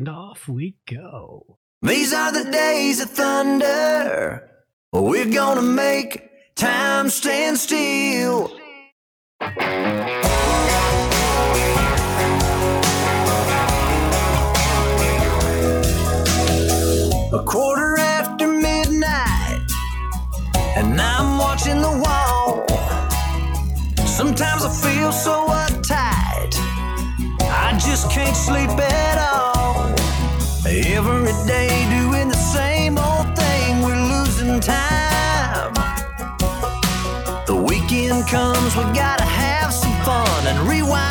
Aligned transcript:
And 0.00 0.08
off 0.08 0.48
we 0.48 0.76
go. 0.88 1.58
These 1.82 2.14
are 2.14 2.32
the 2.32 2.50
days 2.50 3.02
of 3.02 3.10
thunder. 3.10 4.50
We're 4.94 5.30
gonna 5.30 5.60
make 5.60 6.54
time 6.54 7.10
stand 7.10 7.58
still. 7.58 8.50
A 17.38 17.44
quarter 17.44 17.98
after 17.98 18.46
midnight, 18.48 19.70
and 20.78 20.98
I'm 20.98 21.36
watching 21.36 21.82
the 21.82 21.94
wall. 22.04 22.64
Sometimes 24.06 24.64
I 24.64 24.70
feel 24.82 25.12
so 25.12 25.46
uptight, 25.48 26.54
I 27.50 27.78
just 27.78 28.10
can't 28.10 28.34
sleep 28.34 28.70
at. 28.70 29.09
Every 31.02 31.32
day 31.46 31.70
doing 31.88 32.28
the 32.28 32.36
same 32.36 32.98
old 32.98 33.34
thing, 33.34 33.80
we're 33.80 33.96
losing 33.96 34.60
time. 34.60 35.72
The 37.46 37.56
weekend 37.56 38.28
comes, 38.28 38.76
we 38.76 38.82
gotta 38.92 39.24
have 39.24 39.72
some 39.72 39.94
fun 40.04 40.46
and 40.46 40.68
rewind. 40.68 41.09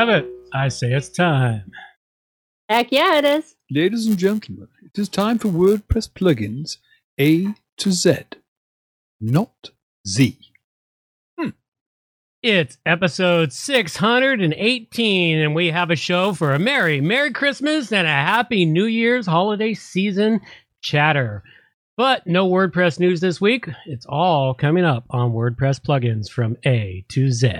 Have 0.00 0.08
it. 0.08 0.26
I 0.54 0.68
say 0.68 0.94
it's 0.94 1.10
time. 1.10 1.70
Heck 2.70 2.90
yeah, 2.90 3.18
it 3.18 3.24
is. 3.26 3.54
Ladies 3.70 4.06
and 4.06 4.16
gentlemen, 4.16 4.68
it 4.82 4.98
is 4.98 5.10
time 5.10 5.36
for 5.38 5.48
WordPress 5.48 6.08
plugins 6.08 6.78
A 7.20 7.52
to 7.76 7.92
Z, 7.92 8.16
not 9.20 9.70
Z. 10.08 10.38
Hmm. 11.38 11.50
It's 12.42 12.78
episode 12.86 13.52
618, 13.52 15.38
and 15.38 15.54
we 15.54 15.66
have 15.66 15.90
a 15.90 15.96
show 15.96 16.32
for 16.32 16.54
a 16.54 16.58
Merry, 16.58 17.02
Merry 17.02 17.32
Christmas 17.34 17.92
and 17.92 18.06
a 18.06 18.10
Happy 18.10 18.64
New 18.64 18.86
Year's 18.86 19.26
holiday 19.26 19.74
season 19.74 20.40
chatter. 20.80 21.42
But 21.98 22.26
no 22.26 22.48
WordPress 22.48 22.98
news 22.98 23.20
this 23.20 23.38
week. 23.38 23.68
It's 23.84 24.06
all 24.06 24.54
coming 24.54 24.86
up 24.86 25.04
on 25.10 25.32
WordPress 25.32 25.82
plugins 25.82 26.30
from 26.30 26.56
A 26.64 27.04
to 27.10 27.30
Z. 27.30 27.50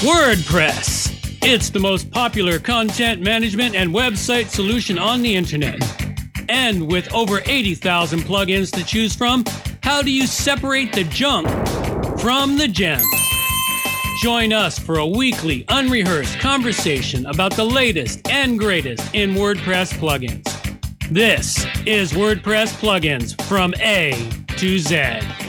WordPress. 0.00 1.38
It's 1.42 1.70
the 1.70 1.80
most 1.80 2.08
popular 2.12 2.60
content 2.60 3.20
management 3.20 3.74
and 3.74 3.92
website 3.92 4.46
solution 4.46 4.96
on 4.96 5.22
the 5.22 5.34
internet. 5.34 5.82
And 6.48 6.88
with 6.88 7.12
over 7.12 7.40
80,000 7.44 8.20
plugins 8.20 8.70
to 8.76 8.84
choose 8.84 9.16
from, 9.16 9.44
how 9.82 10.00
do 10.00 10.12
you 10.12 10.28
separate 10.28 10.92
the 10.92 11.02
junk 11.02 11.48
from 12.20 12.56
the 12.56 12.68
gems? 12.68 13.04
Join 14.22 14.52
us 14.52 14.78
for 14.78 14.98
a 14.98 15.06
weekly, 15.06 15.64
unrehearsed 15.68 16.38
conversation 16.38 17.26
about 17.26 17.56
the 17.56 17.64
latest 17.64 18.28
and 18.28 18.56
greatest 18.56 19.12
in 19.16 19.34
WordPress 19.34 19.94
plugins. 19.94 20.46
This 21.10 21.66
is 21.86 22.12
WordPress 22.12 22.68
plugins 22.78 23.40
from 23.48 23.74
A 23.80 24.30
to 24.58 24.78
Z. 24.78 25.47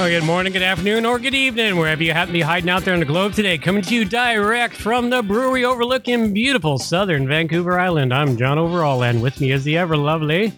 Oh, 0.00 0.08
good 0.08 0.22
morning, 0.22 0.52
good 0.52 0.62
afternoon, 0.62 1.04
or 1.04 1.18
good 1.18 1.34
evening, 1.34 1.76
wherever 1.76 2.04
you 2.04 2.12
happen 2.12 2.28
to 2.28 2.32
be 2.32 2.40
hiding 2.40 2.70
out 2.70 2.84
there 2.84 2.94
on 2.94 3.00
the 3.00 3.04
globe 3.04 3.32
today. 3.32 3.58
Coming 3.58 3.82
to 3.82 3.94
you 3.96 4.04
direct 4.04 4.76
from 4.76 5.10
the 5.10 5.24
brewery 5.24 5.64
overlooking 5.64 6.32
beautiful 6.32 6.78
southern 6.78 7.26
Vancouver 7.26 7.80
Island. 7.80 8.14
I'm 8.14 8.36
John 8.36 8.58
Overall, 8.58 9.02
and 9.02 9.20
with 9.20 9.40
me 9.40 9.50
is 9.50 9.64
the 9.64 9.76
ever 9.76 9.96
lovely. 9.96 10.52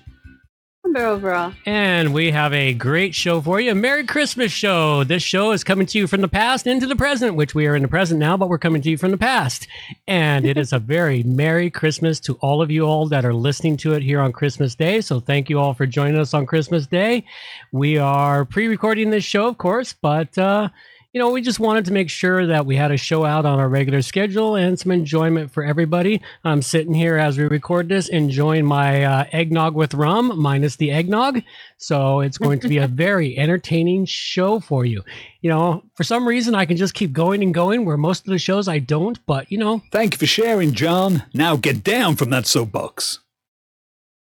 And 1.66 2.12
we 2.12 2.32
have 2.32 2.52
a 2.52 2.74
great 2.74 3.14
show 3.14 3.40
for 3.40 3.60
you. 3.60 3.74
Merry 3.74 4.04
Christmas 4.04 4.50
show. 4.50 5.04
This 5.04 5.22
show 5.22 5.52
is 5.52 5.62
coming 5.62 5.86
to 5.86 5.98
you 5.98 6.06
from 6.06 6.20
the 6.20 6.28
past 6.28 6.66
into 6.66 6.86
the 6.86 6.96
present, 6.96 7.36
which 7.36 7.54
we 7.54 7.66
are 7.66 7.76
in 7.76 7.82
the 7.82 7.88
present 7.88 8.18
now, 8.18 8.36
but 8.36 8.48
we're 8.48 8.58
coming 8.58 8.82
to 8.82 8.90
you 8.90 8.96
from 8.96 9.10
the 9.12 9.18
past. 9.18 9.68
And 10.08 10.44
it 10.44 10.58
is 10.58 10.72
a 10.72 10.78
very 10.78 11.22
Merry 11.22 11.70
Christmas 11.70 12.18
to 12.20 12.34
all 12.40 12.60
of 12.60 12.70
you 12.70 12.82
all 12.82 13.06
that 13.06 13.24
are 13.24 13.34
listening 13.34 13.76
to 13.78 13.94
it 13.94 14.02
here 14.02 14.20
on 14.20 14.32
Christmas 14.32 14.74
Day. 14.74 15.00
So 15.00 15.20
thank 15.20 15.48
you 15.48 15.60
all 15.60 15.74
for 15.74 15.86
joining 15.86 16.18
us 16.18 16.34
on 16.34 16.46
Christmas 16.46 16.86
Day. 16.86 17.24
We 17.72 17.96
are 17.96 18.44
pre-recording 18.44 19.10
this 19.10 19.24
show, 19.24 19.46
of 19.46 19.58
course, 19.58 19.92
but 19.92 20.36
uh 20.38 20.70
you 21.12 21.18
know, 21.18 21.30
we 21.30 21.42
just 21.42 21.58
wanted 21.58 21.84
to 21.86 21.92
make 21.92 22.08
sure 22.08 22.46
that 22.46 22.66
we 22.66 22.76
had 22.76 22.92
a 22.92 22.96
show 22.96 23.24
out 23.24 23.44
on 23.44 23.58
our 23.58 23.68
regular 23.68 24.00
schedule 24.00 24.54
and 24.54 24.78
some 24.78 24.92
enjoyment 24.92 25.50
for 25.50 25.64
everybody. 25.64 26.22
I'm 26.44 26.62
sitting 26.62 26.94
here 26.94 27.16
as 27.16 27.36
we 27.36 27.44
record 27.44 27.88
this, 27.88 28.08
enjoying 28.08 28.64
my 28.64 29.02
uh, 29.02 29.24
eggnog 29.32 29.74
with 29.74 29.94
rum, 29.94 30.40
minus 30.40 30.76
the 30.76 30.92
eggnog. 30.92 31.42
So 31.78 32.20
it's 32.20 32.38
going 32.38 32.60
to 32.60 32.68
be 32.68 32.78
a 32.78 32.86
very 33.06 33.36
entertaining 33.36 34.04
show 34.04 34.60
for 34.60 34.84
you. 34.84 35.02
You 35.40 35.50
know, 35.50 35.82
for 35.96 36.04
some 36.04 36.28
reason, 36.28 36.54
I 36.54 36.64
can 36.64 36.76
just 36.76 36.94
keep 36.94 37.12
going 37.12 37.42
and 37.42 37.52
going 37.52 37.84
where 37.84 37.96
most 37.96 38.24
of 38.26 38.30
the 38.30 38.38
shows 38.38 38.68
I 38.68 38.78
don't, 38.78 39.18
but 39.26 39.50
you 39.50 39.58
know, 39.58 39.82
Thank 39.90 40.14
you 40.14 40.18
for 40.18 40.26
sharing, 40.26 40.74
John. 40.74 41.24
Now 41.34 41.56
get 41.56 41.82
down 41.82 42.14
from 42.14 42.30
that 42.30 42.46
soapbox. 42.46 43.18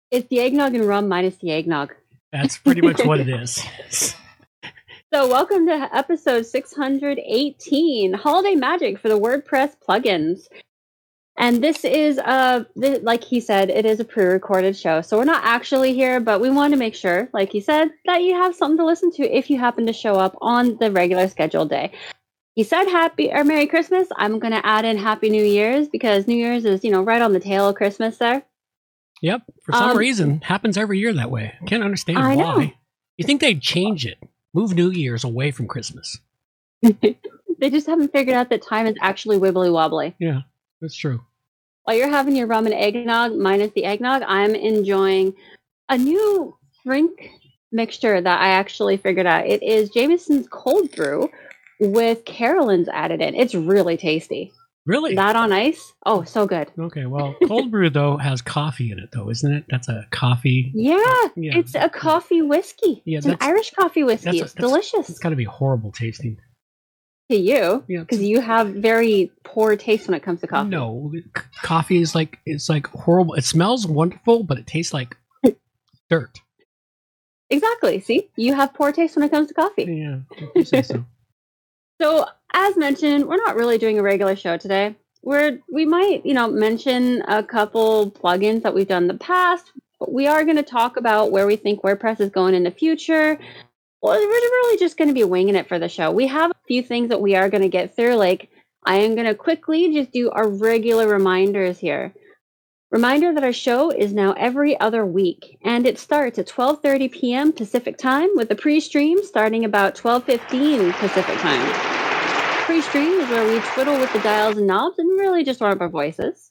It's 0.10 0.28
the 0.30 0.40
eggnog 0.40 0.74
and 0.74 0.86
rum 0.88 1.08
minus 1.08 1.36
the 1.38 1.52
eggnog. 1.52 1.94
that's 2.32 2.58
pretty 2.58 2.82
much 2.82 3.06
what 3.06 3.20
it 3.20 3.30
is. 3.90 4.16
So, 5.14 5.28
welcome 5.28 5.68
to 5.68 5.90
episode 5.94 6.46
618 6.46 8.14
Holiday 8.14 8.56
Magic 8.56 8.98
for 8.98 9.10
the 9.10 9.20
WordPress 9.20 9.76
plugins. 9.86 10.44
And 11.38 11.62
this 11.62 11.84
is, 11.84 12.16
th- 12.82 13.02
like 13.02 13.24
he 13.24 13.40
said, 13.42 13.70
it 13.70 13.86
is 13.86 14.00
a 14.00 14.06
pre 14.06 14.24
recorded 14.26 14.78
show. 14.78 15.02
So, 15.02 15.18
we're 15.18 15.26
not 15.26 15.44
actually 15.44 15.94
here, 15.94 16.22
but 16.22 16.40
we 16.40 16.50
want 16.50 16.72
to 16.74 16.80
make 16.80 16.96
sure, 16.96 17.30
like 17.34 17.52
he 17.52 17.60
said, 17.60 17.90
that 18.06 18.22
you 18.24 18.36
have 18.36 18.56
something 18.56 18.78
to 18.78 18.86
listen 18.86 19.12
to 19.14 19.24
if 19.24 19.50
you 19.50 19.60
happen 19.60 19.86
to 19.88 19.94
show 19.94 20.16
up 20.16 20.38
on 20.40 20.78
the 20.78 20.90
regular 20.92 21.28
scheduled 21.28 21.70
day. 21.70 21.92
he 22.56 22.64
said 22.64 22.86
happy 22.86 23.32
or 23.34 23.44
Merry 23.44 23.68
Christmas. 23.68 24.08
I'm 24.16 24.40
going 24.40 24.54
to 24.54 24.66
add 24.66 24.86
in 24.86 24.98
Happy 24.98 25.30
New 25.30 25.44
Year's 25.44 25.90
because 25.90 26.26
New 26.28 26.38
Year's 26.38 26.64
is, 26.64 26.86
you 26.86 26.92
know, 26.92 27.02
right 27.04 27.22
on 27.22 27.34
the 27.34 27.40
tail 27.42 27.68
of 27.68 27.76
Christmas 27.76 28.18
there. 28.18 28.44
Yep. 29.22 29.42
For 29.64 29.74
some 29.74 29.92
Um, 29.92 29.98
reason, 29.98 30.40
happens 30.42 30.78
every 30.78 31.00
year 31.00 31.12
that 31.14 31.30
way. 31.30 31.54
I 31.62 31.66
can't 31.66 31.84
understand 31.84 32.18
I 32.20 32.36
why. 32.36 32.66
know. 32.66 32.72
You 33.18 33.26
think 33.26 33.42
they'd 33.42 33.62
change 33.62 34.06
it? 34.06 34.18
Move 34.54 34.74
New 34.74 34.92
Year's 34.92 35.24
away 35.24 35.52
from 35.52 35.68
Christmas. 35.68 36.20
they 36.82 37.70
just 37.70 37.88
haven't 37.88 38.12
figured 38.12 38.36
out 38.36 38.50
that 38.50 38.62
time 38.62 38.88
is 38.88 38.96
actually 39.02 39.38
wibbly 39.38 39.72
wobbly. 39.72 40.16
Yeah, 40.20 40.42
that's 40.82 40.96
true. 40.96 41.22
While 41.84 41.96
you're 41.96 42.10
having 42.10 42.36
your 42.36 42.48
rum 42.48 42.66
and 42.66 42.76
eggnog, 42.76 43.36
minus 43.36 43.72
the 43.74 43.86
eggnog, 43.86 44.24
I'm 44.28 44.54
enjoying 44.56 45.34
a 45.90 45.98
new 45.98 46.56
drink 46.86 47.32
mixture 47.72 48.22
that 48.22 48.42
I 48.42 48.50
actually 48.50 48.98
figured 48.98 49.26
out. 49.26 49.48
It 49.48 49.64
is 49.64 49.90
Jameson's 49.90 50.48
cold 50.50 50.92
brew 50.96 51.30
with 51.80 52.26
Carolans 52.26 52.88
added 52.90 53.22
in. 53.22 53.36
It's 53.36 53.56
really 53.56 53.98
tasty. 53.98 54.52
Really? 54.86 55.14
That 55.16 55.36
on 55.36 55.52
ice? 55.52 55.94
Oh, 56.06 56.24
so 56.24 56.48
good. 56.48 56.72
okay. 56.78 57.06
Well, 57.06 57.36
cold 57.48 57.70
brew 57.70 57.90
though 57.92 58.18
has 58.18 58.42
coffee 58.42 58.92
in 58.92 58.98
it, 59.00 59.10
though, 59.14 59.30
isn't 59.30 59.54
it? 59.54 59.66
That's 59.70 59.88
a 59.88 60.08
coffee. 60.12 60.72
Yeah, 60.74 60.96
Yeah. 61.36 61.58
it's 61.58 61.76
a 61.76 61.88
coffee 61.88 62.42
whiskey. 62.42 63.04
Yeah, 63.06 63.20
it's 63.20 63.28
an 63.28 63.38
Irish 63.42 63.72
coffee 63.72 64.04
whiskey. 64.04 64.26
that's 64.26 64.40
a- 64.40 64.44
it's 64.46 64.54
that's- 64.54 64.70
delicious 64.70 65.10
It's 65.10 65.20
got 65.20 65.30
to 65.30 65.36
be 65.36 65.44
horrible 65.44 65.92
tasting. 65.92 66.38
to 67.30 67.38
you 67.38 67.84
Yeah. 67.88 68.00
because 68.02 68.22
you 68.24 68.42
have 68.42 68.70
very 68.70 69.32
poor 69.44 69.76
taste 69.78 70.08
when 70.08 70.16
it 70.16 70.24
comes 70.24 70.42
to 70.42 70.48
coffee. 70.48 70.70
No, 70.70 71.12
c- 71.16 71.44
coffee 71.62 72.02
is 72.02 72.16
like 72.16 72.40
it's 72.48 72.68
like 72.68 72.88
horrible. 72.88 73.36
It 73.36 73.46
smells 73.46 73.86
wonderful, 73.88 74.44
but 74.44 74.58
it 74.58 74.66
tastes 74.68 74.94
like 74.94 75.16
dirt. 76.10 76.40
Exactly. 77.50 78.00
See, 78.00 78.30
you 78.36 78.54
have 78.56 78.74
poor 78.74 78.92
taste 78.92 79.16
when 79.16 79.24
it 79.26 79.30
comes 79.32 79.48
to 79.50 79.54
coffee. 79.54 79.84
Yeah, 79.84 80.20
you 80.56 80.64
say 80.66 80.82
so. 80.82 81.06
So, 82.02 82.26
as 82.54 82.78
mentioned, 82.78 83.26
we're 83.28 83.38
not 83.38 83.56
really 83.56 83.78
doing 83.78 84.00
a 84.00 84.04
regular 84.04 84.36
show 84.36 84.58
today. 84.58 84.96
We're 85.24 85.60
we 85.72 85.86
might, 85.86 86.26
you 86.26 86.34
know, 86.34 86.48
mention 86.50 87.22
a 87.28 87.44
couple 87.44 88.12
plugins 88.12 88.64
that 88.64 88.74
we've 88.74 88.88
done 88.88 89.04
in 89.04 89.08
the 89.08 89.14
past, 89.16 89.72
but 90.00 90.12
we 90.12 90.28
are 90.28 90.44
going 90.44 90.58
to 90.58 90.64
talk 90.64 90.98
about 90.98 91.32
where 91.32 91.46
we 91.46 91.56
think 91.56 91.84
WordPress 91.84 92.20
is 92.20 92.30
going 92.30 92.56
in 92.56 92.64
the 92.64 92.72
future. 92.72 93.38
Well, 94.02 94.20
we're 94.20 94.28
really 94.28 94.78
just 94.80 94.98
going 94.98 95.10
to 95.10 95.14
be 95.14 95.24
winging 95.24 95.56
it 95.56 95.68
for 95.68 95.78
the 95.78 95.88
show. 95.88 96.12
We 96.12 96.26
have 96.28 96.50
a 96.50 96.68
few 96.68 96.82
things 96.82 97.10
that 97.10 97.22
we 97.22 97.36
are 97.36 97.50
going 97.50 97.62
to 97.62 97.70
get 97.70 97.96
through. 97.96 98.16
Like, 98.16 98.50
I 98.84 98.96
am 98.96 99.14
going 99.14 99.28
to 99.28 99.36
quickly 99.36 99.94
just 99.94 100.12
do 100.12 100.32
our 100.32 100.50
regular 100.50 101.08
reminders 101.08 101.78
here. 101.78 102.14
Reminder 102.90 103.32
that 103.34 103.44
our 103.44 103.54
show 103.54 103.92
is 103.92 104.12
now 104.12 104.34
every 104.34 104.78
other 104.80 105.06
week, 105.06 105.58
and 105.64 105.86
it 105.86 106.00
starts 106.00 106.40
at 106.40 106.48
12:30 106.48 107.12
p.m. 107.12 107.54
Pacific 107.54 107.98
time, 107.98 108.30
with 108.36 108.52
a 108.52 108.56
pre-stream 108.56 109.24
starting 109.24 109.64
about 109.64 109.96
12:15 109.96 110.92
Pacific 110.94 111.38
time. 111.38 112.01
Pre-stream 112.82 113.20
is 113.20 113.30
where 113.30 113.48
we 113.48 113.60
twiddle 113.60 114.00
with 114.00 114.12
the 114.12 114.20
dials 114.22 114.58
and 114.58 114.66
knobs 114.66 114.98
and 114.98 115.08
really 115.20 115.44
just 115.44 115.62
warm 115.62 115.74
up 115.74 115.82
our 115.82 115.88
voices. 115.88 116.50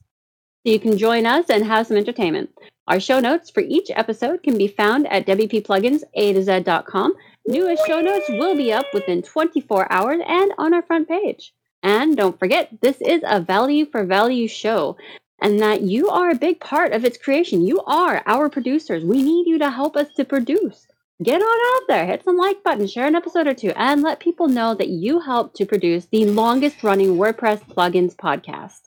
So 0.65 0.71
you 0.71 0.79
can 0.79 0.97
join 0.97 1.27
us 1.27 1.51
and 1.51 1.65
have 1.65 1.89
some 1.89 1.97
entertainment. 1.97 2.51
Our 2.87 3.01
show 3.01 3.19
notes 3.19 3.51
for 3.51 3.63
each 3.63 3.91
episode 3.91 4.45
can 4.45 4.57
be 4.57 4.69
found 4.69 5.09
at 5.09 5.27
WPPlugins 5.27 6.05
A 6.15 6.33
to 6.33 6.41
Z.com. 6.41 7.15
Newest 7.49 7.85
show 7.85 8.01
notes 8.01 8.27
will 8.29 8.57
be 8.57 8.73
up 8.73 8.87
within 8.95 9.23
24 9.23 9.93
hours 9.93 10.21
and 10.25 10.53
on 10.57 10.73
our 10.73 10.83
front 10.83 11.09
page. 11.09 11.53
And 11.83 12.17
don't 12.17 12.39
forget, 12.39 12.69
this 12.81 13.01
is 13.01 13.23
a 13.27 13.41
value 13.41 13.85
for 13.85 14.05
value 14.05 14.47
show, 14.47 14.97
and 15.43 15.59
that 15.59 15.81
you 15.81 16.11
are 16.11 16.31
a 16.31 16.37
big 16.37 16.61
part 16.61 16.93
of 16.93 17.05
its 17.05 17.19
creation. 17.19 17.67
You 17.67 17.83
are 17.87 18.23
our 18.25 18.49
producers. 18.49 19.03
We 19.03 19.25
need 19.25 19.49
you 19.49 19.59
to 19.59 19.71
help 19.71 19.97
us 19.97 20.13
to 20.15 20.25
produce. 20.25 20.87
Get 21.23 21.43
on 21.43 21.77
out 21.77 21.87
there, 21.87 22.07
hit 22.07 22.25
some 22.25 22.39
like 22.39 22.63
button, 22.63 22.87
share 22.87 23.07
an 23.07 23.15
episode 23.15 23.47
or 23.47 23.53
two, 23.53 23.73
and 23.77 24.01
let 24.01 24.21
people 24.21 24.49
know 24.49 24.75
that 24.75 24.89
you 24.89 25.21
helped 25.21 25.55
to 25.57 25.67
produce 25.67 26.07
the 26.07 26.25
longest 26.25 26.83
running 26.83 27.19
WordPress 27.19 27.63
plugins 27.69 28.17
podcast. 28.17 28.81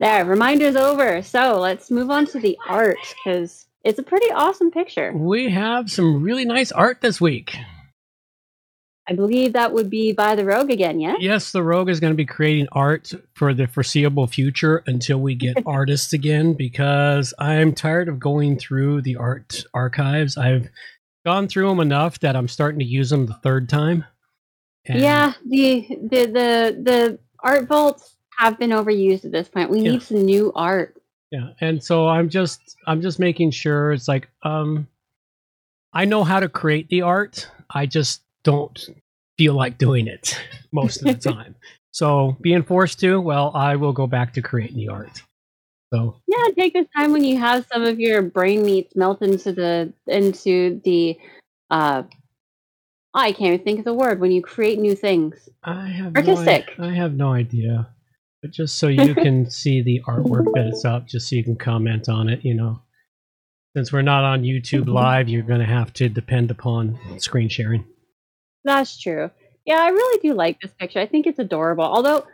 There, 0.00 0.26
reminders 0.26 0.76
over. 0.76 1.22
So 1.22 1.60
let's 1.60 1.90
move 1.90 2.10
on 2.10 2.26
to 2.26 2.38
the 2.38 2.58
art 2.68 2.98
because 3.24 3.66
it's 3.84 3.98
a 3.98 4.02
pretty 4.02 4.30
awesome 4.32 4.70
picture. 4.70 5.12
We 5.14 5.48
have 5.48 5.90
some 5.90 6.22
really 6.22 6.44
nice 6.44 6.70
art 6.70 7.00
this 7.00 7.22
week. 7.22 7.56
I 9.06 9.14
believe 9.14 9.52
that 9.52 9.72
would 9.72 9.90
be 9.90 10.12
by 10.12 10.34
the 10.34 10.46
Rogue 10.46 10.70
again, 10.70 10.98
yeah? 10.98 11.16
Yes, 11.20 11.52
the 11.52 11.62
Rogue 11.62 11.90
is 11.90 12.00
going 12.00 12.12
to 12.12 12.16
be 12.16 12.24
creating 12.24 12.68
art 12.72 13.12
for 13.34 13.52
the 13.52 13.66
foreseeable 13.66 14.26
future 14.26 14.82
until 14.86 15.20
we 15.20 15.34
get 15.34 15.58
artists 15.66 16.14
again 16.14 16.54
because 16.54 17.34
I'm 17.38 17.74
tired 17.74 18.08
of 18.08 18.18
going 18.18 18.58
through 18.58 19.02
the 19.02 19.16
art 19.16 19.64
archives. 19.74 20.38
I've 20.38 20.70
gone 21.24 21.48
through 21.48 21.68
them 21.68 21.80
enough 21.80 22.20
that 22.20 22.36
I'm 22.36 22.48
starting 22.48 22.78
to 22.80 22.84
use 22.84 23.10
them 23.10 23.26
the 23.26 23.34
third 23.34 23.68
time. 23.68 24.04
And- 24.86 25.00
Yeah, 25.00 25.32
the 25.48 25.86
the 26.02 26.26
the 26.26 26.78
the 26.82 27.18
art 27.40 27.66
vaults 27.66 28.16
have 28.38 28.58
been 28.58 28.70
overused 28.70 29.24
at 29.24 29.32
this 29.32 29.48
point. 29.48 29.70
We 29.70 29.80
Yeah. 29.80 29.92
need 29.92 30.02
some 30.02 30.22
new 30.24 30.52
art. 30.54 30.96
Yeah, 31.30 31.50
and 31.60 31.82
so 31.82 32.08
I'm 32.08 32.28
just 32.28 32.76
I'm 32.86 33.00
just 33.00 33.18
making 33.18 33.50
sure 33.52 33.92
it's 33.92 34.08
like 34.08 34.28
um 34.42 34.86
I 35.92 36.04
know 36.04 36.24
how 36.24 36.40
to 36.40 36.48
create 36.48 36.88
the 36.88 37.02
art. 37.02 37.48
I 37.70 37.86
just 37.86 38.22
don't 38.42 38.78
feel 39.38 39.54
like 39.54 39.78
doing 39.78 40.06
it 40.06 40.38
most 40.72 40.98
of 40.98 41.04
the 41.06 41.14
time. 41.32 41.54
so 41.92 42.36
being 42.40 42.62
forced 42.62 42.98
to, 43.00 43.20
well, 43.20 43.52
I 43.54 43.76
will 43.76 43.92
go 43.92 44.06
back 44.06 44.34
to 44.34 44.42
creating 44.42 44.76
the 44.76 44.88
art. 44.88 45.22
So 45.94 46.20
Yeah, 46.26 46.48
take 46.58 46.72
the 46.72 46.88
time 46.96 47.12
when 47.12 47.22
you 47.22 47.38
have 47.38 47.66
some 47.72 47.82
of 47.82 48.00
your 48.00 48.20
brain 48.22 48.64
meats 48.64 48.96
melt 48.96 49.22
into 49.22 49.52
the 49.52 49.92
into 50.06 50.80
the 50.84 51.16
uh 51.70 52.02
I 53.14 53.30
can't 53.30 53.54
even 53.54 53.64
think 53.64 53.78
of 53.78 53.84
the 53.84 53.94
word 53.94 54.18
when 54.18 54.32
you 54.32 54.42
create 54.42 54.80
new 54.80 54.96
things. 54.96 55.48
I 55.62 55.86
have 55.86 56.16
Artistic. 56.16 56.76
No, 56.78 56.88
I, 56.88 56.94
have 56.94 57.14
no 57.14 57.32
idea. 57.32 57.88
But 58.42 58.50
just 58.50 58.76
so 58.76 58.88
you 58.88 59.14
can 59.14 59.48
see 59.50 59.82
the 59.82 60.02
artwork 60.08 60.52
that 60.54 60.66
it's 60.66 60.84
up, 60.84 61.06
just 61.06 61.28
so 61.28 61.36
you 61.36 61.44
can 61.44 61.54
comment 61.54 62.08
on 62.08 62.28
it, 62.28 62.44
you 62.44 62.54
know. 62.54 62.80
Since 63.76 63.92
we're 63.92 64.02
not 64.02 64.24
on 64.24 64.42
YouTube 64.42 64.88
live, 64.88 65.28
you're 65.28 65.42
going 65.44 65.60
to 65.60 65.64
have 65.66 65.92
to 65.94 66.08
depend 66.08 66.50
upon 66.50 66.98
screen 67.20 67.48
sharing. 67.48 67.84
That's 68.64 69.00
true. 69.00 69.30
Yeah, 69.64 69.80
I 69.80 69.88
really 69.90 70.18
do 70.20 70.34
like 70.34 70.58
this 70.60 70.72
picture. 70.72 70.98
I 70.98 71.06
think 71.06 71.28
it's 71.28 71.38
adorable. 71.38 71.84
Although 71.84 72.26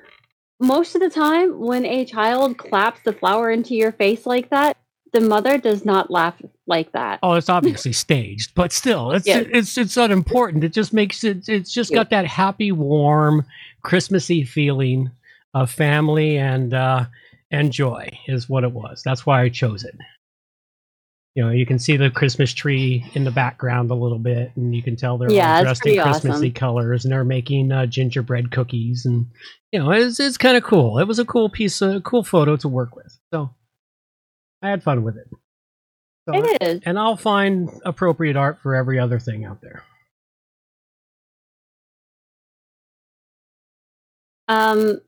most 0.60 0.94
of 0.94 1.00
the 1.00 1.10
time 1.10 1.58
when 1.58 1.84
a 1.84 2.04
child 2.04 2.58
claps 2.58 3.00
the 3.04 3.12
flower 3.12 3.50
into 3.50 3.74
your 3.74 3.92
face 3.92 4.26
like 4.26 4.50
that, 4.50 4.76
the 5.12 5.20
mother 5.20 5.58
does 5.58 5.84
not 5.84 6.10
laugh 6.10 6.34
like 6.66 6.92
that. 6.92 7.18
Oh, 7.22 7.32
it's 7.34 7.48
obviously 7.48 7.92
staged, 7.92 8.54
but 8.54 8.72
still, 8.72 9.10
it's 9.10 9.26
Yeah. 9.26 9.42
it's 9.52 9.76
it's 9.76 9.96
unimportant. 9.96 10.62
It 10.62 10.72
just 10.72 10.92
makes 10.92 11.24
it. 11.24 11.48
It's 11.48 11.72
just 11.72 11.92
got 11.92 12.10
that 12.10 12.26
happy, 12.26 12.70
warm, 12.70 13.44
Christmassy 13.82 14.44
feeling 14.44 15.10
of 15.54 15.70
family 15.70 16.38
and 16.38 16.72
uh, 16.72 17.06
and 17.50 17.72
joy 17.72 18.16
is 18.28 18.48
what 18.48 18.62
it 18.62 18.70
was. 18.72 19.02
That's 19.04 19.26
why 19.26 19.42
I 19.42 19.48
chose 19.48 19.82
it. 19.82 19.96
You 21.36 21.44
know, 21.44 21.50
you 21.50 21.64
can 21.64 21.78
see 21.78 21.96
the 21.96 22.10
Christmas 22.10 22.52
tree 22.52 23.04
in 23.14 23.22
the 23.24 23.30
background 23.30 23.90
a 23.90 23.94
little 23.94 24.18
bit, 24.18 24.50
and 24.56 24.74
you 24.74 24.82
can 24.82 24.96
tell 24.96 25.16
they're 25.16 25.30
Yeah, 25.30 25.58
all 25.58 25.64
dressed 25.64 25.86
in 25.86 26.00
Christmassy 26.00 26.48
awesome. 26.48 26.52
colors, 26.52 27.04
and 27.04 27.12
they're 27.12 27.24
making 27.24 27.70
uh, 27.70 27.86
gingerbread 27.86 28.50
cookies, 28.50 29.06
and 29.06 29.26
you 29.70 29.78
know, 29.78 29.92
it's 29.92 30.18
it's 30.18 30.36
kind 30.36 30.56
of 30.56 30.64
cool. 30.64 30.98
It 30.98 31.06
was 31.06 31.20
a 31.20 31.24
cool 31.24 31.48
piece, 31.48 31.80
a 31.82 32.00
cool 32.00 32.24
photo 32.24 32.56
to 32.56 32.68
work 32.68 32.96
with. 32.96 33.16
So 33.32 33.50
I 34.60 34.70
had 34.70 34.82
fun 34.82 35.04
with 35.04 35.16
it. 35.16 35.28
So 36.28 36.34
It 36.34 36.62
is. 36.62 36.82
and 36.84 36.98
I'll 36.98 37.16
find 37.16 37.70
appropriate 37.84 38.36
art 38.36 38.58
for 38.62 38.74
every 38.74 38.98
other 38.98 39.18
thing 39.20 39.44
out 39.44 39.60
there. 39.62 39.84
Um, 44.48 45.00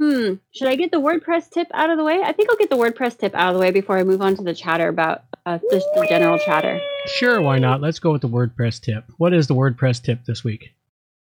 hmm. 0.00 0.34
Should 0.52 0.68
I 0.68 0.76
get 0.76 0.90
the 0.90 1.00
WordPress 1.00 1.50
tip 1.50 1.68
out 1.72 1.90
of 1.90 1.98
the 1.98 2.04
way? 2.04 2.20
I 2.22 2.32
think 2.32 2.50
I'll 2.50 2.56
get 2.56 2.70
the 2.70 2.76
WordPress 2.76 3.18
tip 3.18 3.34
out 3.34 3.48
of 3.48 3.54
the 3.54 3.60
way 3.60 3.70
before 3.70 3.98
I 3.98 4.04
move 4.04 4.22
on 4.22 4.36
to 4.36 4.42
the 4.42 4.54
chatter 4.54 4.88
about 4.88 5.24
uh, 5.46 5.58
just 5.70 5.86
the 5.94 6.06
general 6.08 6.38
chatter. 6.38 6.80
Sure, 7.06 7.40
why 7.40 7.58
not? 7.58 7.80
Let's 7.80 7.98
go 7.98 8.12
with 8.12 8.22
the 8.22 8.28
WordPress 8.28 8.80
tip. 8.80 9.04
What 9.18 9.32
is 9.32 9.46
the 9.46 9.54
WordPress 9.54 10.02
tip 10.02 10.24
this 10.24 10.42
week? 10.42 10.74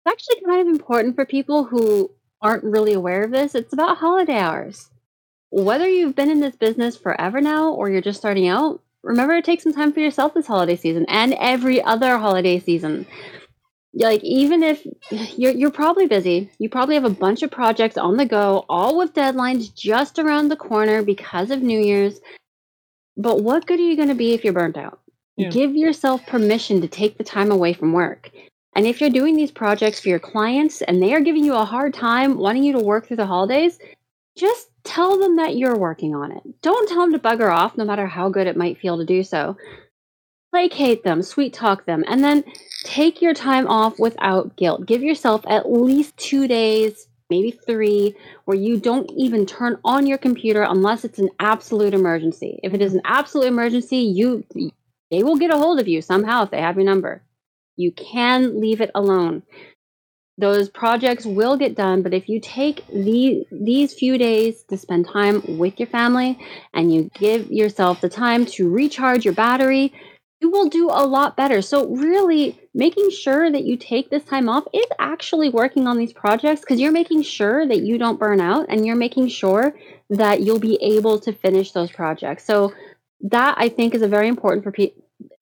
It's 0.05 0.13
actually 0.13 0.43
kind 0.47 0.61
of 0.61 0.75
important 0.75 1.15
for 1.15 1.25
people 1.25 1.65
who 1.65 2.11
aren't 2.43 2.65
really 2.65 2.93
aware 2.93 3.23
of 3.23 3.31
this. 3.31 3.55
It's 3.55 3.73
about 3.73 3.99
holiday 3.99 4.39
hours. 4.39 4.91
Whether 5.51 5.89
you've 5.89 6.15
been 6.15 6.31
in 6.31 6.41
this 6.41 6.57
business 6.57 6.97
forever 6.97 7.41
now 7.41 7.73
or 7.73 7.91
you're 7.91 8.01
just 8.01 8.21
starting 8.21 8.49
out, 8.49 8.81
remember 9.03 9.37
to 9.37 9.43
take 9.43 9.61
some 9.61 9.73
time 9.73 9.93
for 9.93 10.01
yourself 10.01 10.35
this 10.35 10.47
holiday 10.47 10.77
season 10.77 11.05
and 11.09 11.35
every 11.35 11.83
other 11.83 12.19
holiday 12.19 12.59
season. 12.59 13.07
Like 13.93 14.23
even 14.23 14.63
if 14.63 14.87
you're 15.11 15.53
you're 15.53 15.71
probably 15.71 16.07
busy, 16.07 16.51
you 16.59 16.69
probably 16.69 16.95
have 16.95 17.05
a 17.05 17.11
bunch 17.11 17.43
of 17.43 17.51
projects 17.51 17.97
on 17.97 18.17
the 18.17 18.27
go, 18.27 18.65
all 18.69 18.97
with 18.97 19.15
deadlines 19.15 19.75
just 19.75 20.19
around 20.19 20.49
the 20.49 20.57
corner 20.57 21.03
because 21.03 21.51
of 21.51 21.63
New 21.63 21.81
Year's. 21.81 22.21
But 23.17 23.43
what 23.43 23.67
good 23.67 23.81
are 23.81 23.83
you 23.83 23.97
going 23.97 24.09
to 24.09 24.15
be 24.15 24.33
if 24.33 24.45
you're 24.45 24.53
burnt 24.53 24.77
out? 24.77 25.01
Yeah. 25.37 25.51
Give 25.51 25.75
yourself 25.75 26.25
permission 26.27 26.81
to 26.81 26.89
take 26.89 27.19
the 27.19 27.25
time 27.25 27.51
away 27.51 27.73
from 27.73 27.93
work. 27.93 28.31
And 28.77 28.87
if 28.87 29.01
you're 29.01 29.11
doing 29.11 29.35
these 29.35 29.51
projects 29.51 30.01
for 30.01 30.09
your 30.09 30.21
clients 30.21 30.81
and 30.83 31.03
they 31.03 31.13
are 31.13 31.21
giving 31.21 31.45
you 31.45 31.55
a 31.55 31.65
hard 31.65 31.93
time 31.93 32.39
wanting 32.39 32.63
you 32.63 32.73
to 32.75 32.79
work 32.79 33.07
through 33.07 33.17
the 33.17 33.27
holidays, 33.27 33.79
just 34.37 34.69
tell 34.85 35.19
them 35.19 35.37
that 35.37 35.57
you're 35.57 35.77
working 35.77 36.15
on 36.15 36.31
it. 36.33 36.43
Don't 36.63 36.89
tell 36.89 37.01
them 37.01 37.13
to 37.13 37.19
bugger 37.19 37.53
off, 37.53 37.77
no 37.77 37.85
matter 37.85 38.07
how 38.07 38.29
good 38.29 38.47
it 38.47 38.57
might 38.57 38.79
feel 38.79 38.99
to 38.99 39.05
do 39.05 39.23
so. 39.23 39.57
Placate 40.51 41.05
them, 41.05 41.23
sweet 41.23 41.53
talk 41.53 41.87
them, 41.87 42.05
and 42.07 42.23
then 42.25 42.45
take 42.85 43.23
your 43.23 43.35
time 43.35 43.67
off 43.69 43.99
without 43.99 44.57
guilt. 44.57 44.87
Give 44.87 45.03
yourself 45.03 45.45
at 45.49 45.71
least 45.71 46.17
two 46.17 46.49
days, 46.49 47.09
maybe 47.29 47.53
three, 47.53 48.17
where 48.45 48.57
you 48.57 48.79
don't 48.79 49.11
even 49.17 49.47
turn 49.47 49.79
on 49.85 50.07
your 50.07 50.19
computer 50.19 50.63
unless 50.63 51.05
it's 51.05 51.19
an 51.19 51.31
absolute 51.39 51.95
emergency. 51.95 52.59
If 52.63 52.75
it 52.75 52.83
is 52.83 52.95
an 52.95 53.03
absolute 53.05 53.47
emergency, 53.47 53.99
you 53.99 54.45
they 55.11 55.23
will 55.25 55.37
get 55.37 55.53
a 55.53 55.59
hold 55.59 55.81
of 55.81 55.89
you 55.89 56.03
somehow 56.03 56.45
if 56.45 56.51
they 56.51 56.61
have 56.61 56.77
your 56.77 56.85
number. 56.85 57.23
You 57.77 57.93
can 57.93 58.61
leave 58.61 58.81
it 58.81 58.91
alone. 58.95 59.43
Those 60.39 60.71
projects 60.71 61.27
will 61.27 61.57
get 61.57 61.75
done, 61.75 62.03
but 62.03 62.15
if 62.15 62.29
you 62.29 62.41
take 62.41 62.87
the, 62.87 63.45
these 63.51 63.93
few 63.93 64.17
days 64.17 64.63
to 64.71 64.79
spend 64.79 65.07
time 65.07 65.59
with 65.59 65.79
your 65.79 65.89
family 65.89 66.39
and 66.73 66.95
you 66.95 67.11
give 67.15 67.51
yourself 67.51 68.01
the 68.01 68.09
time 68.09 68.47
to 68.47 68.71
recharge 68.71 69.25
your 69.25 69.35
battery, 69.35 69.93
you 70.41 70.51
will 70.51 70.69
do 70.69 70.89
a 70.89 71.05
lot 71.07 71.37
better. 71.37 71.61
So, 71.61 71.87
really, 71.89 72.59
making 72.75 73.11
sure 73.11 73.51
that 73.51 73.65
you 73.65 73.77
take 73.77 74.11
this 74.11 74.25
time 74.25 74.49
off 74.49 74.65
is 74.73 74.87
actually 74.99 75.51
working 75.51 75.87
on 75.87 75.99
these 75.99 76.13
projects 76.13 76.61
because 76.61 76.81
you're 76.81 76.93
making 76.93 77.23
sure 77.23 77.67
that 77.67 77.81
you 77.81 77.99
don't 77.99 78.19
burn 78.19 78.41
out 78.41 78.67
and 78.69 78.87
you're 78.87 78.97
making 78.97 79.29
sure 79.29 79.75
that 80.09 80.41
you'll 80.41 80.59
be 80.59 80.79
able 80.83 81.21
to 81.21 81.33
finish 81.33 81.73
those 81.73 81.91
projects. 81.91 82.45
So, 82.45 82.73
that 83.23 83.55
I 83.59 83.69
think 83.69 83.95
is 83.95 84.03
a 84.03 84.09
very 84.09 84.29
important 84.29 84.65
for 84.65 84.73
pe- 84.73 84.93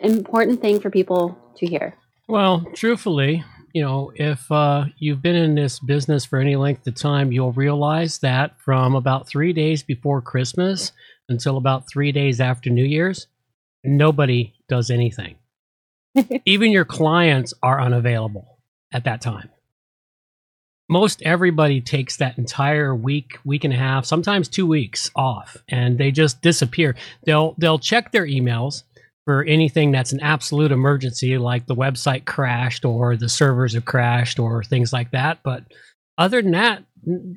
important 0.00 0.61
thing 0.61 0.81
for 0.81 0.90
people 0.90 1.38
to 1.57 1.67
hear. 1.67 1.95
Well, 2.28 2.67
truthfully, 2.75 3.45
you 3.73 3.83
know, 3.83 4.11
if 4.17 4.50
uh, 4.50 4.87
you've 4.99 5.23
been 5.23 5.37
in 5.37 5.55
this 5.55 5.78
business 5.78 6.25
for 6.25 6.40
any 6.40 6.57
length 6.57 6.87
of 6.88 6.97
time, 6.97 7.31
you'll 7.31 7.52
realize 7.52 8.19
that 8.19 8.61
from 8.61 8.97
about 8.97 9.28
three 9.28 9.52
days 9.52 9.85
before 9.85 10.21
Christmas 10.21 10.90
until 11.28 11.57
about 11.57 11.88
three 11.88 12.11
days 12.11 12.40
after 12.40 12.71
New 12.71 12.85
Year's, 12.85 13.28
nobody 13.85 14.55
does 14.69 14.91
anything. 14.91 15.37
Even 16.45 16.73
your 16.73 16.85
clients 16.85 17.55
are 17.63 17.81
unavailable 17.81 18.59
at 18.93 19.05
that 19.05 19.21
time. 19.21 19.51
Most 20.91 21.21
everybody 21.23 21.83
takes 21.83 22.17
that 22.17 22.39
entire 22.39 22.95
week, 22.95 23.39
week 23.45 23.65
and 23.65 23.75
a 23.75 23.77
half, 23.77 24.07
sometimes 24.07 24.49
two 24.49 24.67
weeks 24.67 25.11
off, 25.15 25.59
and 25.69 25.99
they 25.99 26.11
just 26.11 26.41
disappear. 26.41 26.97
They'll 27.25 27.55
they'll 27.59 27.79
check 27.79 28.11
their 28.11 28.27
emails 28.27 28.85
for 29.27 29.45
anything 29.45 29.93
that's 29.93 30.13
an 30.13 30.21
absolute 30.21 30.73
emergency, 30.73 31.37
like 31.37 31.67
the 31.67 31.77
website 31.77 32.25
crashed 32.25 32.87
or 32.87 33.15
the 33.15 33.29
servers 33.29 33.75
have 33.75 33.85
crashed 33.85 34.39
or 34.39 34.65
things 34.65 34.91
like 34.91 35.11
that. 35.11 35.41
But 35.43 35.65
other 36.17 36.41
than 36.41 36.53
that, 36.53 36.85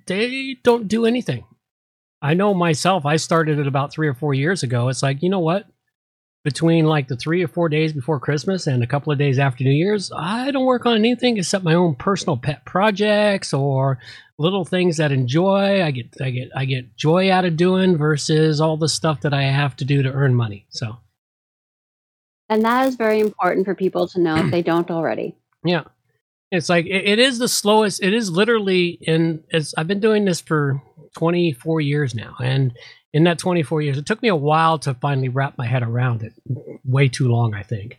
they 0.07 0.55
don't 0.63 0.87
do 0.87 1.05
anything. 1.05 1.43
I 2.21 2.33
know 2.33 2.53
myself, 2.53 3.05
I 3.05 3.17
started 3.17 3.59
it 3.59 3.67
about 3.67 3.91
three 3.91 4.07
or 4.07 4.13
four 4.13 4.33
years 4.33 4.63
ago. 4.63 4.87
It's 4.87 5.03
like, 5.03 5.21
you 5.21 5.29
know 5.29 5.39
what? 5.39 5.65
Between 6.43 6.85
like 6.85 7.07
the 7.07 7.15
three 7.15 7.43
or 7.43 7.47
four 7.47 7.69
days 7.69 7.93
before 7.93 8.19
Christmas 8.19 8.65
and 8.65 8.81
a 8.81 8.87
couple 8.87 9.11
of 9.11 9.19
days 9.19 9.37
after 9.37 9.63
New 9.63 9.69
Year's, 9.69 10.11
I 10.15 10.49
don't 10.49 10.65
work 10.65 10.87
on 10.87 10.95
anything 10.95 11.37
except 11.37 11.63
my 11.63 11.75
own 11.75 11.93
personal 11.93 12.35
pet 12.35 12.65
projects 12.65 13.53
or 13.53 13.99
little 14.39 14.65
things 14.65 14.97
that 14.97 15.11
enjoy. 15.11 15.83
I 15.83 15.91
get 15.91 16.19
I 16.19 16.31
get 16.31 16.49
I 16.55 16.65
get 16.65 16.97
joy 16.97 17.31
out 17.31 17.45
of 17.45 17.57
doing 17.57 17.95
versus 17.95 18.59
all 18.59 18.75
the 18.75 18.89
stuff 18.89 19.21
that 19.21 19.35
I 19.35 19.43
have 19.43 19.75
to 19.77 19.85
do 19.85 20.01
to 20.01 20.11
earn 20.11 20.33
money. 20.33 20.65
So 20.69 20.97
And 22.49 22.65
that 22.65 22.87
is 22.87 22.95
very 22.95 23.19
important 23.19 23.65
for 23.65 23.75
people 23.75 24.07
to 24.07 24.19
know 24.19 24.37
if 24.37 24.49
they 24.49 24.63
don't 24.63 24.89
already. 24.89 25.35
Yeah. 25.63 25.83
It's 26.51 26.69
like 26.69 26.85
it, 26.85 27.07
it 27.07 27.19
is 27.19 27.37
the 27.37 27.47
slowest. 27.47 28.03
It 28.03 28.13
is 28.13 28.29
literally 28.29 28.97
in. 29.01 29.43
It's, 29.49 29.73
I've 29.77 29.87
been 29.87 29.99
doing 29.99 30.25
this 30.25 30.41
for 30.41 30.81
24 31.17 31.81
years 31.81 32.15
now, 32.15 32.35
and 32.41 32.77
in 33.13 33.25
that 33.25 33.39
24 33.39 33.81
years, 33.81 33.97
it 33.97 34.05
took 34.05 34.21
me 34.21 34.29
a 34.29 34.35
while 34.35 34.79
to 34.79 34.93
finally 34.95 35.29
wrap 35.29 35.57
my 35.57 35.65
head 35.65 35.83
around 35.83 36.23
it. 36.23 36.33
Way 36.85 37.09
too 37.09 37.27
long, 37.27 37.53
I 37.53 37.63
think. 37.63 37.97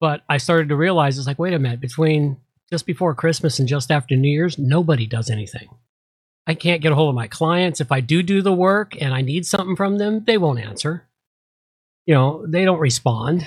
But 0.00 0.22
I 0.28 0.38
started 0.38 0.68
to 0.68 0.76
realize 0.76 1.18
it's 1.18 1.26
like, 1.26 1.38
wait 1.38 1.54
a 1.54 1.58
minute, 1.58 1.80
between 1.80 2.36
just 2.70 2.86
before 2.86 3.14
Christmas 3.14 3.58
and 3.58 3.68
just 3.68 3.90
after 3.90 4.16
New 4.16 4.30
Year's, 4.30 4.58
nobody 4.58 5.06
does 5.06 5.30
anything. 5.30 5.68
I 6.46 6.54
can't 6.54 6.82
get 6.82 6.92
a 6.92 6.94
hold 6.94 7.10
of 7.10 7.14
my 7.14 7.28
clients. 7.28 7.80
If 7.80 7.92
I 7.92 8.00
do 8.00 8.22
do 8.22 8.42
the 8.42 8.52
work 8.52 9.00
and 9.00 9.14
I 9.14 9.22
need 9.22 9.46
something 9.46 9.76
from 9.76 9.98
them, 9.98 10.24
they 10.26 10.38
won't 10.38 10.60
answer. 10.60 11.06
You 12.06 12.14
know, 12.14 12.46
they 12.46 12.64
don't 12.64 12.80
respond. 12.80 13.46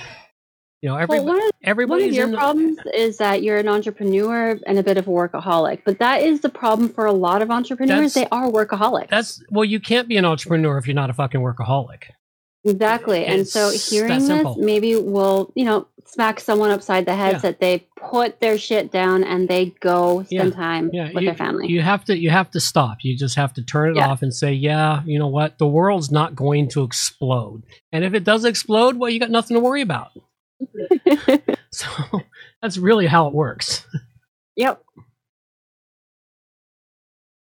You 0.83 0.89
know, 0.89 0.97
every, 0.97 1.19
Well, 1.21 1.27
one 1.27 1.37
of- 1.37 1.89
One 1.89 2.01
of 2.01 2.11
your 2.13 2.27
the- 2.27 2.35
problems 2.35 2.77
is 2.93 3.17
that 3.17 3.41
you're 3.41 3.57
an 3.57 3.69
entrepreneur 3.69 4.59
and 4.67 4.77
a 4.77 4.83
bit 4.83 4.97
of 4.97 5.07
a 5.07 5.11
workaholic, 5.11 5.79
but 5.85 5.97
that 5.99 6.21
is 6.21 6.41
the 6.41 6.49
problem 6.49 6.89
for 6.89 7.05
a 7.05 7.13
lot 7.13 7.41
of 7.41 7.49
entrepreneurs. 7.49 8.13
That's- 8.13 8.15
they 8.15 8.27
are 8.37 8.51
workaholics. 8.51 9.07
That's 9.09 9.41
well, 9.49 9.63
you 9.63 9.79
can't 9.79 10.09
be 10.09 10.17
an 10.17 10.25
entrepreneur 10.25 10.77
if 10.77 10.85
you're 10.85 10.93
not 10.93 11.09
a 11.09 11.13
fucking 11.13 11.39
workaholic. 11.39 12.03
exactly. 12.65 13.25
And 13.25 13.47
so 13.47 13.71
hearing 13.71 14.27
this 14.27 14.47
maybe 14.57 14.95
will, 14.95 15.51
you 15.55 15.63
know, 15.65 15.87
smack 16.05 16.39
someone 16.41 16.69
upside 16.69 17.05
the 17.05 17.15
head 17.15 17.33
Yeah. 17.33 17.39
that 17.39 17.59
they 17.61 17.87
put 18.09 18.39
their 18.41 18.57
shit 18.57 18.91
down 18.91 19.23
and 19.23 19.47
they 19.49 19.73
go 19.79 20.23
spend 20.23 20.49
Yeah. 20.51 20.55
time 20.55 20.89
Yeah, 20.93 21.11
with 21.13 21.23
you, 21.23 21.29
their 21.29 21.35
family. 21.35 21.67
you 21.67 21.81
have 21.81 22.03
to 22.05 22.17
you 22.17 22.29
have 22.29 22.51
to 22.51 22.59
stop. 22.59 22.97
You 23.03 23.17
just 23.17 23.35
have 23.35 23.53
to 23.53 23.63
turn 23.63 23.91
it 23.97 23.99
off 24.01 24.21
and 24.21 24.33
say, 24.33 24.51
yeah, 24.53 25.01
you 25.05 25.17
know 25.19 25.27
what, 25.27 25.57
the 25.59 25.67
world's 25.67 26.11
not 26.11 26.35
going 26.35 26.67
to 26.69 26.83
explode, 26.83 27.63
and 27.93 28.03
if 28.03 28.13
it 28.13 28.23
does 28.25 28.43
explode, 28.45 28.97
well, 28.97 29.09
you 29.09 29.19
got 29.19 29.31
nothing 29.31 29.55
to 29.55 29.61
worry 29.61 29.81
about. 29.81 30.11
So 31.73 31.89
that's 32.61 32.77
really 32.77 33.07
how 33.07 33.27
it 33.27 33.33
works. 33.33 33.87
Yep. 34.55 34.83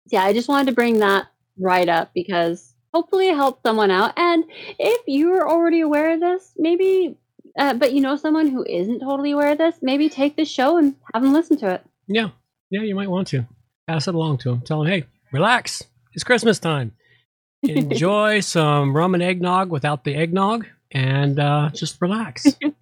Yeah, 0.09 0.23
I 0.23 0.31
just 0.31 0.47
wanted 0.47 0.67
to 0.67 0.75
bring 0.75 0.99
that 0.99 1.27
right 1.59 1.89
up 1.89 2.11
because 2.13 2.73
hopefully 2.93 3.27
it 3.27 3.35
helped 3.35 3.63
someone 3.63 3.91
out. 3.91 4.13
And 4.17 4.45
if 4.79 5.01
you're 5.07 5.47
already 5.49 5.81
aware 5.81 6.13
of 6.13 6.21
this, 6.21 6.53
maybe, 6.57 7.17
uh, 7.57 7.73
but 7.73 7.91
you 7.91 7.99
know 7.99 8.15
someone 8.15 8.47
who 8.47 8.63
isn't 8.63 9.01
totally 9.01 9.31
aware 9.31 9.51
of 9.51 9.57
this, 9.57 9.75
maybe 9.81 10.07
take 10.07 10.37
this 10.37 10.49
show 10.49 10.77
and 10.77 10.95
have 11.13 11.21
them 11.21 11.33
listen 11.33 11.57
to 11.57 11.71
it. 11.71 11.85
Yeah, 12.07 12.29
yeah, 12.69 12.83
you 12.83 12.95
might 12.95 13.09
want 13.09 13.27
to 13.29 13.45
pass 13.87 14.07
it 14.07 14.15
along 14.15 14.37
to 14.39 14.51
them. 14.51 14.61
Tell 14.61 14.83
them, 14.83 14.91
hey, 14.91 15.05
relax. 15.33 15.83
It's 16.13 16.23
Christmas 16.23 16.59
time. 16.59 16.93
Enjoy 17.63 18.39
some 18.39 18.95
rum 18.95 19.15
and 19.15 19.23
eggnog 19.23 19.69
without 19.69 20.03
the 20.03 20.15
eggnog, 20.15 20.65
and 20.91 21.39
uh, 21.39 21.71
just 21.73 22.01
relax. 22.01 22.45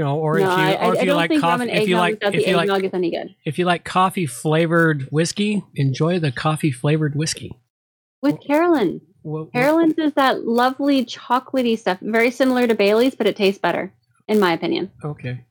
You 0.00 0.06
know, 0.06 0.18
or 0.18 0.38
no, 0.38 0.50
if 0.50 0.58
you, 0.58 0.64
I, 0.64 0.86
or 0.86 0.96
if 0.96 1.02
you 1.02 1.12
like 1.12 1.30
coffee, 1.38 1.70
if 1.70 1.86
you 1.86 1.98
like, 1.98 2.18
if 2.22 2.46
you 2.46 2.56
like, 2.56 2.84
is 2.84 2.94
any 2.94 3.10
good. 3.10 3.34
if 3.44 3.58
you 3.58 3.66
like 3.66 3.84
coffee 3.84 4.24
flavored 4.24 5.02
whiskey, 5.10 5.62
enjoy 5.74 6.18
the 6.18 6.32
coffee 6.32 6.70
flavored 6.70 7.14
whiskey. 7.14 7.52
With 8.22 8.40
Carolyn. 8.40 9.02
Well, 9.22 9.44
Carolans 9.52 9.98
is 9.98 10.14
that 10.14 10.46
lovely 10.46 11.04
chocolatey 11.04 11.78
stuff, 11.78 11.98
very 12.00 12.30
similar 12.30 12.66
to 12.66 12.74
Bailey's, 12.74 13.14
but 13.14 13.26
it 13.26 13.36
tastes 13.36 13.60
better, 13.60 13.92
in 14.26 14.40
my 14.40 14.54
opinion. 14.54 14.90
okay. 15.04 15.44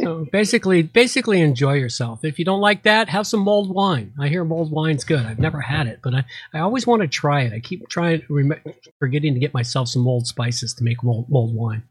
so 0.00 0.28
basically, 0.30 0.82
basically 0.82 1.40
enjoy 1.40 1.74
yourself. 1.74 2.24
If 2.24 2.38
you 2.38 2.44
don't 2.44 2.60
like 2.60 2.84
that, 2.84 3.08
have 3.08 3.26
some 3.26 3.40
mulled 3.40 3.74
wine. 3.74 4.12
I 4.20 4.28
hear 4.28 4.44
mulled 4.44 4.70
wine's 4.70 5.02
good. 5.02 5.26
I've 5.26 5.40
never 5.40 5.60
had 5.60 5.88
it, 5.88 5.98
but 6.00 6.14
I, 6.14 6.24
I 6.54 6.60
always 6.60 6.86
want 6.86 7.02
to 7.02 7.08
try 7.08 7.40
it. 7.40 7.52
I 7.52 7.58
keep 7.58 7.88
trying, 7.88 8.22
forgetting 9.00 9.34
to 9.34 9.40
get 9.40 9.52
myself 9.52 9.88
some 9.88 10.02
mulled 10.02 10.28
spices 10.28 10.74
to 10.74 10.84
make 10.84 11.02
mulled, 11.02 11.28
mulled 11.28 11.56
wine. 11.56 11.82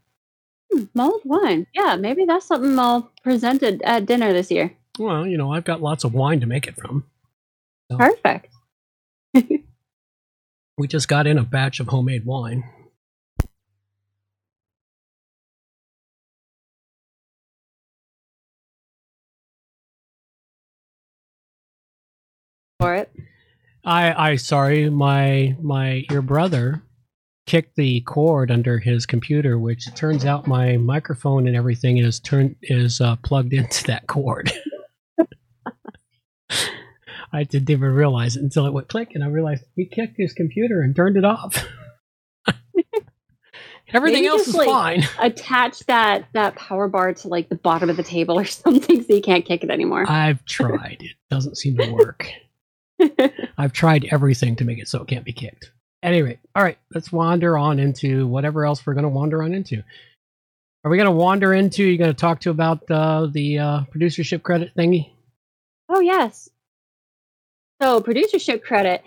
Hmm, 0.72 0.84
mulled 0.94 1.22
wine. 1.24 1.66
Yeah, 1.74 1.96
maybe 1.96 2.24
that's 2.24 2.46
something 2.46 2.78
I'll 2.78 3.10
present 3.22 3.62
at- 3.62 3.82
at 3.82 4.06
dinner 4.06 4.32
this 4.32 4.50
year. 4.50 4.72
Well, 4.98 5.26
you 5.26 5.36
know, 5.36 5.52
I've 5.52 5.64
got 5.64 5.80
lots 5.82 6.04
of 6.04 6.14
wine 6.14 6.40
to 6.40 6.46
make 6.46 6.66
it 6.66 6.76
from. 6.76 7.04
Perfect. 7.90 8.52
We 10.78 10.88
just 10.88 11.08
got 11.08 11.26
in 11.26 11.36
a 11.36 11.42
batch 11.44 11.78
of 11.78 11.88
homemade 11.88 12.24
wine. 12.24 12.64
For 22.78 22.94
it. 22.94 23.12
I 23.84 24.30
I 24.30 24.36
sorry, 24.36 24.88
my 24.88 25.54
my 25.60 26.04
your 26.10 26.22
brother 26.22 26.82
kicked 27.46 27.76
the 27.76 28.00
cord 28.02 28.50
under 28.50 28.78
his 28.78 29.06
computer, 29.06 29.58
which 29.58 29.92
turns 29.94 30.24
out 30.24 30.46
my 30.46 30.76
microphone 30.76 31.46
and 31.46 31.56
everything 31.56 31.98
is 31.98 32.20
turned 32.20 32.56
is 32.62 33.00
uh, 33.00 33.16
plugged 33.16 33.52
into 33.54 33.84
that 33.84 34.06
cord. 34.06 34.52
I 37.32 37.44
didn't 37.44 37.70
even 37.70 37.92
realize 37.92 38.36
it 38.36 38.42
until 38.42 38.66
it 38.66 38.72
went 38.72 38.88
click, 38.88 39.12
and 39.14 39.22
I 39.22 39.28
realized 39.28 39.64
he 39.76 39.86
kicked 39.86 40.16
his 40.16 40.32
computer 40.32 40.82
and 40.82 40.96
turned 40.96 41.16
it 41.16 41.24
off. 41.24 41.64
Everything 43.92 44.22
Maybe 44.22 44.26
else 44.28 44.46
just, 44.46 44.48
is 44.50 44.54
like, 44.54 44.68
fine. 44.68 45.04
attach 45.18 45.80
that 45.86 46.26
that 46.32 46.54
power 46.54 46.86
bar 46.86 47.12
to 47.12 47.28
like 47.28 47.48
the 47.48 47.56
bottom 47.56 47.90
of 47.90 47.96
the 47.96 48.04
table 48.04 48.38
or 48.38 48.44
something 48.44 49.02
so 49.02 49.14
you 49.14 49.20
can't 49.22 49.44
kick 49.44 49.64
it 49.64 49.70
anymore. 49.70 50.08
I've 50.08 50.44
tried. 50.44 50.98
It 51.00 51.16
doesn't 51.28 51.56
seem 51.56 51.76
to 51.76 51.90
work. 51.92 52.30
I've 53.58 53.72
tried 53.72 54.06
everything 54.12 54.54
to 54.56 54.64
make 54.64 54.78
it 54.78 54.88
so 54.88 55.02
it 55.02 55.08
can't 55.08 55.24
be 55.24 55.32
kicked. 55.32 55.72
At 56.02 56.12
any 56.12 56.22
rate, 56.22 56.38
all 56.54 56.62
right, 56.62 56.78
let's 56.94 57.12
wander 57.12 57.58
on 57.58 57.78
into 57.78 58.26
whatever 58.26 58.64
else 58.64 58.84
we're 58.86 58.94
going 58.94 59.04
to 59.04 59.10
wander 59.10 59.42
on 59.42 59.52
into. 59.54 59.82
Are 60.82 60.90
we 60.90 60.96
going 60.96 61.06
to 61.06 61.12
wander 61.12 61.52
into? 61.52 61.84
You're 61.84 61.98
going 61.98 62.14
to 62.14 62.18
talk 62.18 62.40
to 62.40 62.50
about 62.50 62.90
uh, 62.90 63.26
the 63.30 63.58
uh, 63.58 63.80
producership 63.94 64.42
credit 64.42 64.72
thingy? 64.76 65.12
oh 65.90 66.00
yes. 66.00 66.48
So 67.82 68.00
producership 68.00 68.62
credit. 68.62 69.02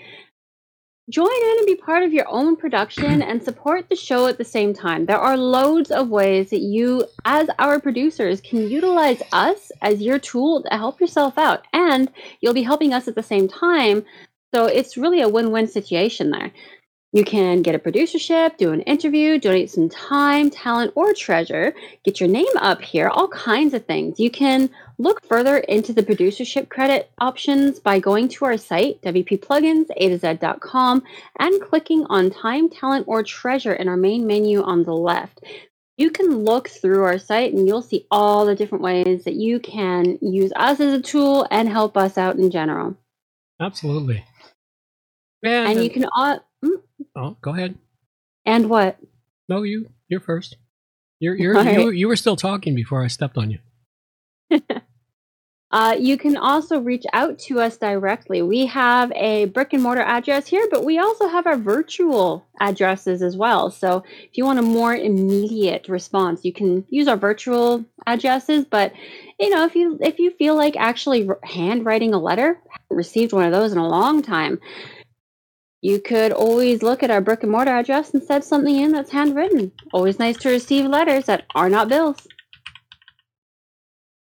join 1.09 1.27
in 1.27 1.57
and 1.59 1.65
be 1.67 1.75
part 1.75 2.03
of 2.03 2.13
your 2.13 2.27
own 2.29 2.55
production 2.55 3.21
and 3.21 3.43
support 3.43 3.89
the 3.89 3.95
show 3.95 4.27
at 4.27 4.37
the 4.37 4.45
same 4.45 4.73
time. 4.73 5.05
There 5.05 5.17
are 5.17 5.37
loads 5.37 5.91
of 5.91 6.09
ways 6.09 6.49
that 6.51 6.61
you, 6.61 7.05
as 7.25 7.49
our 7.59 7.79
producers, 7.79 8.41
can 8.41 8.69
utilize 8.69 9.21
us 9.31 9.71
as 9.81 10.01
your 10.01 10.19
tool 10.19 10.63
to 10.63 10.77
help 10.77 11.01
yourself 11.01 11.37
out. 11.37 11.65
And 11.73 12.09
you'll 12.41 12.53
be 12.53 12.63
helping 12.63 12.93
us 12.93 13.07
at 13.07 13.15
the 13.15 13.23
same 13.23 13.47
time. 13.47 14.05
So 14.53 14.65
it's 14.65 14.97
really 14.97 15.21
a 15.21 15.29
win 15.29 15.51
win 15.51 15.67
situation 15.67 16.31
there. 16.31 16.51
You 17.13 17.23
can 17.23 17.61
get 17.61 17.75
a 17.75 17.79
producership, 17.79 18.57
do 18.57 18.71
an 18.71 18.81
interview, 18.81 19.37
donate 19.37 19.69
some 19.69 19.87
time, 19.87 20.49
talent, 20.49 20.93
or 20.95 21.13
treasure, 21.13 21.75
get 22.03 22.19
your 22.19 22.27
name 22.27 22.47
up 22.59 22.81
here, 22.81 23.07
all 23.07 23.27
kinds 23.27 23.75
of 23.75 23.85
things. 23.85 24.19
You 24.19 24.31
can 24.31 24.67
look 24.97 25.23
further 25.27 25.57
into 25.59 25.93
the 25.93 26.01
producership 26.01 26.69
credit 26.69 27.11
options 27.19 27.79
by 27.79 27.99
going 27.99 28.29
to 28.29 28.45
our 28.45 28.57
site, 28.57 28.99
WPPlugins, 29.03 29.91
A 29.95 30.09
to 30.09 30.17
Z.com, 30.17 31.03
and 31.37 31.61
clicking 31.61 32.03
on 32.09 32.31
time, 32.31 32.67
talent, 32.67 33.05
or 33.07 33.21
treasure 33.21 33.73
in 33.73 33.87
our 33.87 33.97
main 33.97 34.25
menu 34.25 34.63
on 34.63 34.81
the 34.81 34.95
left. 34.95 35.43
You 35.97 36.09
can 36.09 36.37
look 36.43 36.67
through 36.67 37.03
our 37.03 37.19
site 37.19 37.53
and 37.53 37.67
you'll 37.67 37.83
see 37.83 38.07
all 38.09 38.47
the 38.47 38.55
different 38.55 38.83
ways 38.83 39.23
that 39.25 39.35
you 39.35 39.59
can 39.59 40.17
use 40.19 40.51
us 40.55 40.79
as 40.79 40.93
a 40.95 41.01
tool 41.01 41.45
and 41.51 41.69
help 41.69 41.95
us 41.95 42.17
out 42.17 42.37
in 42.37 42.49
general. 42.49 42.97
Absolutely. 43.61 44.25
And, 45.43 45.73
and 45.73 45.83
you 45.83 45.91
can 45.91 46.07
all. 46.15 46.39
Mm, 46.63 46.81
Oh, 47.15 47.37
go 47.41 47.51
ahead. 47.53 47.75
and 48.45 48.69
what? 48.69 48.97
No, 49.49 49.63
you. 49.63 49.89
You're 50.07 50.19
first. 50.21 50.57
You're 51.19 51.35
you're 51.35 51.53
you, 51.53 51.59
right. 51.59 51.85
were- 51.85 51.93
you 51.93 52.07
were 52.07 52.15
still 52.15 52.35
talking 52.35 52.75
before 52.75 53.03
I 53.03 53.07
stepped 53.07 53.37
on 53.37 53.51
you. 53.51 53.59
Uh, 55.71 55.95
you 55.99 56.17
can 56.19 56.37
also 56.37 56.79
reach 56.79 57.03
out 57.13 57.39
to 57.39 57.59
us 57.59 57.77
directly. 57.77 58.43
We 58.43 58.67
have 58.67 59.11
a 59.13 59.45
brick 59.45 59.73
and 59.73 59.81
mortar 59.81 60.03
address 60.03 60.45
here, 60.45 60.67
but 60.69 60.85
we 60.85 60.99
also 60.99 61.27
have 61.27 61.47
our 61.47 61.57
virtual 61.57 62.45
addresses 62.59 63.23
as 63.23 63.35
well. 63.35 63.71
So 63.71 64.03
if 64.29 64.37
you 64.37 64.45
want 64.45 64.59
a 64.59 64.61
more 64.61 64.95
immediate 64.95 65.89
response, 65.89 66.45
you 66.45 66.53
can 66.53 66.85
use 66.89 67.07
our 67.07 67.17
virtual 67.17 67.83
addresses. 68.05 68.65
But 68.65 68.93
you 69.39 69.49
know, 69.49 69.65
if 69.65 69.73
you 69.73 69.97
if 69.99 70.19
you 70.19 70.29
feel 70.37 70.53
like 70.53 70.75
actually 70.77 71.27
handwriting 71.43 72.13
a 72.13 72.19
letter, 72.19 72.59
haven't 72.69 72.95
received 72.95 73.33
one 73.33 73.45
of 73.45 73.51
those 73.51 73.71
in 73.71 73.79
a 73.79 73.87
long 73.89 74.21
time. 74.21 74.59
You 75.83 75.99
could 75.99 76.31
always 76.31 76.81
look 76.81 77.03
at 77.03 77.11
our 77.11 77.19
brick 77.19 77.43
and 77.43 77.51
mortar 77.51 77.75
address 77.75 78.13
and 78.13 78.23
send 78.23 78.45
something 78.45 78.73
in 78.73 78.93
that's 78.93 79.11
handwritten. 79.11 79.69
Always 79.91 80.17
nice 80.17 80.37
to 80.37 80.49
receive 80.49 80.85
letters 80.85 81.25
that 81.25 81.43
are 81.55 81.69
not 81.69 81.89
bills. 81.89 82.25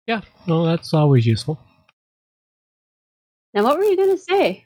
Yeah. 0.08 0.22
No, 0.48 0.66
that's 0.66 0.94
always 0.94 1.26
useful. 1.26 1.60
Now, 3.54 3.64
what 3.64 3.78
were 3.78 3.84
you 3.84 3.98
going 3.98 4.16
to 4.16 4.24
say? 4.24 4.64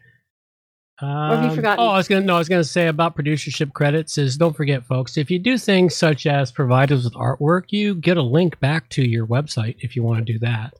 Or 1.02 1.08
have 1.08 1.44
you 1.46 1.50
Um, 1.50 1.56
forgotten? 1.56 1.84
Oh, 1.84 1.90
I 1.90 1.98
was 1.98 2.08
gonna 2.08 2.26
no, 2.26 2.36
I 2.36 2.40
was 2.40 2.50
gonna 2.50 2.64
say 2.64 2.88
about 2.88 3.16
producership 3.16 3.74
credits 3.74 4.18
is 4.18 4.36
don't 4.36 4.56
forget, 4.56 4.84
folks, 4.84 5.16
if 5.18 5.30
you 5.30 5.38
do 5.38 5.58
things 5.58 5.96
such 5.96 6.26
as 6.26 6.52
provide 6.52 6.92
us 6.92 7.04
with 7.04 7.14
artwork, 7.14 7.66
you 7.72 7.94
get 7.94 8.18
a 8.18 8.22
link 8.24 8.60
back 8.60 8.90
to 8.90 9.08
your 9.08 9.28
website 9.28 9.76
if 9.80 9.96
you 9.96 10.02
want 10.02 10.26
to 10.26 10.34
do 10.34 10.40
that. 10.40 10.74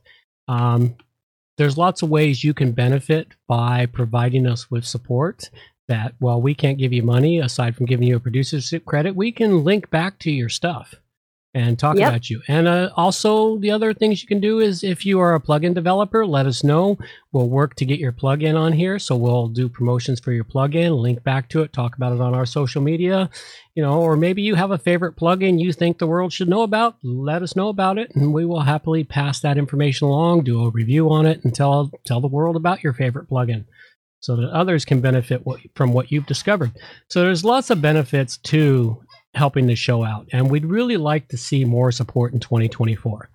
Um, 0.48 0.96
there's 1.56 1.78
lots 1.78 2.02
of 2.02 2.08
ways 2.08 2.42
you 2.42 2.52
can 2.52 2.72
benefit 2.72 3.28
by 3.46 3.86
providing 3.86 4.46
us 4.46 4.68
with 4.70 4.84
support. 4.84 5.50
That 5.88 6.14
while 6.18 6.40
we 6.40 6.54
can't 6.54 6.78
give 6.78 6.92
you 6.92 7.02
money, 7.02 7.38
aside 7.38 7.74
from 7.74 7.86
giving 7.86 8.06
you 8.06 8.16
a 8.16 8.20
producership 8.20 8.84
credit, 8.84 9.16
we 9.16 9.32
can 9.32 9.64
link 9.64 9.88
back 9.90 10.18
to 10.20 10.30
your 10.30 10.50
stuff 10.50 10.94
and 11.54 11.78
talk 11.78 11.96
Yep. 11.96 12.08
about 12.08 12.28
you. 12.28 12.42
And 12.46 12.68
uh, 12.68 12.90
also, 12.94 13.56
the 13.56 13.70
other 13.70 13.94
things 13.94 14.20
you 14.20 14.28
can 14.28 14.38
do 14.38 14.60
is 14.60 14.84
if 14.84 15.06
you 15.06 15.18
are 15.18 15.34
a 15.34 15.40
plugin 15.40 15.72
developer, 15.72 16.26
let 16.26 16.44
us 16.44 16.62
know. 16.62 16.98
We'll 17.32 17.48
work 17.48 17.74
to 17.76 17.86
get 17.86 17.98
your 17.98 18.12
plugin 18.12 18.54
on 18.54 18.74
here. 18.74 18.98
So 18.98 19.16
we'll 19.16 19.48
do 19.48 19.66
promotions 19.70 20.20
for 20.20 20.30
your 20.30 20.44
plugin, 20.44 21.00
link 21.00 21.24
back 21.24 21.48
to 21.48 21.62
it, 21.62 21.72
talk 21.72 21.96
about 21.96 22.12
it 22.12 22.20
on 22.20 22.34
our 22.34 22.44
social 22.44 22.82
media, 22.82 23.30
you 23.74 23.82
know, 23.82 23.98
or 23.98 24.14
maybe 24.14 24.42
you 24.42 24.56
have 24.56 24.70
a 24.70 24.78
favorite 24.78 25.16
plugin 25.16 25.58
you 25.58 25.72
think 25.72 25.98
the 25.98 26.06
world 26.06 26.34
should 26.34 26.50
know 26.50 26.62
about. 26.62 26.96
Let 27.02 27.42
us 27.42 27.56
know 27.56 27.68
about 27.68 27.96
it, 27.96 28.14
and 28.14 28.34
we 28.34 28.44
will 28.44 28.60
happily 28.60 29.04
pass 29.04 29.40
that 29.40 29.56
information 29.56 30.06
along, 30.06 30.44
do 30.44 30.64
a 30.64 30.70
review 30.70 31.10
on 31.10 31.24
it, 31.24 31.42
and 31.44 31.54
tell 31.54 31.90
tell 32.04 32.20
the 32.20 32.28
world 32.28 32.56
about 32.56 32.84
your 32.84 32.92
favorite 32.92 33.30
plugin. 33.30 33.64
So 34.20 34.36
that 34.36 34.50
others 34.50 34.84
can 34.84 35.00
benefit 35.00 35.46
what, 35.46 35.60
from 35.76 35.92
what 35.92 36.10
you've 36.10 36.26
discovered. 36.26 36.72
So 37.08 37.22
there's 37.22 37.44
lots 37.44 37.70
of 37.70 37.80
benefits 37.80 38.36
to 38.38 39.00
helping 39.34 39.66
the 39.66 39.76
show 39.76 40.04
out, 40.04 40.26
and 40.32 40.50
we'd 40.50 40.66
really 40.66 40.96
like 40.96 41.28
to 41.28 41.36
see 41.36 41.64
more 41.64 41.92
support 41.92 42.32
in 42.32 42.40
2024. 42.40 43.30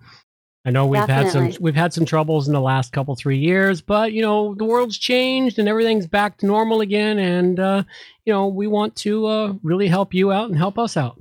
I 0.66 0.70
know 0.70 0.86
we've 0.86 1.06
had 1.06 1.30
some 1.30 1.52
we've 1.60 1.74
had 1.74 1.92
some 1.92 2.06
troubles 2.06 2.46
in 2.46 2.54
the 2.54 2.60
last 2.60 2.92
couple 2.92 3.14
three 3.16 3.36
years, 3.36 3.82
but 3.82 4.12
you 4.12 4.22
know 4.22 4.54
the 4.54 4.64
world's 4.64 4.96
changed 4.96 5.58
and 5.58 5.68
everything's 5.68 6.06
back 6.06 6.38
to 6.38 6.46
normal 6.46 6.80
again, 6.80 7.18
and 7.18 7.60
uh, 7.60 7.82
you 8.24 8.32
know 8.32 8.48
we 8.48 8.66
want 8.66 8.96
to 8.96 9.26
uh, 9.26 9.52
really 9.62 9.88
help 9.88 10.14
you 10.14 10.32
out 10.32 10.48
and 10.48 10.56
help 10.56 10.78
us 10.78 10.96
out. 10.96 11.20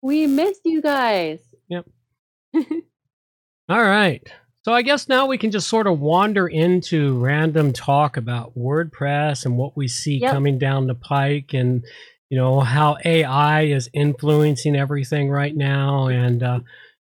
We 0.00 0.28
missed 0.28 0.60
you 0.64 0.80
guys. 0.80 1.40
Yep. 1.68 1.86
All 3.68 3.82
right. 3.82 4.22
So 4.64 4.72
I 4.72 4.80
guess 4.80 5.08
now 5.08 5.26
we 5.26 5.36
can 5.36 5.50
just 5.50 5.68
sort 5.68 5.86
of 5.86 6.00
wander 6.00 6.48
into 6.48 7.18
random 7.18 7.74
talk 7.74 8.16
about 8.16 8.56
WordPress 8.56 9.44
and 9.44 9.58
what 9.58 9.76
we 9.76 9.88
see 9.88 10.16
Yep. 10.18 10.32
coming 10.32 10.58
down 10.58 10.86
the 10.86 10.94
pike 10.94 11.52
and 11.52 11.84
you 12.30 12.38
know 12.38 12.60
how 12.60 12.96
AI 13.04 13.64
is 13.64 13.90
influencing 13.92 14.74
everything 14.74 15.28
right 15.28 15.54
now 15.54 16.06
and 16.06 16.42
uh 16.42 16.60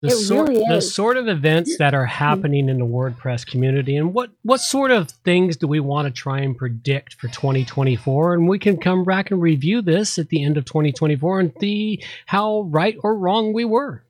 the 0.03 0.11
sort 0.11 0.49
really 0.49 0.65
the 0.69 0.81
sort 0.81 1.17
of 1.17 1.29
events 1.29 1.79
that 1.79 1.95
are 1.95 2.05
happening 2.05 2.69
in 2.69 2.79
the 2.79 2.85
WordPress 2.85 3.47
community 3.47 3.97
and 3.97 4.13
what 4.13 4.31
what 4.43 4.61
sort 4.61 4.91
of 4.91 5.11
things 5.25 5.57
do 5.57 5.67
we 5.67 5.81
want 5.81 6.07
to 6.07 6.13
try 6.13 6.41
and 6.41 6.57
predict 6.59 7.15
for 7.15 7.29
2024 7.29 8.35
and 8.35 8.49
we 8.49 8.59
can 8.59 8.77
come 8.77 9.05
back 9.05 9.31
and 9.31 9.41
review 9.41 9.81
this 9.81 10.19
at 10.19 10.29
the 10.29 10.43
end 10.43 10.57
of 10.59 10.65
2024 10.65 11.41
and 11.41 11.53
see 11.61 12.03
how 12.27 12.63
right 12.63 12.97
or 13.03 13.17
wrong 13.17 13.53
we 13.53 13.65
were. 13.65 14.03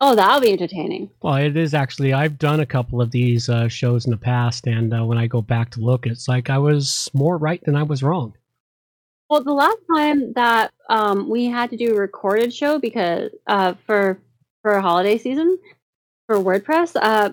Oh, 0.00 0.14
that'll 0.14 0.40
be 0.42 0.52
entertaining. 0.52 1.10
Well, 1.22 1.36
it 1.36 1.56
is 1.56 1.72
actually. 1.72 2.12
I've 2.12 2.38
done 2.38 2.60
a 2.60 2.66
couple 2.66 3.00
of 3.00 3.10
these 3.10 3.48
uh, 3.48 3.68
shows 3.68 4.04
in 4.04 4.10
the 4.10 4.16
past, 4.18 4.66
and 4.66 4.92
uh, 4.92 5.04
when 5.06 5.16
I 5.16 5.26
go 5.26 5.40
back 5.40 5.70
to 5.70 5.80
look, 5.80 6.06
it's 6.06 6.28
like 6.28 6.50
I 6.50 6.58
was 6.58 7.08
more 7.14 7.38
right 7.38 7.62
than 7.64 7.76
I 7.76 7.82
was 7.82 8.02
wrong. 8.02 8.34
Well, 9.30 9.42
the 9.42 9.52
last 9.54 9.78
time 9.96 10.34
that 10.34 10.72
um, 10.90 11.28
we 11.30 11.46
had 11.46 11.70
to 11.70 11.76
do 11.76 11.94
a 11.94 11.98
recorded 11.98 12.52
show 12.54 12.78
because 12.78 13.30
uh, 13.46 13.74
for 13.86 14.18
for 14.62 14.72
a 14.72 14.82
holiday 14.82 15.16
season 15.16 15.58
for 16.26 16.36
WordPress, 16.36 16.94
uh, 17.00 17.30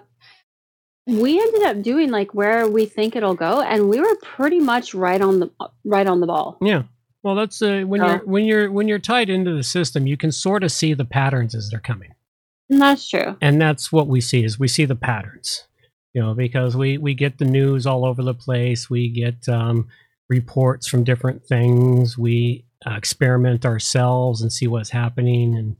we 1.05 1.39
ended 1.41 1.63
up 1.63 1.81
doing 1.81 2.11
like 2.11 2.33
where 2.33 2.67
we 2.67 2.85
think 2.85 3.15
it'll 3.17 3.35
go, 3.35 3.61
and 3.61 3.89
we 3.89 3.99
were 3.99 4.15
pretty 4.23 4.59
much 4.61 4.93
right 4.93 5.21
on 5.21 5.41
the 5.41 5.51
right 5.83 6.07
on 6.07 6.21
the 6.21 6.27
ball. 6.27 6.57
Yeah. 6.61 6.83
Well, 7.23 7.35
that's 7.35 7.61
uh, 7.61 7.83
when 7.85 8.01
Oh. 8.01 8.07
you're 8.07 8.25
when 8.25 8.45
you're 8.45 8.71
when 8.71 8.87
you're 8.87 8.99
tied 8.99 9.29
into 9.29 9.53
the 9.53 9.63
system, 9.63 10.07
you 10.07 10.15
can 10.15 10.31
sort 10.31 10.63
of 10.63 10.71
see 10.71 10.93
the 10.93 11.05
patterns 11.05 11.53
as 11.55 11.69
they're 11.69 11.79
coming, 11.79 12.13
And 12.69 12.81
that's 12.81 13.07
true. 13.07 13.37
and 13.41 13.61
that's 13.61 13.91
what 13.91 14.07
we 14.07 14.21
see 14.21 14.43
is 14.43 14.59
we 14.59 14.67
see 14.67 14.85
the 14.85 14.95
patterns. 14.95 15.67
You 16.13 16.21
know, 16.21 16.35
because 16.35 16.75
we 16.77 16.97
we 16.99 17.15
get 17.15 17.39
the 17.39 17.45
news 17.45 17.87
all 17.87 18.05
over 18.05 18.21
the 18.21 18.35
place. 18.35 18.87
We 18.89 19.09
get 19.09 19.49
um, 19.49 19.87
reports 20.29 20.87
from 20.87 21.03
different 21.03 21.43
things. 21.45 22.17
We 22.17 22.65
uh, 22.85 22.93
experiment 22.95 23.65
ourselves 23.65 24.41
and 24.41 24.53
see 24.53 24.67
what's 24.67 24.91
happening, 24.91 25.55
and 25.55 25.75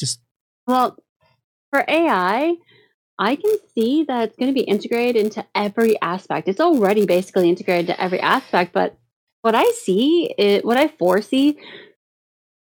just 0.00 0.20
Well, 0.66 0.96
for 1.70 1.84
AI, 1.86 2.56
I 3.18 3.36
can 3.36 3.56
see 3.74 4.04
that 4.04 4.30
it's 4.30 4.36
going 4.36 4.48
to 4.48 4.54
be 4.54 4.62
integrated 4.62 5.24
into 5.24 5.46
every 5.54 6.00
aspect. 6.02 6.48
It's 6.48 6.60
already 6.60 7.06
basically 7.06 7.48
integrated 7.48 7.88
to 7.88 8.02
every 8.02 8.20
aspect, 8.20 8.72
but 8.72 8.98
what 9.42 9.54
I 9.54 9.70
see, 9.70 10.34
it, 10.36 10.64
what 10.64 10.76
I 10.76 10.88
foresee, 10.88 11.58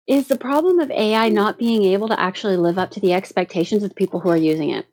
is 0.08 0.26
the 0.26 0.38
problem 0.38 0.80
of 0.80 0.90
AI 0.90 1.28
not 1.28 1.58
being 1.58 1.84
able 1.84 2.08
to 2.08 2.18
actually 2.18 2.56
live 2.56 2.78
up 2.78 2.90
to 2.92 3.00
the 3.00 3.12
expectations 3.12 3.82
of 3.82 3.90
the 3.90 3.94
people 3.94 4.20
who 4.20 4.30
are 4.30 4.36
using 4.36 4.70
it. 4.70 4.86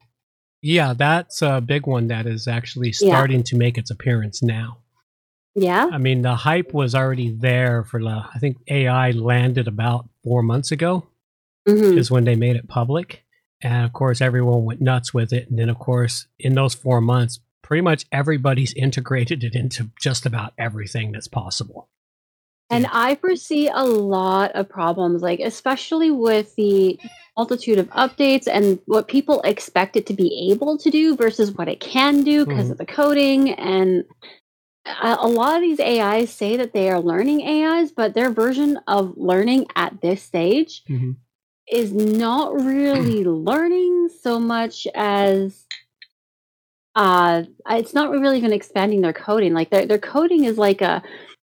Yeah, 0.62 0.94
that's 0.94 1.42
a 1.42 1.62
big 1.62 1.88
one 1.88 2.08
that 2.08 2.26
is 2.26 2.48
actually 2.48 2.90
Yeah. 3.00 3.16
starting 3.16 3.44
to 3.44 3.56
make 3.56 3.78
its 3.78 3.90
appearance 3.90 4.44
now. 4.44 4.80
Yeah, 5.56 5.88
I 5.90 5.98
mean, 6.00 6.22
the 6.22 6.36
hype 6.36 6.74
was 6.74 6.94
already 6.94 7.30
there 7.32 7.86
for 7.86 8.02
the, 8.04 8.26
I 8.34 8.40
think 8.40 8.58
AI 8.68 9.12
landed 9.12 9.70
about 9.70 10.10
four 10.22 10.44
months 10.44 10.72
ago, 10.72 11.08
hmm 11.66 11.98
is 11.98 12.12
when 12.12 12.26
they 12.26 12.36
made 12.36 12.58
it 12.58 12.68
public. 12.68 13.24
And 13.62 13.86
of 13.86 13.94
course, 13.94 14.20
everyone 14.20 14.66
went 14.66 14.82
nuts 14.82 15.14
with 15.14 15.32
it. 15.32 15.50
And 15.50 15.58
then, 15.58 15.70
of 15.70 15.80
course, 15.80 16.28
in 16.38 16.56
those 16.56 16.76
four 16.76 17.00
months, 17.00 17.40
pretty 17.62 17.82
much 17.82 18.06
everybody's 18.12 18.74
integrated 18.86 19.46
it 19.46 19.56
into 19.56 19.92
just 20.00 20.26
about 20.26 20.54
everything 20.58 21.14
that's 21.14 21.30
possible. 21.30 21.88
And 22.70 22.88
I 22.92 23.16
foresee 23.16 23.68
a 23.68 23.84
lot 23.84 24.52
of 24.54 24.68
problems, 24.70 25.22
like 25.22 25.40
especially 25.40 26.12
with 26.12 26.56
the 26.56 27.00
multitude 27.38 27.78
of 27.80 27.90
updates 27.90 28.48
and 28.52 28.80
what 28.86 29.08
people 29.08 29.42
expect 29.42 29.96
it 29.98 30.06
to 30.08 30.14
be 30.14 30.50
able 30.52 30.78
to 30.78 30.90
do 30.90 31.16
versus 31.16 31.52
what 31.52 31.68
it 31.68 31.80
can 31.80 32.24
do 32.24 32.46
because 32.46 32.68
Mhm. 32.68 32.72
of 32.72 32.78
the 32.78 32.86
coding 32.86 33.52
and 33.54 34.06
a 34.86 35.18
a 35.20 35.28
lot 35.28 35.56
of 35.56 35.62
these 35.62 35.80
AIs 35.80 36.32
say 36.32 36.58
that 36.58 36.74
they 36.74 36.90
are 36.90 37.00
learning 37.02 37.42
AIs, 37.42 37.92
but 37.92 38.14
their 38.14 38.30
version 38.32 38.78
of 38.88 39.18
learning 39.18 39.66
at 39.76 40.00
this 40.02 40.22
stage 40.24 40.84
Mhm. 40.90 41.18
is 41.72 41.94
not 41.94 42.54
really 42.56 43.24
learning 43.26 44.10
so 44.10 44.40
much 44.40 44.88
as 44.96 45.66
uh, 46.96 47.44
it's 47.72 47.94
not 47.94 48.10
really 48.10 48.38
even 48.38 48.54
expanding 48.54 49.02
their 49.02 49.14
coding. 49.14 49.54
Like 49.54 49.70
their 49.70 49.86
their 49.86 49.98
coding 50.00 50.46
is 50.46 50.58
like 50.58 50.82
a 50.82 51.04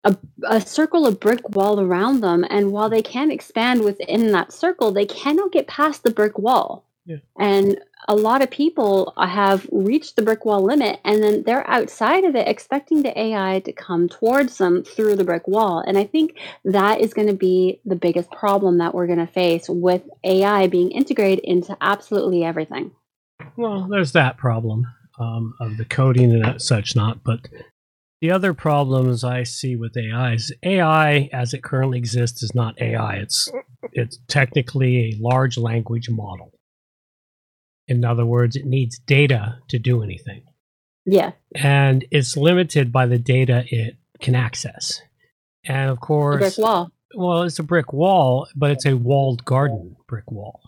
a, 0.03 0.15
a 0.47 0.61
circle 0.61 1.05
of 1.05 1.19
brick 1.19 1.47
wall 1.49 1.79
around 1.79 2.21
them, 2.21 2.45
and 2.49 2.71
while 2.71 2.89
they 2.89 3.01
can 3.01 3.31
expand 3.31 3.83
within 3.83 4.31
that 4.31 4.53
circle, 4.53 4.91
they 4.91 5.05
cannot 5.05 5.51
get 5.51 5.67
past 5.67 6.03
the 6.03 6.11
brick 6.11 6.37
wall. 6.37 6.85
Yeah. 7.05 7.17
And 7.39 7.79
a 8.09 8.15
lot 8.15 8.41
of 8.41 8.51
people 8.51 9.13
have 9.17 9.67
reached 9.71 10.15
the 10.15 10.21
brick 10.21 10.45
wall 10.45 10.61
limit, 10.61 10.99
and 11.05 11.23
then 11.23 11.43
they're 11.43 11.67
outside 11.69 12.25
of 12.25 12.35
it, 12.35 12.47
expecting 12.47 13.01
the 13.01 13.17
AI 13.17 13.61
to 13.61 13.71
come 13.71 14.09
towards 14.09 14.57
them 14.57 14.83
through 14.83 15.15
the 15.15 15.23
brick 15.23 15.47
wall. 15.47 15.83
And 15.85 15.97
I 15.97 16.03
think 16.03 16.37
that 16.65 16.99
is 16.99 17.13
going 17.13 17.27
to 17.27 17.33
be 17.33 17.79
the 17.85 17.95
biggest 17.95 18.29
problem 18.31 18.77
that 18.79 18.93
we're 18.93 19.07
going 19.07 19.19
to 19.19 19.27
face 19.27 19.69
with 19.69 20.03
AI 20.23 20.67
being 20.67 20.91
integrated 20.91 21.43
into 21.45 21.77
absolutely 21.79 22.43
everything. 22.43 22.91
Well, 23.55 23.87
there's 23.89 24.11
that 24.11 24.37
problem 24.37 24.85
um, 25.17 25.53
of 25.59 25.77
the 25.77 25.85
coding 25.85 26.33
and 26.33 26.61
such 26.61 26.95
not, 26.95 27.23
but 27.23 27.47
the 28.21 28.31
other 28.31 28.53
problems 28.53 29.23
I 29.23 29.43
see 29.43 29.75
with 29.75 29.95
AI 29.95 30.33
is 30.33 30.51
AI 30.63 31.29
as 31.31 31.53
it 31.53 31.63
currently 31.63 31.97
exists 31.97 32.41
is 32.41 32.55
not 32.55 32.81
AI. 32.81 33.15
It's 33.17 33.51
it's 33.93 34.19
technically 34.27 35.11
a 35.11 35.17
large 35.19 35.57
language 35.57 36.09
model. 36.09 36.53
In 37.87 38.03
other 38.03 38.25
words, 38.25 38.55
it 38.55 38.65
needs 38.65 38.99
data 38.99 39.59
to 39.69 39.79
do 39.79 40.03
anything. 40.03 40.43
Yeah. 41.05 41.31
And 41.55 42.05
it's 42.11 42.35
limited 42.35 42.91
by 42.91 43.05
the 43.05 43.17
data 43.17 43.63
it 43.69 43.95
can 44.19 44.35
access. 44.35 45.01
And 45.63 45.89
of 45.89 45.99
course, 45.99 46.39
brick 46.39 46.57
wall. 46.57 46.91
well, 47.15 47.43
it's 47.43 47.59
a 47.59 47.63
brick 47.63 47.93
wall, 47.93 48.47
but 48.55 48.71
it's 48.71 48.85
a 48.85 48.97
walled 48.97 49.45
garden 49.45 49.95
brick 50.07 50.29
wall. 50.31 50.61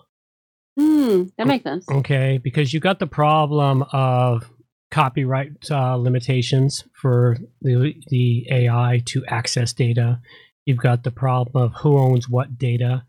Hmm, 0.77 1.23
that 1.37 1.47
makes 1.47 1.63
sense. 1.63 1.89
Okay, 1.89 2.39
because 2.41 2.73
you 2.73 2.79
got 2.79 2.99
the 2.99 3.07
problem 3.07 3.83
of 3.91 4.49
copyright 4.91 5.69
uh, 5.71 5.95
limitations 5.95 6.83
for 6.93 7.37
the 7.61 7.95
the 8.07 8.47
AI 8.51 9.01
to 9.05 9.25
access 9.27 9.73
data. 9.73 10.19
You've 10.65 10.77
got 10.77 11.03
the 11.03 11.11
problem 11.11 11.63
of 11.63 11.73
who 11.81 11.97
owns 11.97 12.29
what 12.29 12.57
data. 12.57 13.03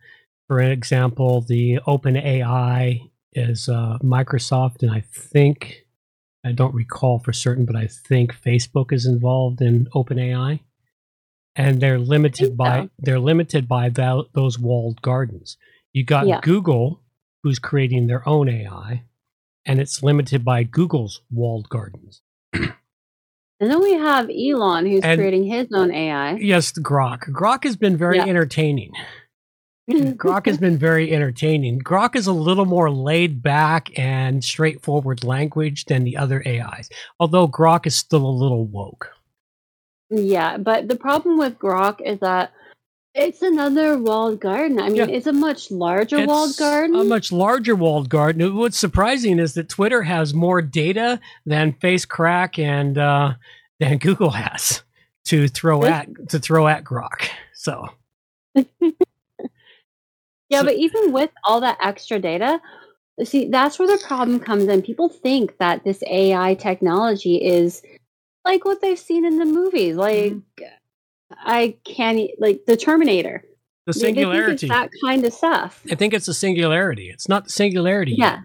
For 0.49 0.61
example, 0.61 1.43
the 1.43 1.79
Open 1.87 2.17
AI 2.17 3.01
is 3.33 3.69
uh, 3.69 3.99
Microsoft, 4.03 4.83
and 4.83 4.91
I 4.91 5.01
think 5.01 5.85
I 6.45 6.53
don't 6.53 6.75
recall 6.75 7.19
for 7.19 7.33
certain, 7.33 7.65
but 7.67 7.77
I 7.77 7.87
think 7.87 8.35
Facebook 8.35 8.93
is 8.93 9.07
involved 9.07 9.61
in 9.61 9.89
Open 9.95 10.19
AI, 10.19 10.61
and 11.55 11.81
they're 11.81 11.99
limited 11.99 12.57
by 12.57 12.83
so. 12.83 12.91
they're 12.99 13.21
limited 13.21 13.69
by 13.69 13.89
tho- 13.91 14.27
those 14.35 14.59
walled 14.59 15.03
gardens. 15.03 15.57
You 15.93 16.05
got 16.05 16.27
Yeah. 16.27 16.41
Google, 16.43 17.03
who's 17.43 17.59
creating 17.59 18.07
their 18.07 18.27
own 18.29 18.49
AI, 18.49 19.05
and 19.67 19.81
it's 19.81 20.03
limited 20.03 20.45
by 20.45 20.63
Google's 20.63 21.21
walled 21.31 21.69
gardens. 21.69 22.23
And 22.53 23.71
then 23.71 23.83
we 23.83 23.93
have 23.93 24.31
Elon 24.31 24.87
who's 24.87 25.03
And- 25.05 25.19
creating 25.19 25.45
his 25.45 25.69
own 25.75 25.93
AI. 25.93 26.37
Yes, 26.37 26.73
Grok. 26.73 27.25
Grok 27.31 27.65
has 27.65 27.77
been 27.77 27.95
very 27.97 28.17
Yeah. 28.17 28.25
entertaining. 28.25 28.91
Grok 29.91 30.47
has 30.47 30.57
been 30.57 30.79
very 30.79 31.13
entertaining. 31.13 31.81
Grok 31.81 32.17
is 32.17 32.27
a 32.27 32.33
little 32.33 32.65
more 32.65 32.91
laid 32.91 33.43
back 33.43 33.91
and 33.99 34.43
straightforward 34.43 35.25
language 35.25 35.85
than 35.87 36.05
the 36.05 36.17
other 36.17 36.43
AIs, 36.47 36.89
although 37.19 37.47
Grok 37.47 37.87
is 37.87 37.95
still 37.97 38.25
a 38.25 38.31
little 38.31 38.65
woke. 38.65 39.11
Yeah, 40.09 40.57
but 40.57 40.89
the 40.89 40.97
problem 40.97 41.37
with 41.39 41.59
Grok 41.59 42.01
is 42.01 42.19
that 42.21 42.53
it's 43.15 43.43
another 43.43 43.99
walled 43.99 44.41
garden. 44.41 44.79
I 44.79 44.87
mean, 44.89 44.97
Yeah. 44.97 45.07
it's 45.07 45.27
a 45.27 45.33
much 45.33 45.71
larger 45.71 46.25
walled 46.27 46.57
garden. 46.57 46.97
A 46.97 47.05
much 47.05 47.33
larger 47.33 47.75
walled 47.75 48.09
garden. 48.09 48.55
What's 48.57 48.79
surprising 48.79 49.39
is 49.39 49.55
that 49.55 49.69
Twitter 49.69 50.03
has 50.03 50.35
more 50.35 50.63
data 50.63 51.21
than 51.47 51.73
FaceCrack 51.75 52.59
and 52.59 52.99
uh, 52.99 53.35
than 53.79 53.99
Google 53.99 54.31
has 54.31 54.83
to 55.27 55.49
throw 55.49 55.85
at 55.85 56.09
to 56.29 56.39
throw 56.39 56.69
at 56.69 56.85
Grok. 56.85 57.29
So 57.55 57.89
yeah, 58.55 58.63
so- 60.61 60.65
but 60.65 60.75
even 60.77 61.13
with 61.13 61.31
all 61.45 61.61
that 61.61 61.79
extra 61.83 62.19
data, 62.19 62.61
see, 63.25 63.49
that's 63.49 63.79
where 63.79 63.89
the 63.89 64.03
problem 64.05 64.41
comes 64.41 64.65
in. 64.65 64.83
People 64.83 65.09
think 65.09 65.59
that 65.59 65.85
this 65.85 66.03
AI 66.07 66.55
technology 66.55 67.37
is 67.37 67.83
like 68.45 68.65
what 68.65 68.81
they've 68.81 68.99
seen 68.99 69.25
in 69.25 69.39
the 69.39 69.45
movies. 69.45 69.97
Like, 69.97 70.35
I 71.39 71.77
can't, 71.85 72.31
like 72.39 72.63
the 72.67 72.77
Terminator. 72.77 73.45
the 73.87 73.93
They- 73.95 73.99
they 74.01 74.05
think 74.07 74.17
singularity. 74.19 74.69
that 74.69 74.91
kind 75.05 75.25
of 75.25 75.33
stuff. 75.33 75.83
I 75.91 75.95
think 75.95 76.13
it's 76.15 76.29
a 76.29 76.35
singularity. 76.35 77.09
It's 77.11 77.29
not 77.29 77.45
the 77.45 77.51
singularity 77.51 78.15
Yeah. 78.17 78.33
yet. 78.33 78.41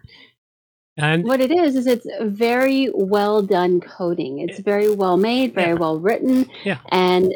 And 0.97 1.23
What 1.25 1.41
it 1.41 1.51
is 1.51 1.75
is 1.75 1.87
it's 1.87 2.07
very 2.21 2.89
well 2.93 3.41
done 3.41 3.81
coding. 3.81 4.39
Eh 4.39 4.45
it's 4.47 4.59
very 4.61 4.89
well 4.95 5.17
made, 5.17 5.53
very 5.53 5.73
Yeah. 5.73 5.73
well 5.83 5.99
written, 5.99 6.49
Yeah. 6.63 6.77
and 6.89 7.35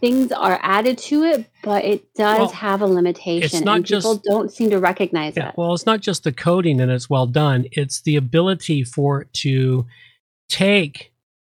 things 0.00 0.30
are 0.30 0.60
added 0.62 0.96
to 0.98 1.24
it, 1.24 1.46
but 1.64 1.84
it 1.84 2.04
does 2.14 2.38
Well, 2.38 2.48
have 2.50 2.82
a 2.82 2.86
limitation, 2.86 3.42
It's 3.42 3.60
not 3.64 3.78
and 3.78 3.84
people 3.86 4.22
don't 4.24 4.52
seem 4.52 4.70
to 4.70 4.78
recognize 4.78 5.36
Yeah, 5.36 5.48
it. 5.48 5.54
well, 5.58 5.74
it's 5.74 5.86
not 5.86 6.00
just 6.00 6.22
the 6.22 6.32
coding 6.32 6.80
and 6.80 6.90
it's 6.90 7.10
well 7.10 7.26
done. 7.26 7.66
It's 7.72 8.00
the 8.00 8.14
ability 8.14 8.84
for 8.84 9.22
it 9.22 9.32
to 9.42 9.86
take 10.48 11.09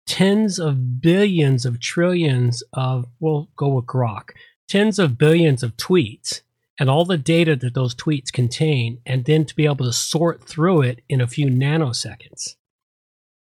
tens 0.05 0.59
of 0.59 1.01
billions 1.01 1.65
of 1.65 1.79
trillions 1.79 2.63
of, 2.73 3.05
we'll 3.19 3.49
go 3.55 3.69
with 3.69 3.85
Grok, 3.85 4.29
tens 4.67 4.99
of 4.99 5.17
billions 5.17 5.63
of 5.63 5.77
tweets 5.77 6.41
and 6.79 6.89
all 6.89 7.05
the 7.05 7.17
data 7.17 7.55
that 7.55 7.73
those 7.73 7.95
tweets 7.95 8.31
contain, 8.31 8.99
and 9.05 9.25
then 9.25 9.45
to 9.45 9.55
be 9.55 9.65
able 9.65 9.85
to 9.85 9.93
sort 9.93 10.43
through 10.43 10.81
it 10.81 11.01
in 11.07 11.21
a 11.21 11.27
few 11.27 11.47
nanoseconds. 11.47 12.55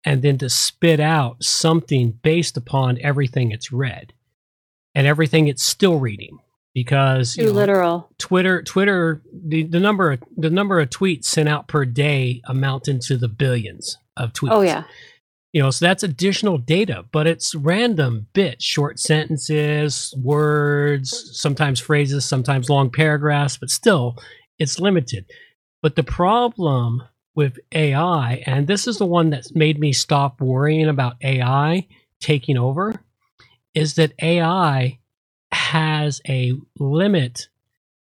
And 0.04 0.22
then 0.22 0.38
to 0.38 0.48
spit 0.50 1.00
out 1.00 1.42
something 1.42 2.18
based 2.22 2.56
upon 2.56 2.98
everything 3.00 3.50
it's 3.50 3.72
read 3.72 4.12
and 4.94 5.06
everything 5.06 5.48
it's 5.48 5.64
still 5.64 5.98
reading. 5.98 6.38
Because 6.74 7.36
you 7.36 7.44
Too 7.44 7.50
know, 7.50 7.54
literal. 7.54 8.10
Twitter, 8.18 8.60
Twitter, 8.60 9.22
the, 9.32 9.62
the 9.62 9.78
number 9.78 10.10
of, 10.12 10.22
the 10.36 10.50
number 10.50 10.80
of 10.80 10.90
tweets 10.90 11.26
sent 11.26 11.48
out 11.48 11.68
per 11.68 11.84
day 11.84 12.42
amount 12.46 12.88
into 12.88 13.16
the 13.16 13.28
billions 13.28 13.96
of 14.16 14.32
tweets. 14.32 14.50
Oh 14.50 14.60
yeah, 14.60 14.82
you 15.54 15.62
know, 15.62 15.70
so 15.70 15.86
that's 15.86 16.02
additional 16.02 16.58
data, 16.58 17.04
but 17.12 17.28
it's 17.28 17.54
random 17.54 18.26
bits, 18.32 18.64
short 18.64 18.98
sentences, 18.98 20.12
words, 20.20 21.30
sometimes 21.40 21.78
phrases, 21.78 22.24
sometimes 22.24 22.68
long 22.68 22.90
paragraphs, 22.90 23.56
but 23.56 23.70
still, 23.70 24.16
it's 24.58 24.80
limited. 24.80 25.24
But 25.80 25.94
the 25.94 26.02
problem 26.02 27.04
with 27.36 27.60
AI, 27.70 28.42
and 28.46 28.66
this 28.66 28.88
is 28.88 28.98
the 28.98 29.06
one 29.06 29.30
that's 29.30 29.54
made 29.54 29.78
me 29.78 29.92
stop 29.92 30.40
worrying 30.40 30.88
about 30.88 31.22
AI 31.22 31.86
taking 32.18 32.58
over, 32.58 33.00
is 33.74 33.94
that 33.94 34.12
AI 34.20 34.98
has 35.52 36.20
a 36.28 36.54
limit 36.80 37.46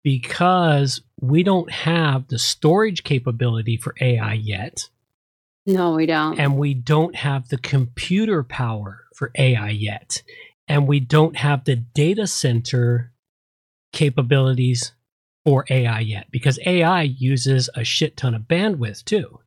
because 0.04 1.00
we 1.20 1.42
don't 1.42 1.72
have 1.72 2.28
the 2.28 2.38
storage 2.38 3.02
capability 3.02 3.76
for 3.76 3.96
AI 4.00 4.34
yet, 4.34 4.88
no, 5.66 5.94
we 5.94 6.06
don't. 6.06 6.38
and 6.38 6.56
we 6.58 6.74
don't 6.74 7.14
have 7.16 7.48
the 7.48 7.58
computer 7.58 8.42
power 8.42 9.04
for 9.14 9.30
AI 9.36 9.70
yet, 9.70 10.22
and 10.68 10.86
we 10.88 11.00
don't 11.00 11.36
have 11.36 11.64
the 11.64 11.76
data 11.76 12.26
center 12.26 13.12
capabilities 13.92 14.92
for 15.44 15.64
AI 15.70 16.00
yet 16.00 16.26
because 16.30 16.58
AI 16.64 17.02
uses 17.02 17.68
a 17.74 17.84
shit 17.84 18.16
ton 18.16 18.34
of 18.34 18.42
bandwidth 18.42 19.04
too. 19.04 19.38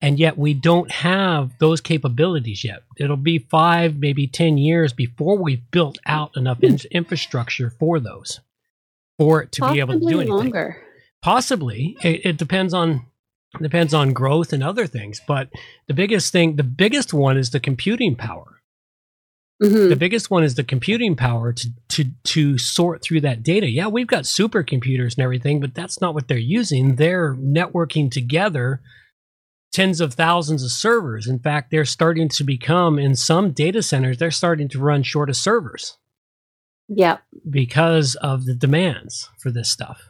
And 0.00 0.18
yet 0.20 0.38
we 0.38 0.54
don't 0.54 0.90
have 0.92 1.50
those 1.58 1.80
capabilities 1.80 2.62
yet. 2.64 2.82
It'll 2.98 3.16
be 3.16 3.38
five, 3.38 3.96
maybe 3.96 4.28
10 4.28 4.56
years 4.56 4.92
before 4.92 5.36
we've 5.36 5.68
built 5.72 5.98
out 6.06 6.36
enough 6.36 6.62
in- 6.62 6.78
infrastructure 6.92 7.70
for 7.70 7.98
those, 7.98 8.38
for 9.18 9.42
it 9.42 9.52
to 9.52 9.72
be 9.72 9.80
able 9.80 9.94
to 9.94 9.98
do 10.00 10.04
Possibly 10.06 10.14
anything 10.22 10.36
longer. 10.36 10.82
possibly 11.20 11.96
it, 12.02 12.26
it 12.26 12.36
depends 12.36 12.72
on 12.74 13.06
depends 13.60 13.94
on 13.94 14.12
growth 14.12 14.52
and 14.52 14.62
other 14.62 14.86
things 14.86 15.20
but 15.26 15.48
the 15.86 15.94
biggest 15.94 16.32
thing 16.32 16.56
the 16.56 16.62
biggest 16.62 17.12
one 17.14 17.36
is 17.38 17.50
the 17.50 17.60
computing 17.60 18.14
power 18.14 18.54
Mhm. 19.60 19.88
the 19.88 19.96
biggest 19.96 20.30
one 20.30 20.44
is 20.44 20.54
the 20.54 20.62
computing 20.62 21.16
power 21.16 21.52
to 21.52 21.68
to 21.88 22.04
to 22.24 22.58
sort 22.58 23.02
through 23.02 23.22
that 23.22 23.42
data 23.42 23.66
yeah 23.68 23.88
we've 23.88 24.06
got 24.06 24.22
supercomputers 24.24 25.16
and 25.16 25.24
everything 25.24 25.58
but 25.60 25.74
that's 25.74 26.00
not 26.00 26.14
what 26.14 26.28
they're 26.28 26.38
using 26.38 26.94
they're 26.96 27.34
networking 27.34 28.08
together 28.10 28.80
tens 29.72 30.00
of 30.00 30.14
thousands 30.14 30.62
of 30.62 30.70
servers 30.70 31.26
in 31.26 31.38
fact 31.40 31.70
they're 31.70 31.84
starting 31.84 32.28
to 32.28 32.44
become 32.44 32.98
in 33.00 33.16
some 33.16 33.50
data 33.50 33.82
centers 33.82 34.18
they're 34.18 34.30
starting 34.30 34.68
to 34.68 34.78
run 34.78 35.02
short 35.02 35.28
of 35.28 35.36
servers 35.36 35.96
Yep. 36.90 37.22
because 37.50 38.14
of 38.16 38.46
the 38.46 38.54
demands 38.54 39.28
for 39.38 39.50
this 39.50 39.68
stuff. 39.70 40.08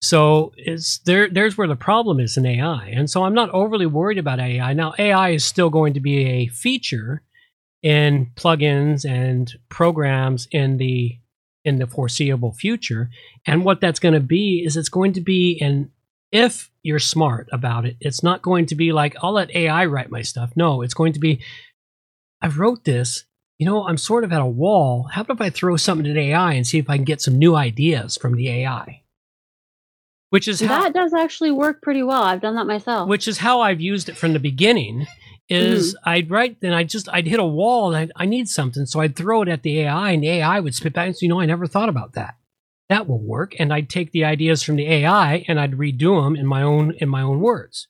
So 0.00 0.52
it's 0.56 0.98
there 0.98 1.28
there's 1.28 1.58
where 1.58 1.66
the 1.66 1.76
problem 1.76 2.20
is 2.20 2.36
in 2.36 2.46
AI. 2.46 2.86
And 2.94 3.10
so 3.10 3.24
I'm 3.24 3.34
not 3.34 3.50
overly 3.50 3.86
worried 3.86 4.18
about 4.18 4.40
AI. 4.40 4.72
Now 4.72 4.94
AI 4.98 5.30
is 5.30 5.44
still 5.44 5.70
going 5.70 5.94
to 5.94 6.00
be 6.00 6.24
a 6.24 6.46
feature 6.48 7.22
in 7.82 8.30
plugins 8.36 9.08
and 9.08 9.52
programs 9.68 10.46
in 10.52 10.78
the 10.78 11.18
in 11.64 11.78
the 11.78 11.86
foreseeable 11.86 12.52
future. 12.52 13.10
And 13.46 13.64
what 13.64 13.80
that's 13.80 14.00
going 14.00 14.14
to 14.14 14.20
be 14.20 14.62
is 14.64 14.76
it's 14.76 14.88
going 14.88 15.12
to 15.14 15.20
be 15.20 15.58
an 15.60 15.90
if 16.30 16.70
you're 16.82 16.98
smart 16.98 17.48
about 17.52 17.86
it, 17.86 17.96
it's 18.00 18.22
not 18.22 18.42
going 18.42 18.66
to 18.66 18.74
be 18.74 18.92
like, 18.92 19.16
I'll 19.22 19.32
let 19.32 19.54
AI 19.54 19.86
write 19.86 20.10
my 20.10 20.22
stuff. 20.22 20.52
No, 20.56 20.82
it's 20.82 20.94
going 20.94 21.14
to 21.14 21.20
be, 21.20 21.40
I 22.42 22.48
wrote 22.48 22.84
this, 22.84 23.24
you 23.58 23.66
know, 23.66 23.86
I'm 23.86 23.96
sort 23.96 24.24
of 24.24 24.32
at 24.32 24.40
a 24.40 24.46
wall. 24.46 25.08
How 25.12 25.22
about 25.22 25.38
if 25.38 25.40
I 25.40 25.50
throw 25.50 25.76
something 25.76 26.06
at 26.06 26.16
AI 26.16 26.52
and 26.52 26.66
see 26.66 26.78
if 26.78 26.88
I 26.88 26.96
can 26.96 27.04
get 27.04 27.22
some 27.22 27.38
new 27.38 27.56
ideas 27.56 28.16
from 28.16 28.36
the 28.36 28.48
AI? 28.48 29.02
Which 30.30 30.46
is 30.46 30.60
how, 30.60 30.82
That 30.82 30.92
does 30.92 31.14
actually 31.14 31.50
work 31.50 31.80
pretty 31.80 32.02
well. 32.02 32.22
I've 32.22 32.42
done 32.42 32.56
that 32.56 32.66
myself. 32.66 33.08
which 33.08 33.26
is 33.26 33.38
how 33.38 33.60
I've 33.60 33.80
used 33.80 34.08
it 34.08 34.16
from 34.16 34.32
the 34.32 34.38
beginning. 34.38 35.06
Is 35.48 35.94
mm-hmm. 35.94 36.08
I'd 36.10 36.30
write, 36.30 36.60
then 36.60 36.74
I 36.74 36.84
just 36.84 37.08
I'd 37.10 37.26
hit 37.26 37.40
a 37.40 37.44
wall 37.44 37.88
and 37.88 37.96
I'd, 37.96 38.12
I 38.14 38.26
need 38.26 38.48
something, 38.48 38.84
so 38.84 39.00
I'd 39.00 39.16
throw 39.16 39.40
it 39.40 39.48
at 39.48 39.62
the 39.62 39.80
AI, 39.80 40.10
and 40.10 40.22
the 40.22 40.28
AI 40.28 40.60
would 40.60 40.74
spit 40.74 40.92
back 40.92 41.06
and 41.06 41.16
say, 41.16 41.24
"You 41.24 41.30
know, 41.30 41.40
I 41.40 41.46
never 41.46 41.66
thought 41.66 41.88
about 41.88 42.12
that. 42.12 42.34
That 42.90 43.08
will 43.08 43.22
work." 43.22 43.54
And 43.58 43.72
I'd 43.72 43.88
take 43.88 44.12
the 44.12 44.26
ideas 44.26 44.62
from 44.62 44.76
the 44.76 44.86
AI 44.86 45.46
and 45.48 45.58
I'd 45.58 45.72
redo 45.72 46.22
them 46.22 46.36
in 46.36 46.44
my 46.44 46.60
own 46.60 46.92
in 46.98 47.08
my 47.08 47.22
own 47.22 47.40
words, 47.40 47.88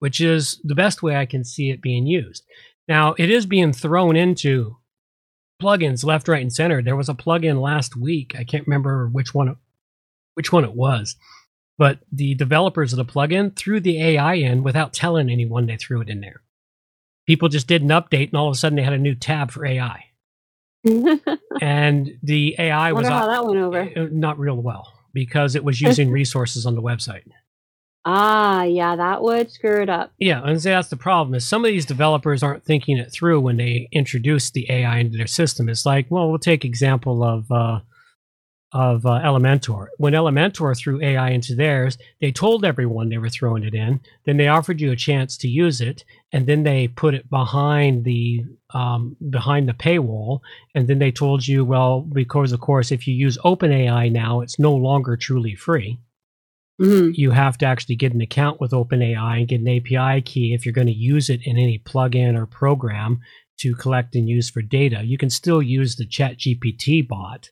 which 0.00 0.20
is 0.20 0.60
the 0.62 0.74
best 0.74 1.02
way 1.02 1.16
I 1.16 1.24
can 1.24 1.44
see 1.44 1.70
it 1.70 1.80
being 1.80 2.06
used. 2.06 2.44
Now 2.86 3.14
it 3.16 3.30
is 3.30 3.46
being 3.46 3.72
thrown 3.72 4.14
into 4.14 4.76
plugins 5.62 6.04
left, 6.04 6.28
right, 6.28 6.42
and 6.42 6.52
center. 6.52 6.82
There 6.82 6.96
was 6.96 7.08
a 7.08 7.14
plugin 7.14 7.60
last 7.60 7.96
week. 7.96 8.34
I 8.38 8.44
can't 8.44 8.66
remember 8.66 9.08
which 9.08 9.32
one, 9.32 9.56
which 10.34 10.52
one 10.52 10.64
it 10.64 10.74
was, 10.74 11.16
but 11.78 12.00
the 12.12 12.34
developers 12.34 12.92
of 12.92 12.96
the 12.98 13.04
plugin 13.10 13.56
threw 13.56 13.80
the 13.80 14.02
AI 14.02 14.34
in 14.34 14.62
without 14.62 14.92
telling 14.92 15.30
anyone 15.30 15.66
they 15.66 15.76
threw 15.76 16.00
it 16.00 16.08
in 16.08 16.20
there. 16.20 16.42
People 17.26 17.48
just 17.48 17.68
did 17.68 17.82
an 17.82 17.88
update, 17.88 18.28
and 18.28 18.34
all 18.34 18.48
of 18.48 18.52
a 18.52 18.58
sudden 18.58 18.76
they 18.76 18.82
had 18.82 18.92
a 18.92 18.98
new 18.98 19.14
tab 19.14 19.50
for 19.50 19.64
AI, 19.64 20.06
and 21.60 22.10
the 22.22 22.56
AI 22.58 22.92
was 22.92 23.06
how 23.06 23.24
uh, 23.24 23.26
that 23.26 23.46
went 23.46 23.58
over. 23.58 23.80
uh, 23.96 24.08
not 24.10 24.38
real 24.38 24.56
well 24.56 24.92
because 25.12 25.54
it 25.54 25.64
was 25.64 25.80
using 25.80 26.10
resources 26.20 26.66
on 26.66 26.74
the 26.74 26.82
website. 26.82 27.22
Ah, 28.04 28.62
yeah, 28.62 28.96
that 28.96 29.22
would 29.22 29.50
screw 29.50 29.82
it 29.82 29.90
up. 29.90 30.12
Yeah, 30.18 30.40
and 30.42 30.62
so 30.62 30.70
that's 30.70 30.88
the 30.88 30.96
problem. 30.96 31.34
Is 31.34 31.46
some 31.46 31.64
of 31.64 31.70
these 31.70 31.84
developers 31.84 32.42
aren't 32.42 32.64
thinking 32.64 32.96
it 32.96 33.12
through 33.12 33.40
when 33.40 33.58
they 33.58 33.88
introduce 33.92 34.50
the 34.50 34.70
AI 34.70 34.98
into 34.98 35.18
their 35.18 35.26
system. 35.26 35.68
It's 35.68 35.84
like, 35.84 36.06
well, 36.10 36.30
we'll 36.30 36.38
take 36.38 36.64
example 36.64 37.22
of 37.22 37.52
uh, 37.52 37.80
of 38.72 39.06
uh, 39.06 39.20
Elementor. 39.24 39.86
When 39.96 40.12
Elementor 40.12 40.76
threw 40.76 41.00
AI 41.02 41.30
into 41.30 41.54
theirs, 41.54 41.96
they 42.20 42.32
told 42.32 42.64
everyone 42.64 43.08
they 43.08 43.18
were 43.18 43.30
throwing 43.30 43.64
it 43.64 43.74
in. 43.74 44.00
Then 44.26 44.36
they 44.36 44.48
offered 44.48 44.80
you 44.80 44.92
a 44.92 44.96
chance 44.96 45.36
to 45.38 45.48
use 45.48 45.80
it, 45.80 46.04
and 46.32 46.46
then 46.46 46.64
they 46.64 46.88
put 46.88 47.14
it 47.14 47.30
behind 47.30 48.04
the 48.04 48.44
um, 48.74 49.16
behind 49.30 49.68
the 49.68 49.72
paywall. 49.72 50.40
And 50.74 50.86
then 50.88 50.98
they 50.98 51.10
told 51.10 51.46
you, 51.46 51.64
well, 51.64 52.02
because 52.02 52.52
of 52.52 52.60
course, 52.60 52.92
if 52.92 53.06
you 53.08 53.14
use 53.14 53.38
OpenAI 53.38 54.12
now, 54.12 54.40
it's 54.42 54.58
no 54.58 54.74
longer 54.74 55.16
truly 55.16 55.54
free 55.54 55.98
Mhm. 56.80 57.12
you 57.16 57.32
have 57.32 57.58
to 57.58 57.66
actually 57.66 57.96
get 57.96 58.12
an 58.12 58.20
account 58.20 58.60
with 58.60 58.70
OpenAI 58.70 59.38
and 59.38 59.48
get 59.48 59.60
an 59.60 59.66
API 59.66 60.20
key 60.22 60.54
if 60.54 60.64
you're 60.64 60.72
going 60.72 60.86
to 60.86 60.92
use 60.92 61.28
it 61.28 61.40
in 61.44 61.56
any 61.58 61.76
plugin 61.78 62.36
or 62.36 62.46
program 62.46 63.18
to 63.58 63.74
collect 63.74 64.14
and 64.14 64.28
use 64.28 64.48
for 64.48 64.62
data. 64.62 65.02
You 65.04 65.18
can 65.18 65.28
still 65.30 65.60
use 65.60 65.96
the 65.96 66.06
ChatGPT 66.06 67.02
bot 67.08 67.50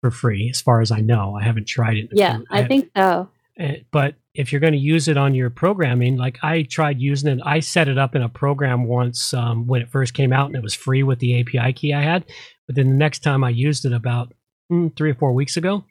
for 0.00 0.10
free, 0.10 0.48
as 0.50 0.60
far 0.60 0.80
as 0.80 0.90
I 0.90 1.00
know. 1.00 1.36
I 1.36 1.42
haven't 1.42 1.66
tried 1.66 1.96
it. 1.96 2.08
Yeah, 2.12 2.40
I 2.50 2.64
think 2.64 2.90
so. 2.96 3.28
Uh, 3.58 3.72
But 3.90 4.14
if 4.34 4.52
you're 4.52 4.60
going 4.60 4.72
to 4.72 4.78
use 4.78 5.08
it 5.08 5.16
on 5.16 5.34
your 5.34 5.50
programming, 5.50 6.16
like 6.16 6.38
I 6.42 6.62
tried 6.62 7.00
using 7.00 7.30
it, 7.30 7.40
I 7.44 7.60
set 7.60 7.88
it 7.88 7.98
up 7.98 8.14
in 8.14 8.22
a 8.22 8.28
program 8.28 8.84
once 8.84 9.34
um, 9.34 9.66
when 9.66 9.82
it 9.82 9.90
first 9.90 10.14
came 10.14 10.32
out, 10.32 10.46
and 10.46 10.56
it 10.56 10.62
was 10.62 10.74
free 10.74 11.02
with 11.02 11.18
the 11.18 11.40
API 11.40 11.72
key 11.72 11.92
I 11.92 12.02
had. 12.02 12.24
But 12.66 12.76
then 12.76 12.88
the 12.88 12.94
next 12.96 13.20
time 13.20 13.42
I 13.42 13.50
used 13.50 13.84
it, 13.84 13.92
about 13.92 14.32
mm, 14.70 14.94
three 14.96 15.10
or 15.10 15.14
four 15.14 15.32
weeks 15.32 15.56
ago, 15.56 15.84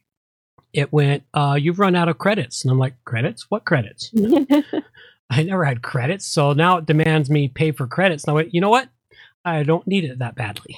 it 0.74 0.94
went, 0.94 1.24
uh, 1.34 1.58
"You've 1.60 1.80
run 1.80 1.96
out 1.96 2.08
of 2.10 2.18
credits," 2.18 2.64
and 2.64 2.72
I'm 2.72 2.80
like, 2.80 2.94
"Credits? 3.04 3.48
What 3.50 3.66
credits?" 3.66 4.12
I 5.30 5.44
never 5.44 5.66
had 5.66 5.82
credits, 5.82 6.26
so 6.26 6.54
now 6.54 6.78
it 6.78 6.86
demands 6.86 7.30
me 7.30 7.48
pay 7.50 7.72
for 7.72 7.88
credits. 7.88 8.24
And 8.24 8.32
I 8.32 8.36
went, 8.36 8.54
you 8.54 8.62
know 8.62 8.70
what? 8.70 8.90
I 9.44 9.64
don't 9.64 9.88
need 9.88 10.04
it 10.04 10.20
that 10.20 10.36
badly 10.36 10.78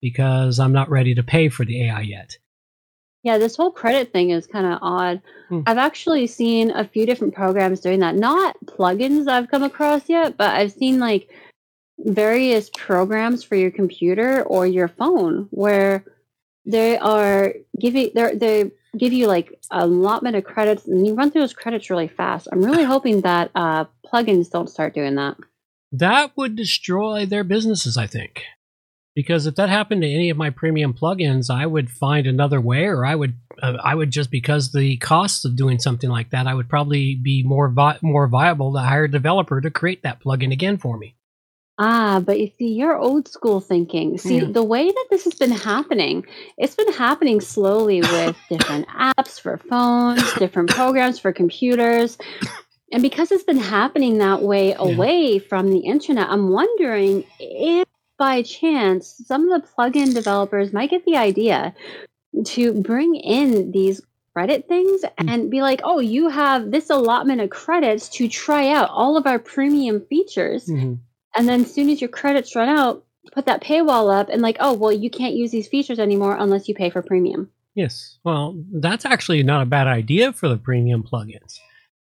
because 0.00 0.58
I'm 0.60 0.72
not 0.72 0.90
ready 0.90 1.14
to 1.14 1.22
pay 1.22 1.48
for 1.48 1.64
the 1.64 1.84
AI 1.84 2.02
yet. 2.02 2.38
Yeah, 3.22 3.38
this 3.38 3.56
whole 3.56 3.72
credit 3.72 4.12
thing 4.12 4.30
is 4.30 4.46
kind 4.46 4.66
of 4.66 4.78
odd. 4.80 5.20
Hmm. 5.48 5.62
I've 5.66 5.78
actually 5.78 6.26
seen 6.26 6.70
a 6.70 6.84
few 6.84 7.04
different 7.04 7.34
programs 7.34 7.80
doing 7.80 8.00
that. 8.00 8.14
Not 8.14 8.56
plugins 8.64 9.28
I've 9.28 9.50
come 9.50 9.62
across 9.62 10.08
yet, 10.08 10.36
but 10.36 10.50
I've 10.50 10.72
seen 10.72 10.98
like 10.98 11.28
various 11.98 12.70
programs 12.76 13.42
for 13.42 13.56
your 13.56 13.72
computer 13.72 14.42
or 14.44 14.66
your 14.66 14.88
phone 14.88 15.48
where 15.50 16.04
they 16.64 16.96
are 16.98 17.54
giving 17.78 18.10
they 18.14 18.34
they 18.34 18.70
give 18.96 19.12
you 19.12 19.26
like 19.26 19.58
a 19.70 19.84
allotment 19.84 20.36
of 20.36 20.44
credits 20.44 20.86
and 20.86 21.06
you 21.06 21.14
run 21.14 21.30
through 21.30 21.42
those 21.42 21.54
credits 21.54 21.90
really 21.90 22.08
fast. 22.08 22.48
I'm 22.52 22.64
really 22.64 22.84
hoping 22.84 23.22
that 23.22 23.50
uh, 23.54 23.86
plugins 24.06 24.50
don't 24.50 24.70
start 24.70 24.94
doing 24.94 25.16
that. 25.16 25.36
That 25.92 26.36
would 26.36 26.56
destroy 26.56 27.26
their 27.26 27.44
businesses, 27.44 27.96
I 27.96 28.06
think. 28.06 28.44
Because 29.18 29.46
if 29.46 29.56
that 29.56 29.68
happened 29.68 30.02
to 30.02 30.08
any 30.08 30.30
of 30.30 30.36
my 30.36 30.50
premium 30.50 30.94
plugins, 30.94 31.50
I 31.50 31.66
would 31.66 31.90
find 31.90 32.24
another 32.24 32.60
way, 32.60 32.84
or 32.84 33.04
I 33.04 33.16
would, 33.16 33.34
uh, 33.60 33.76
I 33.82 33.96
would 33.96 34.12
just 34.12 34.30
because 34.30 34.70
the 34.70 34.96
costs 34.98 35.44
of 35.44 35.56
doing 35.56 35.80
something 35.80 36.08
like 36.08 36.30
that, 36.30 36.46
I 36.46 36.54
would 36.54 36.68
probably 36.68 37.16
be 37.16 37.42
more 37.42 37.68
vi- 37.68 37.98
more 38.00 38.28
viable 38.28 38.72
to 38.74 38.78
hire 38.78 39.06
a 39.06 39.10
developer 39.10 39.60
to 39.60 39.72
create 39.72 40.04
that 40.04 40.22
plugin 40.22 40.52
again 40.52 40.78
for 40.78 40.96
me. 40.96 41.16
Ah, 41.80 42.22
but 42.24 42.38
you 42.38 42.48
see, 42.60 42.68
you're 42.68 42.96
old 42.96 43.26
school 43.26 43.60
thinking. 43.60 44.18
See, 44.18 44.36
Yeah. 44.36 44.52
the 44.52 44.62
way 44.62 44.86
that 44.88 45.06
this 45.10 45.24
has 45.24 45.34
been 45.34 45.50
happening, 45.50 46.24
it's 46.56 46.76
been 46.76 46.92
happening 46.92 47.40
slowly 47.40 48.00
with 48.00 48.36
different 48.48 48.86
apps 48.86 49.40
for 49.40 49.56
phones, 49.68 50.32
different 50.34 50.70
programs 50.70 51.18
for 51.18 51.32
computers. 51.32 52.18
And 52.92 53.02
because 53.02 53.32
it's 53.32 53.42
been 53.42 53.58
happening 53.58 54.18
that 54.18 54.42
way 54.42 54.74
away 54.78 55.40
from 55.40 55.72
the 55.72 55.80
internet, 55.80 56.28
I'm 56.30 56.50
wondering 56.50 57.24
if 57.40 57.88
by 58.18 58.42
chance 58.42 59.22
some 59.26 59.48
of 59.48 59.62
the 59.62 59.68
plugin 59.68 60.12
developers 60.12 60.72
might 60.72 60.90
get 60.90 61.04
the 61.04 61.16
idea 61.16 61.74
to 62.44 62.74
bring 62.74 63.14
in 63.14 63.70
these 63.70 64.00
credit 64.34 64.68
things 64.68 65.02
hmm. 65.18 65.28
and 65.28 65.50
be 65.50 65.62
like, 65.62 65.80
oh, 65.84 66.00
you 66.00 66.28
have 66.28 66.70
this 66.70 66.90
allotment 66.90 67.40
of 67.40 67.50
credits 67.50 68.08
to 68.10 68.28
try 68.28 68.68
out 68.70 68.90
all 68.90 69.16
of 69.16 69.26
our 69.26 69.38
premium 69.38 70.04
features 70.06 70.66
mm-hmm. 70.66 70.94
and 71.34 71.48
then 71.48 71.62
as 71.62 71.72
soon 71.72 71.88
as 71.88 72.00
your 72.00 72.10
credits 72.10 72.54
run 72.54 72.68
out 72.68 73.04
put 73.32 73.46
that 73.46 73.62
paywall 73.62 74.12
up 74.12 74.30
and 74.30 74.40
like 74.40 74.56
oh 74.58 74.72
well 74.72 74.90
you 74.90 75.10
can't 75.10 75.34
use 75.34 75.50
these 75.50 75.68
features 75.68 75.98
anymore 75.98 76.34
unless 76.38 76.66
you 76.66 76.74
pay 76.74 76.88
for 76.88 77.02
premium 77.02 77.50
Yes. 77.78 78.18
Well, 78.24 78.56
that's 78.72 79.04
actually 79.04 79.44
not 79.44 79.62
a 79.62 79.66
bad 79.66 79.86
idea 79.86 80.32
for 80.32 80.48
the 80.48 80.56
premium 80.56 81.04
plugins. 81.04 81.60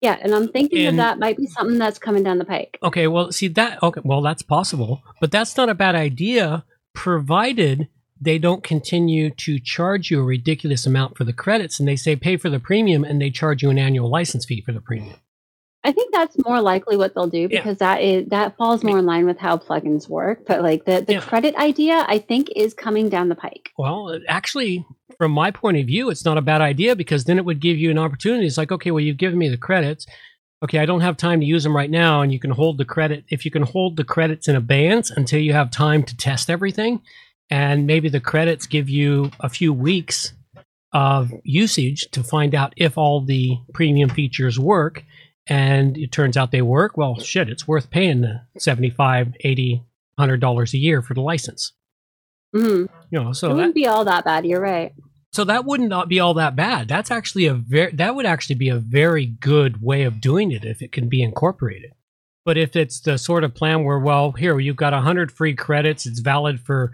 Yeah 0.00 0.16
and 0.22 0.35
i'm 0.35 0.48
thinking 0.48 0.87
And- 0.87 0.98
that 0.98 1.14
that 1.14 1.18
might 1.18 1.37
be 1.37 1.46
something 1.46 1.78
that's 1.78 1.98
coming 1.98 2.22
down 2.22 2.38
the 2.38 2.44
pike 2.44 2.78
Okay, 2.82 3.06
well, 3.06 3.32
see 3.32 3.48
that. 3.48 3.82
Okay, 3.82 4.00
well, 4.04 4.22
that's 4.22 4.42
possible, 4.42 5.02
but 5.20 5.30
that's 5.30 5.56
not 5.56 5.68
a 5.68 5.74
bad 5.74 5.94
idea, 5.94 6.64
provided 6.94 7.88
they 8.20 8.38
don't 8.38 8.62
continue 8.62 9.30
to 9.30 9.59
charge 9.59 10.11
you 10.11 10.20
a 10.20 10.24
ridiculous 10.24 10.87
amount 10.87 11.16
for 11.16 11.24
the 11.24 11.32
credits, 11.32 11.78
and 11.78 11.87
they 11.88 11.96
say 11.96 12.16
pay 12.16 12.37
for 12.37 12.48
the 12.50 12.59
premium, 12.61 13.04
and 13.04 13.20
they 13.20 13.30
charge 13.30 13.62
you 13.62 13.70
an 13.70 13.78
annual 13.78 14.09
license 14.11 14.44
fee 14.44 14.61
for 14.62 14.72
the 14.72 14.80
premium. 14.80 15.16
i 15.85 15.92
think 15.92 16.12
that's 16.12 16.37
more 16.44 16.61
likely 16.61 16.96
what 16.96 17.14
they'll 17.14 17.28
do 17.28 17.46
Yeah. 17.50 17.61
because 17.61 17.78
that 17.78 18.02
is 18.02 18.28
that 18.30 18.56
falls 18.56 18.82
more 18.82 18.98
in 18.98 19.06
line 19.06 19.24
with 19.26 19.38
how 19.38 19.56
plugins 19.56 20.09
work 20.09 20.38
but 20.46 20.62
like 20.62 20.85
the, 20.85 20.96
the 21.06 21.14
Yeah. 21.14 21.20
credit 21.20 21.54
idea 21.56 22.04
i 22.09 22.18
think 22.18 22.48
is 22.56 22.74
coming 22.74 23.09
down 23.09 23.28
the 23.28 23.37
pike 23.37 23.70
Well, 23.78 24.18
actually, 24.28 24.85
from 25.18 25.33
my 25.33 25.50
point 25.50 25.76
of 25.79 25.87
view, 25.87 26.11
it's 26.11 26.24
not 26.24 26.38
a 26.38 26.42
bad 26.42 26.61
idea 26.61 26.96
because 26.96 27.24
then 27.24 27.38
it 27.38 27.44
would 27.44 27.61
give 27.61 27.76
you 27.76 27.90
an 27.90 27.98
opportunity. 27.98 28.46
It's 28.46 28.59
like, 28.59 28.72
okay, 28.72 28.90
well, 28.90 29.00
you've 29.02 29.16
given 29.16 29.38
me 29.38 29.48
the 29.48 29.57
credits. 29.57 30.07
Okay, 30.64 30.79
I 30.79 30.87
don't 30.87 31.02
have 31.02 31.16
time 31.16 31.40
to 31.40 31.46
use 31.46 31.62
them 31.64 31.76
right 31.76 31.90
now, 31.90 32.22
and 32.22 32.33
you 32.33 32.38
can 32.38 32.50
hold 32.50 32.79
the 32.79 32.85
credit. 32.85 33.24
If 33.29 33.44
you 33.44 33.50
can 33.50 33.62
hold 33.62 33.96
the 33.96 34.05
credits 34.05 34.48
in 34.48 34.57
abeyance 34.57 35.11
until 35.11 35.40
you 35.40 35.52
have 35.52 35.70
time 35.70 36.02
to 36.05 36.16
test 36.16 36.48
everything, 36.48 37.02
and 37.50 37.87
maybe 37.87 38.09
the 38.09 38.20
credits 38.20 38.66
give 38.66 38.88
you 38.88 39.31
a 39.40 39.48
few 39.48 39.72
weeks 39.72 40.33
of 40.92 41.31
usage 41.44 42.09
to 42.12 42.22
find 42.22 42.55
out 42.55 42.72
if 42.76 42.96
all 42.96 43.20
the 43.20 43.59
premium 43.74 44.09
features 44.09 44.59
work, 44.59 45.05
and 45.46 45.98
it 45.98 46.11
turns 46.11 46.37
out 46.37 46.52
they 46.52 46.62
work, 46.62 46.96
well, 46.96 47.18
shit, 47.20 47.50
it's 47.50 47.68
worth 47.68 47.90
paying 47.90 48.22
the 48.22 48.40
75 48.59 49.35
80 49.40 49.85
100 50.16 50.40
dollars 50.40 50.72
a 50.72 50.79
year 50.79 51.02
for 51.02 51.12
the 51.12 51.20
license. 51.20 51.72
Mhm. 52.55 52.88
You 53.11 53.20
know, 53.20 53.31
it 53.31 53.35
so 53.35 53.48
that, 53.48 53.55
wouldn't 53.55 53.74
be 53.74 53.87
all 53.87 54.05
that 54.07 54.24
bad 54.24 54.46
you're 54.46 54.61
right 54.61 54.94
so 55.37 55.44
that 55.44 55.66
would 55.66 55.83
not 55.83 56.09
be 56.09 56.18
all 56.18 56.33
that 56.33 56.57
bad. 56.57 56.88
That's 56.88 57.11
actually 57.11 57.44
a 57.44 57.53
very 57.53 57.92
that 57.92 58.14
would 58.14 58.25
actually 58.25 58.55
be 58.55 58.70
a 58.70 58.79
very 58.79 59.27
good 59.27 59.83
way 59.83 60.05
of 60.05 60.18
doing 60.18 60.51
it 60.51 60.64
if 60.64 60.81
it 60.81 60.92
can 60.92 61.11
be 61.11 61.22
incorporated. 61.22 61.92
But 62.46 62.57
if 62.57 62.75
it's 62.75 63.01
the 63.01 63.18
sort 63.18 63.44
of 63.44 63.55
plan 63.55 63.85
where, 63.85 63.99
well, 63.99 64.33
here 64.33 64.59
you've 64.59 64.77
got 64.77 64.94
hundred 64.94 65.31
free 65.31 65.55
credits, 65.55 66.07
it's 66.07 66.20
valid 66.20 66.59
for 66.59 66.90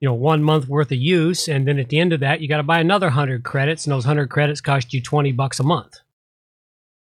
you 0.00 0.08
know 0.08 0.14
one 0.14 0.42
month 0.42 0.66
worth 0.66 0.90
of 0.90 0.98
use, 0.98 1.46
and 1.46 1.68
then 1.68 1.78
at 1.78 1.88
the 1.88 2.00
end 2.00 2.12
of 2.12 2.18
that, 2.18 2.40
you 2.40 2.48
got 2.48 2.56
to 2.56 2.64
buy 2.64 2.80
another 2.80 3.10
hundred 3.10 3.44
credits, 3.44 3.86
and 3.86 3.92
those 3.92 4.04
hundred 4.04 4.28
credits 4.28 4.60
cost 4.60 4.92
you 4.92 5.00
twenty 5.00 5.30
bucks 5.30 5.60
a 5.60 5.64
month. 5.64 5.94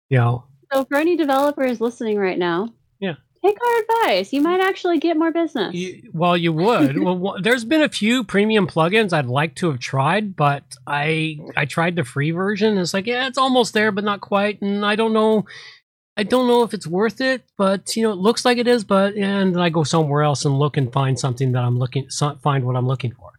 You 0.10 0.19
know, 0.19 0.45
so 0.71 0.86
for 0.86 0.95
any 0.95 1.17
developers 1.17 1.82
listening 1.82 2.17
right 2.17 2.39
now 2.39 2.69
Yeah. 3.02 3.15
Take 3.47 3.57
our 3.63 3.77
advice 4.07 4.33
you 4.33 4.41
might 4.41 4.60
actually 4.60 4.97
get 4.99 5.17
more 5.17 5.31
business 5.31 5.73
You, 5.73 6.10
well, 6.13 6.36
you 6.38 6.51
would. 6.53 6.97
well, 6.97 7.38
there's 7.41 7.65
been 7.65 7.81
a 7.81 7.89
few 7.89 8.23
premium 8.23 8.67
plugins 8.67 9.13
I'd 9.13 9.25
like 9.27 9.55
to 9.55 9.67
have 9.71 9.79
tried, 9.79 10.36
but 10.36 10.63
I 10.86 11.39
I 11.55 11.65
tried 11.65 11.95
the 11.95 12.03
free 12.03 12.31
version. 12.31 12.77
It's 12.77 12.93
like, 12.93 13.07
yeah, 13.07 13.27
it's 13.27 13.38
almost 13.38 13.73
there, 13.73 13.91
but 13.91 14.03
not 14.03 14.21
quite. 14.21 14.62
And 14.62 14.86
I 14.86 14.95
don't 14.95 15.13
know 15.13 15.45
I 16.19 16.23
don't 16.23 16.47
know 16.47 16.63
if 16.63 16.73
it's 16.73 16.88
worth 16.88 17.21
it, 17.21 17.43
but 17.57 17.95
you 17.95 18.01
know, 18.03 18.12
it 18.12 18.17
looks 18.17 18.43
like 18.43 18.57
it 18.57 18.67
is. 18.67 18.83
But 18.83 19.15
and 19.15 19.53
then 19.53 19.62
I 19.62 19.69
go 19.69 19.83
somewhere 19.83 20.23
else 20.23 20.45
and 20.45 20.57
look 20.57 20.75
and 20.77 20.91
find 20.91 21.19
something 21.19 21.51
that 21.51 21.63
I'm 21.63 21.77
looking 21.77 22.07
find 22.41 22.65
what 22.65 22.75
I'm 22.75 22.88
looking 22.88 23.12
for. 23.13 23.31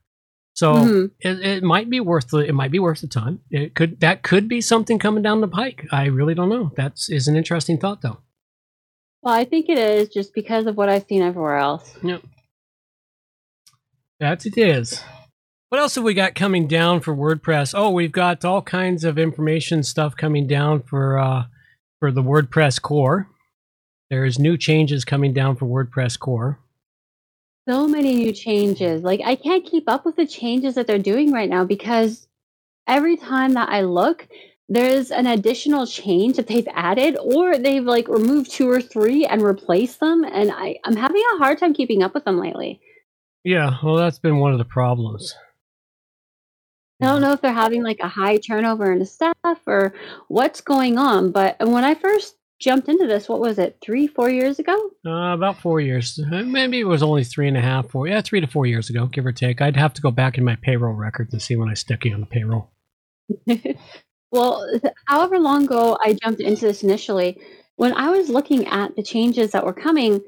So 0.54 0.74
Mhm. 0.74 1.10
it, 1.20 1.40
it 1.40 1.62
might 1.62 1.88
be 1.90 2.00
worth 2.00 2.28
the 2.28 2.38
it 2.38 2.54
might 2.54 2.70
be 2.70 2.78
worth 2.78 3.00
the 3.00 3.08
time. 3.08 3.40
It 3.50 3.74
could 3.74 4.00
that 4.00 4.22
could 4.22 4.48
be 4.48 4.60
something 4.60 4.98
coming 4.98 5.22
down 5.22 5.40
the 5.40 5.48
pike. 5.48 5.86
I 5.90 6.06
really 6.06 6.34
don't 6.34 6.48
know. 6.48 6.70
That's 6.76 7.08
is 7.10 7.26
an 7.28 7.36
interesting 7.36 7.78
thought 7.78 8.02
though. 8.02 8.18
Well, 9.28 9.36
I 9.36 9.44
think 9.44 9.68
it 9.68 9.76
is 9.76 10.08
just 10.08 10.32
because 10.32 10.64
of 10.64 10.78
what 10.78 10.88
I've 10.88 11.04
seen 11.06 11.20
everywhere 11.20 11.58
else. 11.58 11.94
Yep. 12.02 12.22
That's 14.18 14.46
it 14.46 14.56
is. 14.56 15.02
What 15.68 15.82
else 15.82 15.96
have 15.96 16.04
we 16.04 16.14
got 16.14 16.34
coming 16.34 16.66
down 16.66 17.00
for 17.00 17.14
WordPress? 17.14 17.74
Oh, 17.76 17.90
we've 17.90 18.10
got 18.10 18.42
all 18.46 18.62
kinds 18.62 19.04
of 19.04 19.18
information 19.18 19.82
stuff 19.82 20.16
coming 20.16 20.46
down 20.46 20.82
for 20.82 21.18
uh, 21.18 21.44
for 22.00 22.10
the 22.10 22.22
WordPress 22.22 22.80
core. 22.80 23.28
There's 24.08 24.38
new 24.38 24.56
changes 24.56 25.04
coming 25.04 25.34
down 25.34 25.56
for 25.56 25.66
WordPress 25.66 26.18
core. 26.18 26.58
So 27.68 27.86
many 27.86 28.14
new 28.14 28.32
changes. 28.32 29.02
Like 29.02 29.20
I 29.22 29.34
can't 29.34 29.62
keep 29.62 29.90
up 29.90 30.06
with 30.06 30.16
the 30.16 30.26
changes 30.26 30.76
that 30.76 30.86
they're 30.86 30.98
doing 30.98 31.32
right 31.32 31.50
now 31.50 31.66
because 31.66 32.26
every 32.86 33.18
time 33.18 33.52
that 33.52 33.68
I 33.68 33.82
look, 33.82 34.26
there's 34.68 35.10
an 35.10 35.26
additional 35.26 35.86
change 35.86 36.36
that 36.36 36.46
they've 36.46 36.68
added 36.72 37.16
or 37.16 37.56
they've 37.56 37.84
like 37.84 38.08
removed 38.08 38.50
two 38.50 38.68
or 38.68 38.80
three 38.80 39.24
and 39.24 39.42
replaced 39.42 40.00
them 40.00 40.24
and 40.24 40.50
I, 40.52 40.78
I'm 40.84 40.96
having 40.96 41.22
a 41.34 41.38
hard 41.38 41.58
time 41.58 41.72
keeping 41.72 42.02
up 42.02 42.14
with 42.14 42.24
them 42.24 42.38
lately. 42.38 42.80
Yeah, 43.44 43.78
well, 43.82 43.96
that's 43.96 44.18
been 44.18 44.38
one 44.38 44.52
of 44.52 44.58
the 44.58 44.64
problems. 44.64 45.34
I 47.00 47.06
don't 47.06 47.22
know 47.22 47.32
if 47.32 47.40
they're 47.40 47.52
having 47.52 47.82
like 47.82 48.00
a 48.00 48.08
high 48.08 48.38
turnover 48.38 48.92
in 48.92 48.98
the 48.98 49.06
staff 49.06 49.34
or 49.66 49.94
what's 50.26 50.60
going 50.60 50.98
on, 50.98 51.30
but 51.30 51.56
when 51.60 51.84
I 51.84 51.94
first 51.94 52.36
jumped 52.60 52.88
into 52.88 53.06
this, 53.06 53.28
what 53.28 53.40
was 53.40 53.58
it, 53.58 53.78
three, 53.80 54.08
four 54.08 54.28
years 54.28 54.58
ago? 54.58 54.76
Uh, 55.06 55.32
about 55.32 55.60
four 55.60 55.80
years. 55.80 56.18
Maybe 56.28 56.80
it 56.80 56.84
was 56.84 57.02
only 57.02 57.22
three 57.22 57.46
and 57.46 57.56
a 57.56 57.60
half, 57.60 57.90
four. 57.90 58.08
Yeah, 58.08 58.20
three 58.20 58.40
to 58.40 58.48
four 58.48 58.66
years 58.66 58.90
ago, 58.90 59.06
give 59.06 59.24
or 59.24 59.32
take. 59.32 59.60
I'd 59.60 59.76
have 59.76 59.94
to 59.94 60.02
go 60.02 60.10
back 60.10 60.36
in 60.36 60.44
my 60.44 60.56
payroll 60.56 60.94
records 60.94 61.32
and 61.32 61.40
see 61.40 61.54
when 61.54 61.68
I 61.68 61.74
stuck 61.74 62.04
you 62.04 62.14
on 62.14 62.20
the 62.20 62.26
payroll. 62.26 62.70
well, 64.30 64.66
however 65.06 65.38
long 65.38 65.64
ago 65.64 65.98
I 66.02 66.14
jumped 66.14 66.40
into 66.40 66.66
this 66.66 66.82
initially, 66.82 67.40
when 67.76 67.94
I 67.94 68.10
was 68.10 68.28
looking 68.28 68.66
at 68.66 68.96
the 68.96 69.02
changes 69.02 69.52
that 69.52 69.64
were 69.64 69.72
coming, 69.72 70.20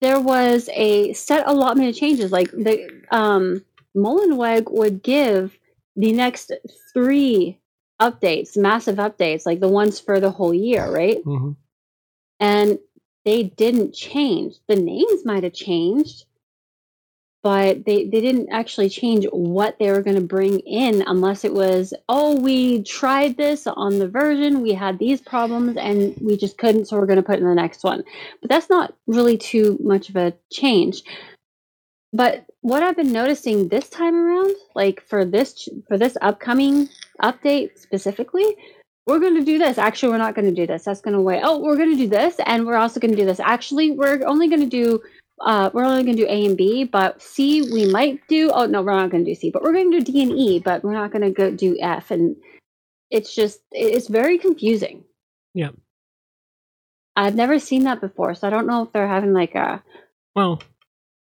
there 0.00 0.20
was 0.20 0.68
a 0.72 1.12
set 1.12 1.46
allotment 1.46 1.90
of 1.90 1.96
changes. 1.96 2.32
Like 2.32 2.50
the 2.50 2.88
um, 3.10 3.64
Mullenweg 3.96 4.70
would 4.70 5.02
give 5.02 5.58
the 5.96 6.12
next 6.12 6.52
three 6.92 7.58
updates, 8.00 8.56
massive 8.56 8.96
updates, 8.96 9.46
like 9.46 9.60
the 9.60 9.68
ones 9.68 10.00
for 10.00 10.20
the 10.20 10.30
whole 10.30 10.54
year, 10.54 10.90
right? 10.90 11.18
hmm 11.24 11.52
and 12.40 12.78
they 13.24 13.44
didn't 13.44 13.94
change. 13.94 14.56
The 14.68 14.76
names 14.76 15.24
might 15.24 15.44
have 15.44 15.52
changed, 15.54 16.24
but 17.42 17.84
they, 17.84 18.04
they 18.04 18.20
didn't 18.20 18.48
actually 18.50 18.88
change 18.88 19.26
what 19.32 19.78
they 19.78 19.90
were 19.90 20.02
going 20.02 20.16
to 20.16 20.22
bring 20.22 20.60
in 20.60 21.02
unless 21.06 21.44
it 21.44 21.52
was, 21.52 21.92
oh, 22.08 22.40
we 22.40 22.82
tried 22.84 23.36
this 23.36 23.66
on 23.66 23.98
the 23.98 24.08
version, 24.08 24.60
we 24.60 24.72
had 24.72 24.98
these 24.98 25.20
problems, 25.20 25.76
and 25.76 26.16
we 26.20 26.36
just 26.36 26.56
couldn't, 26.58 26.86
so 26.86 26.96
we're 26.96 27.06
going 27.06 27.16
to 27.16 27.22
put 27.22 27.40
in 27.40 27.44
the 27.44 27.54
next 27.54 27.82
one. 27.82 28.04
But 28.40 28.50
that's 28.50 28.70
not 28.70 28.94
really 29.06 29.36
too 29.36 29.78
much 29.82 30.08
of 30.08 30.16
a 30.16 30.34
change. 30.52 31.02
But 32.12 32.46
what 32.60 32.82
I've 32.82 32.96
been 32.96 33.12
noticing 33.12 33.68
this 33.68 33.88
time 33.88 34.14
around, 34.14 34.54
like 34.74 35.00
for 35.00 35.24
this 35.24 35.68
for 35.88 35.96
this 35.96 36.16
upcoming 36.20 36.88
update 37.22 37.78
specifically, 37.78 38.54
we're 39.06 39.18
going 39.18 39.34
to 39.34 39.44
do 39.44 39.58
this. 39.58 39.78
Actually, 39.78 40.12
we're 40.12 40.18
not 40.18 40.34
going 40.34 40.48
to 40.48 40.54
do 40.54 40.66
this. 40.66 40.84
That's 40.84 41.00
going 41.00 41.16
to 41.16 41.22
wait. 41.22 41.40
Oh, 41.42 41.58
we're 41.58 41.76
going 41.76 41.90
to 41.90 41.96
do 41.96 42.08
this, 42.08 42.36
and 42.46 42.66
we're 42.66 42.76
also 42.76 43.00
going 43.00 43.12
to 43.12 43.16
do 43.16 43.26
this. 43.26 43.40
Actually, 43.40 43.92
we're 43.92 44.22
only 44.26 44.48
going 44.48 44.60
to 44.60 44.66
do. 44.66 45.00
Uh, 45.42 45.70
we're 45.72 45.84
only 45.84 46.04
going 46.04 46.16
to 46.16 46.22
do 46.22 46.28
A 46.28 46.46
and 46.46 46.56
B, 46.56 46.84
but 46.84 47.20
C 47.20 47.62
we 47.72 47.90
might 47.90 48.26
do. 48.28 48.50
Oh 48.52 48.66
no, 48.66 48.80
we're 48.82 48.94
not 48.94 49.10
going 49.10 49.24
to 49.24 49.30
do 49.30 49.34
C, 49.34 49.50
but 49.50 49.62
we're 49.62 49.72
going 49.72 49.90
to 49.90 50.00
do 50.00 50.12
D 50.12 50.22
and 50.22 50.32
E, 50.32 50.60
but 50.60 50.84
we're 50.84 50.92
not 50.92 51.10
going 51.10 51.22
to 51.22 51.30
go 51.30 51.50
do 51.50 51.76
F. 51.80 52.10
And 52.10 52.36
it's 53.10 53.34
just 53.34 53.60
it's 53.72 54.08
very 54.08 54.38
confusing. 54.38 55.04
Yeah. 55.52 55.70
I've 57.16 57.34
never 57.34 57.58
seen 57.58 57.84
that 57.84 58.00
before, 58.00 58.34
so 58.34 58.46
I 58.46 58.50
don't 58.50 58.66
know 58.66 58.82
if 58.82 58.92
they're 58.92 59.08
having 59.08 59.32
like 59.32 59.54
a 59.54 59.82
Well, 60.36 60.62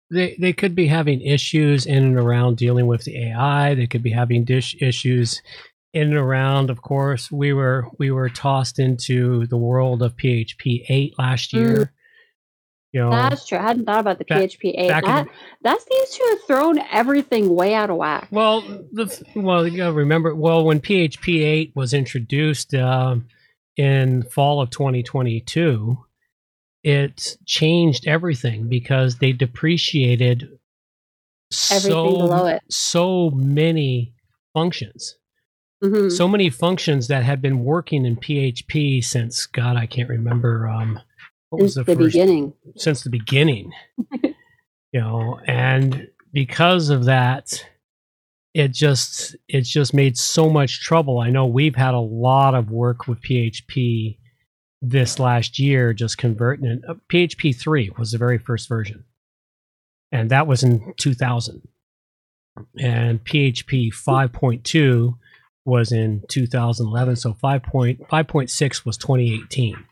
they 0.10 0.36
they 0.40 0.52
could 0.52 0.74
be 0.74 0.88
having 0.88 1.22
issues 1.22 1.86
in 1.86 2.04
and 2.04 2.18
around 2.18 2.58
dealing 2.58 2.88
with 2.88 3.04
the 3.04 3.30
AI. 3.30 3.76
They 3.76 3.88
could 3.88 4.04
be 4.04 4.12
having 4.12 4.46
dish 4.46 4.76
issues 4.82 5.42
in 5.94 6.10
and 6.10 6.18
around. 6.18 6.72
Of 6.72 6.82
course, 6.82 7.32
we 7.32 7.54
were 7.54 7.88
we 8.00 8.10
were 8.10 8.30
tossed 8.30 8.80
into 8.80 9.46
the 9.48 9.58
world 9.58 10.02
of 10.02 10.18
PHP 10.18 10.86
eight 10.90 11.14
last 11.20 11.54
Mm. 11.54 11.90
You 12.94 13.02
know, 13.02 13.10
That's 13.12 13.46
true. 13.46 13.58
I 13.58 13.64
hadn't 13.64 13.86
thought 13.86 14.00
about 14.00 14.18
the 14.18 14.24
Back- 14.26 14.44
PHP 14.50 14.74
eight. 14.78 14.88
back 14.88 15.04
in 15.04 15.10
That 15.10 15.28
that 15.64 15.82
seems 15.82 16.10
to 16.12 16.28
have 16.30 16.48
thrown 16.48 16.80
everything 16.92 17.54
way 17.54 17.74
out 17.74 17.90
of 17.90 17.98
whack. 17.98 18.28
Well, 18.32 18.62
the, 18.94 19.26
well, 19.36 19.68
you 19.68 19.78
gotta 19.78 19.92
remember. 19.94 20.34
Well, 20.34 20.64
when 20.64 20.80
PHP 20.80 21.44
eight 21.44 21.72
was 21.76 21.94
introduced 21.94 22.74
um, 22.74 23.28
in 23.76 24.24
fall 24.24 24.62
of 24.62 24.70
2022, 24.70 25.98
it 26.84 27.38
changed 27.46 28.08
everything 28.08 28.70
because 28.70 29.18
they 29.18 29.34
depreciated 29.34 30.44
Everything 31.72 31.92
so 31.92 32.06
below 32.06 32.46
it. 32.48 32.62
so 32.70 33.30
many 33.32 34.14
functions, 34.54 35.16
Mhm. 35.84 36.12
so 36.12 36.28
many 36.28 36.50
functions 36.50 37.08
that 37.10 37.24
had 37.24 37.42
been 37.42 37.64
working 37.64 38.06
in 38.06 38.16
PHP 38.16 39.02
since 39.04 39.46
God, 39.46 39.76
I 39.76 39.86
can't 39.86 40.10
remember. 40.10 40.68
Um, 40.68 41.00
what 41.50 41.62
was 41.62 41.74
Since 41.74 41.86
the, 41.86 41.94
the 41.94 42.04
first 42.04 42.14
beginning. 42.14 42.54
since 42.76 43.04
the 43.04 43.10
beginning. 43.10 43.72
you 44.24 44.34
know, 45.00 45.40
and 45.48 46.08
because 46.34 46.90
of 46.90 47.06
that, 47.06 47.66
it 48.54 48.74
just 48.74 49.36
it's 49.48 49.70
just 49.70 49.94
made 49.94 50.18
so 50.18 50.50
much 50.50 50.82
trouble. 50.82 51.20
I 51.20 51.30
know 51.30 51.46
we've 51.46 51.76
had 51.76 51.94
a 51.94 52.00
lot 52.00 52.56
of 52.56 52.72
work 52.72 53.08
with 53.08 53.22
PHP 53.22 54.18
this 54.82 55.20
last 55.20 55.60
year, 55.60 55.94
just 55.94 56.18
converting 56.18 56.66
it. 56.66 56.82
Uh, 56.88 56.96
PHP 57.10 57.56
three 57.56 57.92
was 57.98 58.12
the 58.12 58.18
very 58.18 58.38
first 58.38 58.68
version, 58.68 59.06
and 60.12 60.30
that 60.32 60.48
was 60.48 60.64
in 60.64 60.94
2000. 60.98 61.68
And 62.80 63.24
PHP 63.24 63.94
5.2 63.94 65.16
was 65.64 65.92
in 65.92 66.24
2011. 66.28 67.16
So 67.18 67.34
5.5.6 67.34 68.86
was 68.86 68.98
2018 68.98 69.86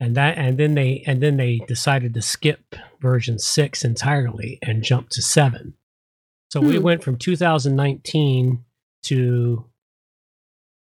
and 0.00 0.16
that 0.16 0.38
and 0.38 0.58
then 0.58 0.74
they 0.74 1.02
and 1.06 1.20
then 1.22 1.36
they 1.36 1.58
decided 1.66 2.14
to 2.14 2.22
skip 2.22 2.74
version 3.00 3.38
6 3.38 3.84
entirely 3.84 4.58
and 4.62 4.82
jump 4.82 5.08
to 5.10 5.22
7 5.22 5.74
so 6.50 6.60
we 6.60 6.76
Hmm. 6.76 6.82
went 6.82 7.02
from 7.04 7.16
2019 7.16 8.64
to 9.04 9.64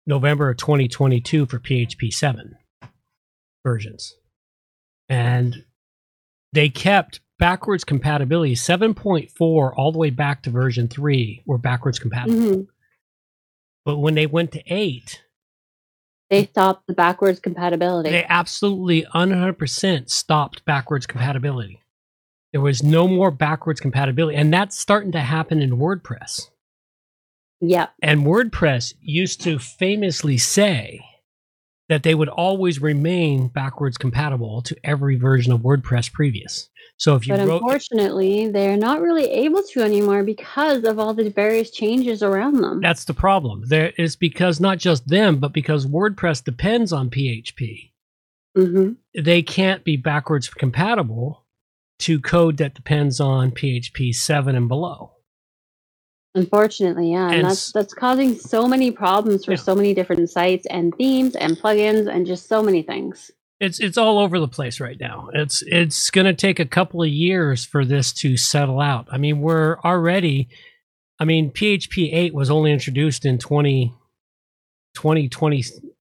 november 0.06 0.50
of 0.50 0.58
2022 0.58 1.46
for 1.46 1.60
php 1.60 2.14
7 2.14 2.58
versions 3.64 4.16
and 5.10 5.64
they 6.54 6.70
kept 6.70 7.20
backwards 7.40 7.84
compatibility 7.84 8.54
7.4 8.56 9.74
all 9.76 9.92
the 9.92 9.98
way 9.98 10.10
back 10.10 10.44
to 10.44 10.50
version 10.50 10.88
3 10.88 11.42
were 11.46 11.58
backwards 11.58 12.00
compatible 12.00 12.38
Mhm. 12.40 12.68
but 13.84 13.98
when 13.98 14.16
they 14.16 14.28
went 14.28 14.52
to 14.54 14.64
8 14.68 15.22
They 16.30 16.46
stopped 16.46 16.88
the 16.88 16.94
backwards 16.94 17.40
compatibility. 17.40 18.10
They 18.10 18.26
absolutely 18.26 19.04
100% 19.14 20.10
stopped 20.10 20.66
backwards 20.66 21.06
compatibility. 21.06 21.82
There 22.52 22.62
was 22.62 22.82
no 22.82 23.08
more 23.08 23.32
backwards 23.32 23.80
compatibility. 23.80 24.38
And 24.38 24.54
that's 24.54 24.78
starting 24.78 25.12
to 25.12 25.20
happen 25.20 25.62
in 25.62 25.78
WordPress. 25.78 26.50
yep. 27.62 27.94
And 28.02 28.22
WordPress 28.22 28.94
used 29.02 29.42
to 29.42 29.60
famously 29.60 30.38
say 30.38 31.02
that 31.90 32.04
they 32.04 32.16
would 32.16 32.30
always 32.30 32.82
remain 32.82 33.48
backwards 33.48 33.98
compatible 33.98 34.62
to 34.64 34.76
every 34.84 35.16
version 35.18 35.52
of 35.54 35.62
WordPress 35.62 36.12
previous. 36.12 36.70
So 36.98 37.16
if 37.16 37.28
you 37.28 37.36
But 37.36 37.48
wrote 37.48 37.62
unfortunately, 37.62 38.48
they're 38.48 38.78
not 38.78 39.02
really 39.02 39.26
able 39.26 39.62
to 39.64 39.82
anymore 39.82 40.24
because 40.24 40.84
of 40.84 40.98
all 40.98 41.14
the 41.14 41.30
various 41.30 41.70
changes 41.72 42.24
around 42.24 42.62
them. 42.62 42.80
that's 42.82 43.04
the 43.06 43.14
problem. 43.14 43.64
There 43.68 43.92
is 43.98 44.16
because 44.16 44.60
not 44.60 44.78
just 44.78 45.08
them, 45.08 45.38
but 45.38 45.52
because 45.54 45.86
WordPress 45.86 46.44
depends 46.44 46.94
on 46.94 47.10
PHP. 47.10 47.92
hmm 48.56 48.92
they 49.14 49.42
can't 49.42 49.84
be 49.84 49.98
backwards 49.98 50.50
compatible 50.50 51.46
to 52.00 52.20
code 52.20 52.58
that 52.58 52.74
depends 52.74 53.20
on 53.20 53.52
PHP 53.52 54.14
7 54.14 54.56
and 54.56 54.68
below. 54.68 55.15
Unfortunately, 56.36 57.12
yeah, 57.14 57.28
and, 57.28 57.36
And 57.36 57.46
that's 57.46 57.72
that's 57.72 57.94
causing 57.94 58.38
so 58.38 58.68
many 58.68 58.92
problems 58.92 59.46
for 59.46 59.52
Yeah. 59.54 59.58
so 59.58 59.74
many 59.76 59.94
different 59.94 60.30
sites 60.30 60.66
and 60.70 60.94
themes 60.96 61.36
and 61.36 61.58
plugins 61.58 62.08
and 62.14 62.26
just 62.26 62.48
so 62.48 62.62
many 62.62 62.82
things. 62.84 63.32
It's 63.62 63.80
it's 63.80 63.98
all 63.98 64.20
over 64.20 64.38
the 64.40 64.48
place 64.50 64.80
right 64.82 65.00
now. 65.00 65.30
It's 65.34 65.62
it's 65.66 66.10
going 66.12 66.26
to 66.26 66.34
take 66.34 66.60
a 66.60 66.66
couple 66.66 67.02
of 67.02 67.08
years 67.10 67.64
for 67.66 67.86
this 67.86 68.12
to 68.14 68.36
settle 68.36 68.82
out. 68.82 69.08
I 69.12 69.18
mean, 69.18 69.40
we're 69.40 69.78
already 69.80 70.50
I 71.20 71.24
mean, 71.24 71.52
PHP 71.52 72.14
8 72.14 72.34
was 72.34 72.50
only 72.52 72.74
introduced 72.74 73.26
in 73.26 73.38
20 73.38 73.94
2020 74.96 75.62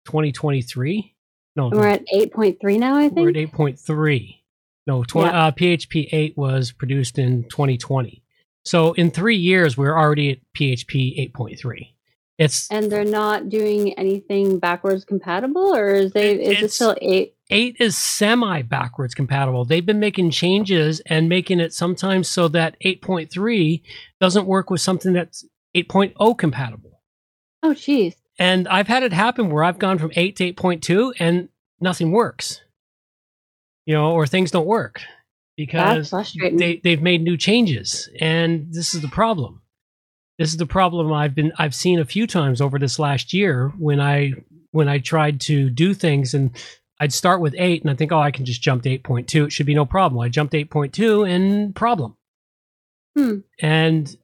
2023. 0.04 1.14
No, 1.56 1.68
We're 1.70 1.86
at 1.86 2.04
8.3 2.12 2.78
now, 2.78 2.96
I 2.96 3.02
think. 3.08 3.14
we're 3.20 3.30
at 3.30 3.36
eight 3.36 3.52
point 3.52 3.78
three. 3.78 4.42
No, 4.86 5.02
20, 5.04 5.30
Yeah. 5.30 5.46
uh, 5.46 5.50
PHP 5.52 6.08
eight 6.12 6.36
was 6.36 6.70
produced 6.72 7.18
in 7.18 7.44
2020. 7.48 8.22
So 8.66 8.92
in 8.94 9.10
three 9.10 9.36
years, 9.36 9.76
we're 9.76 9.96
already 9.96 10.30
at 10.32 10.38
PHP 10.58 11.18
eight 11.18 11.32
point 11.32 11.58
three. 11.58 11.94
It's 12.38 12.70
and 12.70 12.90
they're 12.92 13.04
not 13.04 13.48
doing 13.48 13.94
anything 13.94 14.58
backwards 14.58 15.04
compatible, 15.04 15.74
or 15.74 15.88
is 15.94 16.12
they 16.12 16.32
It- 16.34 16.40
is 16.58 16.62
it 16.64 16.72
still 16.72 16.96
eight? 17.00 17.34
eight 17.50 17.76
is 17.78 17.96
semi 17.96 18.62
backwards 18.62 19.14
compatible. 19.14 19.64
They've 19.64 19.86
been 19.86 20.00
making 20.00 20.30
changes 20.32 21.00
and 21.06 21.28
making 21.28 21.60
it 21.60 21.72
sometimes 21.72 22.28
so 22.28 22.48
that 22.48 22.76
8.3 22.84 23.82
doesn't 24.20 24.46
work 24.46 24.68
with 24.68 24.80
something 24.80 25.12
that's 25.12 25.44
8.0 25.74 26.34
compatible. 26.36 27.00
Oh, 27.62 27.72
geez. 27.72 28.16
And 28.38 28.66
I've 28.68 28.88
had 28.88 29.02
it 29.02 29.12
happen 29.12 29.48
where 29.48 29.64
I've 29.64 29.78
gone 29.78 29.98
from 29.98 30.10
8 30.14 30.36
to 30.36 30.44
8.2 30.52 31.14
and 31.18 31.48
nothing 31.80 32.10
works. 32.10 32.62
You 33.86 33.94
know, 33.94 34.12
or 34.12 34.26
things 34.26 34.50
don't 34.50 34.66
work 34.66 35.00
because 35.56 36.10
they, 36.34 36.80
they've 36.82 37.02
made 37.02 37.22
new 37.22 37.36
changes. 37.36 38.08
And 38.20 38.72
this 38.72 38.94
is 38.94 39.00
the 39.00 39.08
problem. 39.08 39.62
This 40.38 40.50
is 40.50 40.58
the 40.58 40.66
problem 40.66 41.12
I've 41.12 41.34
been 41.34 41.52
I've 41.58 41.74
seen 41.74 41.98
a 41.98 42.04
few 42.04 42.26
times 42.26 42.60
over 42.60 42.78
this 42.78 42.98
last 42.98 43.32
year 43.32 43.72
when 43.78 44.00
I 44.00 44.34
when 44.70 44.88
I 44.88 44.98
tried 44.98 45.40
to 45.42 45.70
do 45.70 45.94
things 45.94 46.34
and 46.34 46.50
I'd 47.00 47.12
start 47.12 47.40
with 47.40 47.54
eight 47.56 47.82
and 47.82 47.90
I 47.90 47.94
think, 47.94 48.12
oh, 48.12 48.20
I 48.20 48.30
can 48.30 48.44
just 48.44 48.62
jump 48.62 48.82
to 48.82 48.98
8.2. 48.98 49.46
It 49.46 49.52
should 49.52 49.66
be 49.66 49.74
no 49.74 49.84
problem. 49.84 50.20
I 50.20 50.28
jumped 50.28 50.54
8.2 50.54 51.28
and 51.28 51.74
problem. 51.74 52.16
Hmm. 53.16 53.38
And 53.60 54.14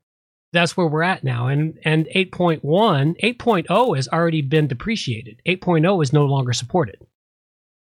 that's 0.53 0.77
where 0.77 0.87
we're 0.87 1.03
at 1.03 1.25
now. 1.25 1.49
And 1.49 1.79
and 1.85 2.07
8.1, 2.15 2.63
8.0 2.63 3.97
has 3.97 4.09
already 4.09 4.43
been 4.43 4.67
depreciated. 4.67 5.41
8.0 5.47 6.03
is 6.03 6.13
no 6.13 6.27
longer 6.27 6.53
supported. 6.53 6.99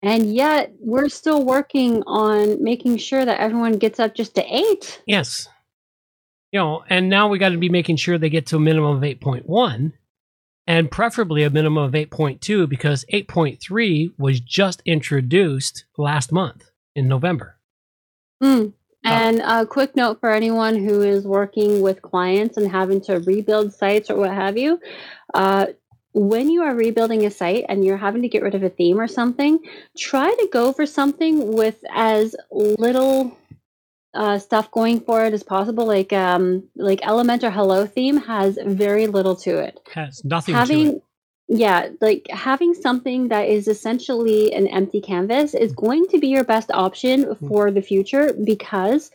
And 0.05 0.35
yet 0.35 0.71
we're 0.81 1.09
still 1.09 1.45
working 1.45 2.03
on 2.07 2.63
making 2.63 2.99
sure 2.99 3.25
that 3.25 3.41
everyone 3.41 3.79
gets 3.79 3.99
up 3.99 4.15
just 4.15 4.35
to 4.35 4.45
eight. 4.55 5.03
Yes. 5.07 5.49
You 6.53 6.61
know, 6.61 6.85
and 6.91 7.09
now 7.09 7.29
we 7.29 7.39
got 7.39 7.49
to 7.49 7.59
be 7.59 7.71
making 7.71 7.97
sure 7.97 8.19
they 8.19 8.29
get 8.29 8.47
to 8.49 8.57
a 8.57 8.61
minimum 8.61 8.97
of 8.97 9.03
8.1 9.03 9.93
and 10.67 10.91
preferably 10.91 11.43
a 11.43 11.49
minimum 11.49 11.83
of 11.83 11.93
8.2 11.93 12.69
because 12.69 13.07
8.3 13.11 14.13
was 14.19 14.41
just 14.41 14.83
introduced 14.85 15.87
last 15.97 16.31
month 16.31 16.71
in 16.95 17.09
November. 17.09 17.59
Hmm. 18.43 18.67
And 19.07 19.41
a 19.41 19.67
quick 19.67 19.97
note 19.97 20.21
for 20.21 20.31
anyone 20.31 20.77
who 20.77 21.03
is 21.03 21.27
working 21.27 21.83
with 21.83 22.01
clients 22.01 22.57
and 22.57 22.71
having 22.71 23.03
to 23.03 23.21
rebuild 23.21 23.73
sites 23.75 24.11
or 24.11 24.17
what 24.17 24.33
have 24.33 24.57
you. 24.57 24.81
Uh, 25.35 25.67
when 26.15 26.49
you 26.49 26.63
are 26.63 26.75
rebuilding 26.75 27.27
a 27.27 27.31
site 27.31 27.67
and 27.69 27.85
you're 27.85 27.97
having 27.97 28.23
to 28.23 28.29
get 28.29 28.43
rid 28.43 28.55
of 28.55 28.63
a 28.63 28.71
theme 28.71 29.01
or 29.01 29.09
something, 29.09 29.59
try 29.99 30.31
to 30.31 30.49
go 30.53 30.73
for 30.73 30.87
something 30.87 31.55
with 31.55 31.85
as 31.91 32.37
little 32.53 33.37
uh, 34.15 34.39
stuff 34.39 34.71
going 34.71 35.01
for 35.01 35.25
it 35.25 35.35
as 35.35 35.43
possible. 35.43 35.87
Like 35.87 36.13
um, 36.13 36.69
like 36.77 37.01
Elementor 37.01 37.53
Hello 37.53 37.85
theme 37.85 38.19
has 38.19 38.59
very 38.65 39.09
little 39.09 39.35
to 39.37 39.59
it. 39.59 39.81
Has 39.93 40.25
nothing 40.25 40.55
to 40.55 40.59
having 40.59 40.87
it. 40.87 41.03
yeah 41.49 41.89
like 42.01 42.27
having 42.31 42.73
something 42.75 43.29
that 43.29 43.49
is 43.49 43.69
essentially 43.69 44.53
an 44.55 44.67
empty 44.69 45.01
canvas 45.01 45.53
is 45.53 45.73
going 45.73 46.07
to 46.07 46.19
be 46.19 46.29
your 46.29 46.45
best 46.45 46.71
option 46.73 47.35
for 47.49 47.71
the 47.71 47.83
future 47.83 48.33
because 48.45 49.11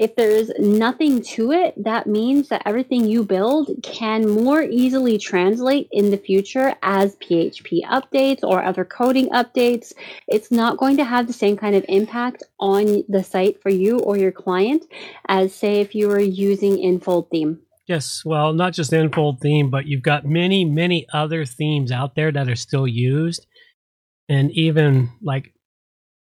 if 0.00 0.16
there's 0.16 0.50
nothing 0.58 1.22
to 1.22 1.52
it 1.52 1.74
that 1.76 2.06
means 2.06 2.48
that 2.48 2.62
everything 2.64 3.04
you 3.04 3.22
build 3.22 3.70
can 3.82 4.28
more 4.28 4.62
easily 4.62 5.18
translate 5.18 5.88
in 5.92 6.10
the 6.10 6.16
future 6.16 6.74
as 6.82 7.14
php 7.16 7.82
updates 7.84 8.42
or 8.42 8.64
other 8.64 8.84
coding 8.84 9.28
updates. 9.28 9.92
It's 10.26 10.50
not 10.50 10.78
going 10.78 10.96
to 10.96 11.04
have 11.04 11.26
the 11.26 11.32
same 11.32 11.56
kind 11.56 11.76
of 11.76 11.84
impact 11.88 12.42
on 12.58 13.04
the 13.08 13.22
site 13.22 13.62
for 13.62 13.68
you 13.68 13.98
or 13.98 14.16
your 14.16 14.32
client 14.32 14.84
as 15.28 15.54
say 15.54 15.80
if 15.80 15.94
you 15.94 16.08
were 16.08 16.18
using 16.20 16.82
Enfold 16.82 17.30
theme. 17.30 17.60
Yes, 17.86 18.22
well, 18.24 18.52
not 18.52 18.72
just 18.72 18.90
the 18.90 18.98
Enfold 18.98 19.40
theme, 19.40 19.68
but 19.68 19.86
you've 19.86 20.02
got 20.02 20.24
many, 20.24 20.64
many 20.64 21.06
other 21.12 21.44
themes 21.44 21.92
out 21.92 22.14
there 22.14 22.32
that 22.32 22.48
are 22.48 22.56
still 22.56 22.86
used, 22.86 23.46
and 24.28 24.50
even 24.52 25.10
like 25.22 25.52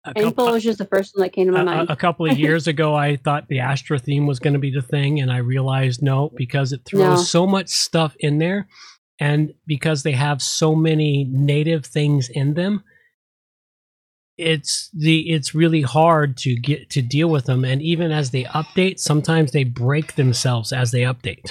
a 0.05 0.13
Info 0.17 0.49
uh, 0.49 0.53
was 0.53 0.63
just 0.63 0.79
the 0.79 0.87
first 0.87 1.15
one 1.15 1.23
that 1.23 1.33
came 1.33 1.47
to 1.47 1.53
my 1.53 1.61
a, 1.61 1.65
mind 1.65 1.91
a 1.91 1.97
couple 1.97 2.31
of 2.31 2.39
years 2.39 2.67
ago, 2.67 2.95
I 2.95 3.17
thought 3.25 3.49
the 3.49 3.61
Astra 3.61 3.99
theme 3.99 4.27
was 4.27 4.39
going 4.39 4.55
to 4.55 4.59
be 4.59 4.71
the 4.71 4.83
thing, 4.83 5.21
and 5.21 5.31
I 5.31 5.39
realized 5.39 6.03
no, 6.03 6.31
because 6.37 6.73
it 6.73 6.83
throws 6.85 7.19
No. 7.19 7.23
so 7.23 7.47
much 7.47 7.69
stuff 7.69 8.15
in 8.19 8.39
there, 8.39 8.67
and 9.19 9.53
because 9.67 10.03
they 10.03 10.13
have 10.13 10.41
so 10.41 10.75
many 10.75 11.25
native 11.31 11.85
things 11.85 12.29
in 12.31 12.55
them, 12.55 12.83
it's 14.39 14.89
the 14.95 15.29
it's 15.31 15.55
really 15.55 15.83
hard 15.83 16.39
to 16.39 16.55
get 16.57 16.89
to 16.91 17.03
deal 17.03 17.29
with 17.29 17.45
them. 17.45 17.63
And 17.63 17.83
even 17.83 18.11
as 18.11 18.31
they 18.31 18.45
update, 18.45 18.99
sometimes 18.99 19.53
they 19.53 19.65
break 19.65 20.15
themselves 20.15 20.73
as 20.73 20.93
they 20.93 21.03
update. 21.03 21.51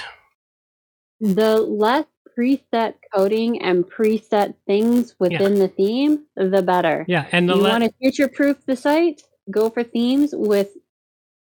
the 1.20 1.58
less 1.60 2.06
preset 2.40 2.94
coding 3.14 3.60
and 3.62 3.84
preset 3.84 4.54
things 4.66 5.14
within 5.18 5.54
the 5.56 5.68
theme, 5.68 6.24
the 6.36 6.62
better. 6.62 7.04
Yeah, 7.08 7.26
and 7.32 7.48
the 7.48 7.54
you 7.54 7.62
le- 7.62 7.68
want 7.68 7.84
to 7.84 7.92
future 8.00 8.28
proof 8.28 8.56
the 8.66 8.76
site? 8.76 9.22
Go 9.50 9.68
for 9.68 9.82
themes 9.82 10.30
with 10.34 10.70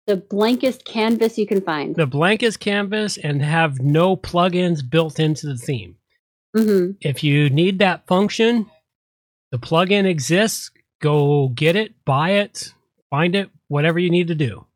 the 0.06 0.16
blankest 0.16 0.84
canvas 0.84 1.38
you 1.38 1.46
can 1.46 1.60
find. 1.60 1.94
the 1.96 2.06
blankest 2.06 2.60
canvas 2.60 3.16
and 3.16 3.40
have 3.42 3.80
no 3.80 4.16
plugins 4.16 4.88
built 4.88 5.18
into 5.18 5.46
the 5.46 5.56
theme. 5.56 5.96
hmm 6.54 6.90
If 7.00 7.24
you 7.24 7.48
need 7.50 7.78
that 7.78 8.06
function, 8.06 8.66
the 9.50 9.58
plugin 9.58 10.04
exists. 10.06 10.70
Go 11.00 11.48
get 11.48 11.74
it, 11.76 11.94
buy 12.04 12.30
it, 12.30 12.72
find 13.10 13.34
it, 13.34 13.50
whatever 13.68 13.98
you 13.98 14.10
need 14.10 14.28
to 14.28 14.34
do. 14.34 14.66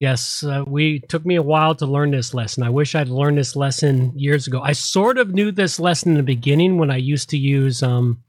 Yes, 0.00 0.44
uh, 0.44 0.62
we 0.66 1.00
took 1.00 1.26
me 1.26 1.34
a 1.34 1.42
while 1.42 1.74
to 1.74 1.86
learn 1.86 2.12
this 2.12 2.32
lesson. 2.32 2.62
I 2.62 2.70
wish 2.70 2.94
I'd 2.94 3.08
learned 3.08 3.36
this 3.36 3.56
lesson 3.56 4.16
years 4.16 4.46
ago. 4.46 4.60
I 4.60 4.72
sort 4.72 5.18
of 5.18 5.34
knew 5.34 5.50
this 5.50 5.80
lesson 5.80 6.12
in 6.12 6.16
the 6.16 6.22
beginning 6.22 6.78
when 6.78 6.90
I 6.90 6.98
used 6.98 7.30
to 7.30 7.36
use 7.36 7.82
um, 7.82 8.22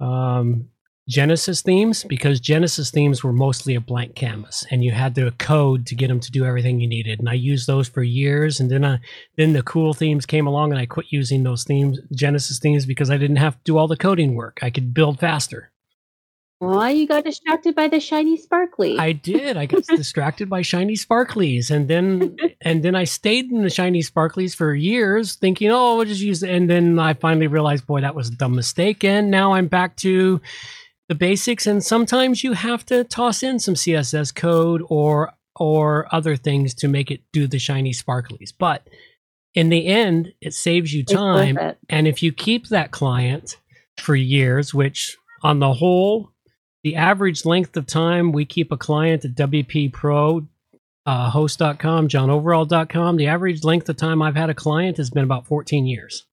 um, 0.00 0.68
Genesis 1.08 1.62
themes 1.62 2.02
because 2.02 2.40
Genesis 2.40 2.90
themes 2.90 3.22
were 3.22 3.32
mostly 3.32 3.76
a 3.76 3.80
blank 3.80 4.16
canvas, 4.16 4.66
and 4.68 4.84
you 4.84 4.90
had 4.90 5.14
to 5.14 5.30
code 5.38 5.86
to 5.86 5.94
get 5.94 6.08
them 6.08 6.18
to 6.18 6.30
do 6.32 6.44
everything 6.44 6.80
you 6.80 6.88
needed. 6.88 7.20
And 7.20 7.28
I 7.28 7.34
used 7.34 7.68
those 7.68 7.88
for 7.88 8.02
years, 8.02 8.58
and 8.58 8.68
then 8.68 8.84
I 8.84 8.98
then 9.36 9.52
the 9.52 9.62
cool 9.62 9.94
themes 9.94 10.26
came 10.26 10.48
along, 10.48 10.72
and 10.72 10.80
I 10.80 10.86
quit 10.86 11.06
using 11.10 11.44
those 11.44 11.62
themes, 11.62 12.00
Genesis 12.12 12.58
themes, 12.58 12.84
because 12.84 13.10
I 13.10 13.16
didn't 13.16 13.36
have 13.36 13.54
to 13.54 13.60
do 13.64 13.78
all 13.78 13.86
the 13.86 13.96
coding 13.96 14.34
work. 14.34 14.58
I 14.60 14.70
could 14.70 14.92
build 14.92 15.20
faster. 15.20 15.70
Well, 16.60 16.90
you 16.90 17.06
got 17.06 17.24
distracted 17.24 17.76
by 17.76 17.86
the 17.86 18.00
shiny 18.00 18.36
sparkly. 18.36 18.98
I 18.98 19.12
did. 19.12 19.56
I 19.56 19.66
got 19.66 19.84
distracted 19.88 20.50
by 20.50 20.62
shiny 20.62 20.94
sparklies, 20.94 21.70
and 21.70 21.88
then 21.88 22.36
and 22.60 22.82
then 22.82 22.94
I 22.96 23.04
stayed 23.04 23.50
in 23.50 23.62
the 23.62 23.70
shiny 23.70 24.02
sparklies 24.02 24.56
for 24.56 24.74
years, 24.74 25.36
thinking, 25.36 25.70
"Oh, 25.70 25.96
we'll 25.96 26.06
just 26.06 26.20
use." 26.20 26.42
It. 26.42 26.50
And 26.50 26.68
then 26.68 26.98
I 26.98 27.14
finally 27.14 27.46
realized, 27.46 27.86
boy, 27.86 28.00
that 28.00 28.14
was 28.14 28.28
a 28.28 28.36
dumb 28.36 28.56
mistake. 28.56 29.04
And 29.04 29.30
now 29.30 29.52
I'm 29.54 29.68
back 29.68 29.96
to 29.98 30.40
the 31.08 31.14
basics. 31.14 31.66
And 31.66 31.82
sometimes 31.82 32.42
you 32.42 32.54
have 32.54 32.84
to 32.86 33.04
toss 33.04 33.42
in 33.42 33.60
some 33.60 33.74
CSS 33.74 34.34
code 34.34 34.82
or 34.88 35.32
or 35.54 36.12
other 36.12 36.36
things 36.36 36.74
to 36.74 36.88
make 36.88 37.10
it 37.10 37.22
do 37.32 37.46
the 37.46 37.58
shiny 37.58 37.92
sparklies. 37.92 38.52
But 38.56 38.88
in 39.54 39.68
the 39.70 39.86
end, 39.86 40.32
it 40.40 40.54
saves 40.54 40.92
you 40.92 41.04
time. 41.04 41.58
And 41.88 42.06
if 42.06 42.22
you 42.22 42.32
keep 42.32 42.68
that 42.68 42.90
client 42.90 43.58
for 43.96 44.14
years, 44.14 44.72
which 44.72 45.16
on 45.42 45.58
the 45.58 45.72
whole, 45.72 46.32
the 46.88 46.96
average 46.96 47.44
length 47.44 47.76
of 47.76 47.86
time 47.86 48.32
we 48.32 48.44
keep 48.46 48.72
a 48.72 48.76
client 48.76 49.24
at 49.24 49.34
WP 49.34 49.92
Pro, 49.92 50.46
uh, 51.04 51.30
host.com, 51.30 52.08
johnoverall.com, 52.08 53.16
the 53.16 53.26
average 53.26 53.62
length 53.62 53.88
of 53.90 53.96
time 53.96 54.22
I've 54.22 54.36
had 54.36 54.48
a 54.48 54.54
client 54.54 54.96
has 54.96 55.10
been 55.10 55.24
about 55.24 55.46
14 55.46 55.86
years. 55.86 56.24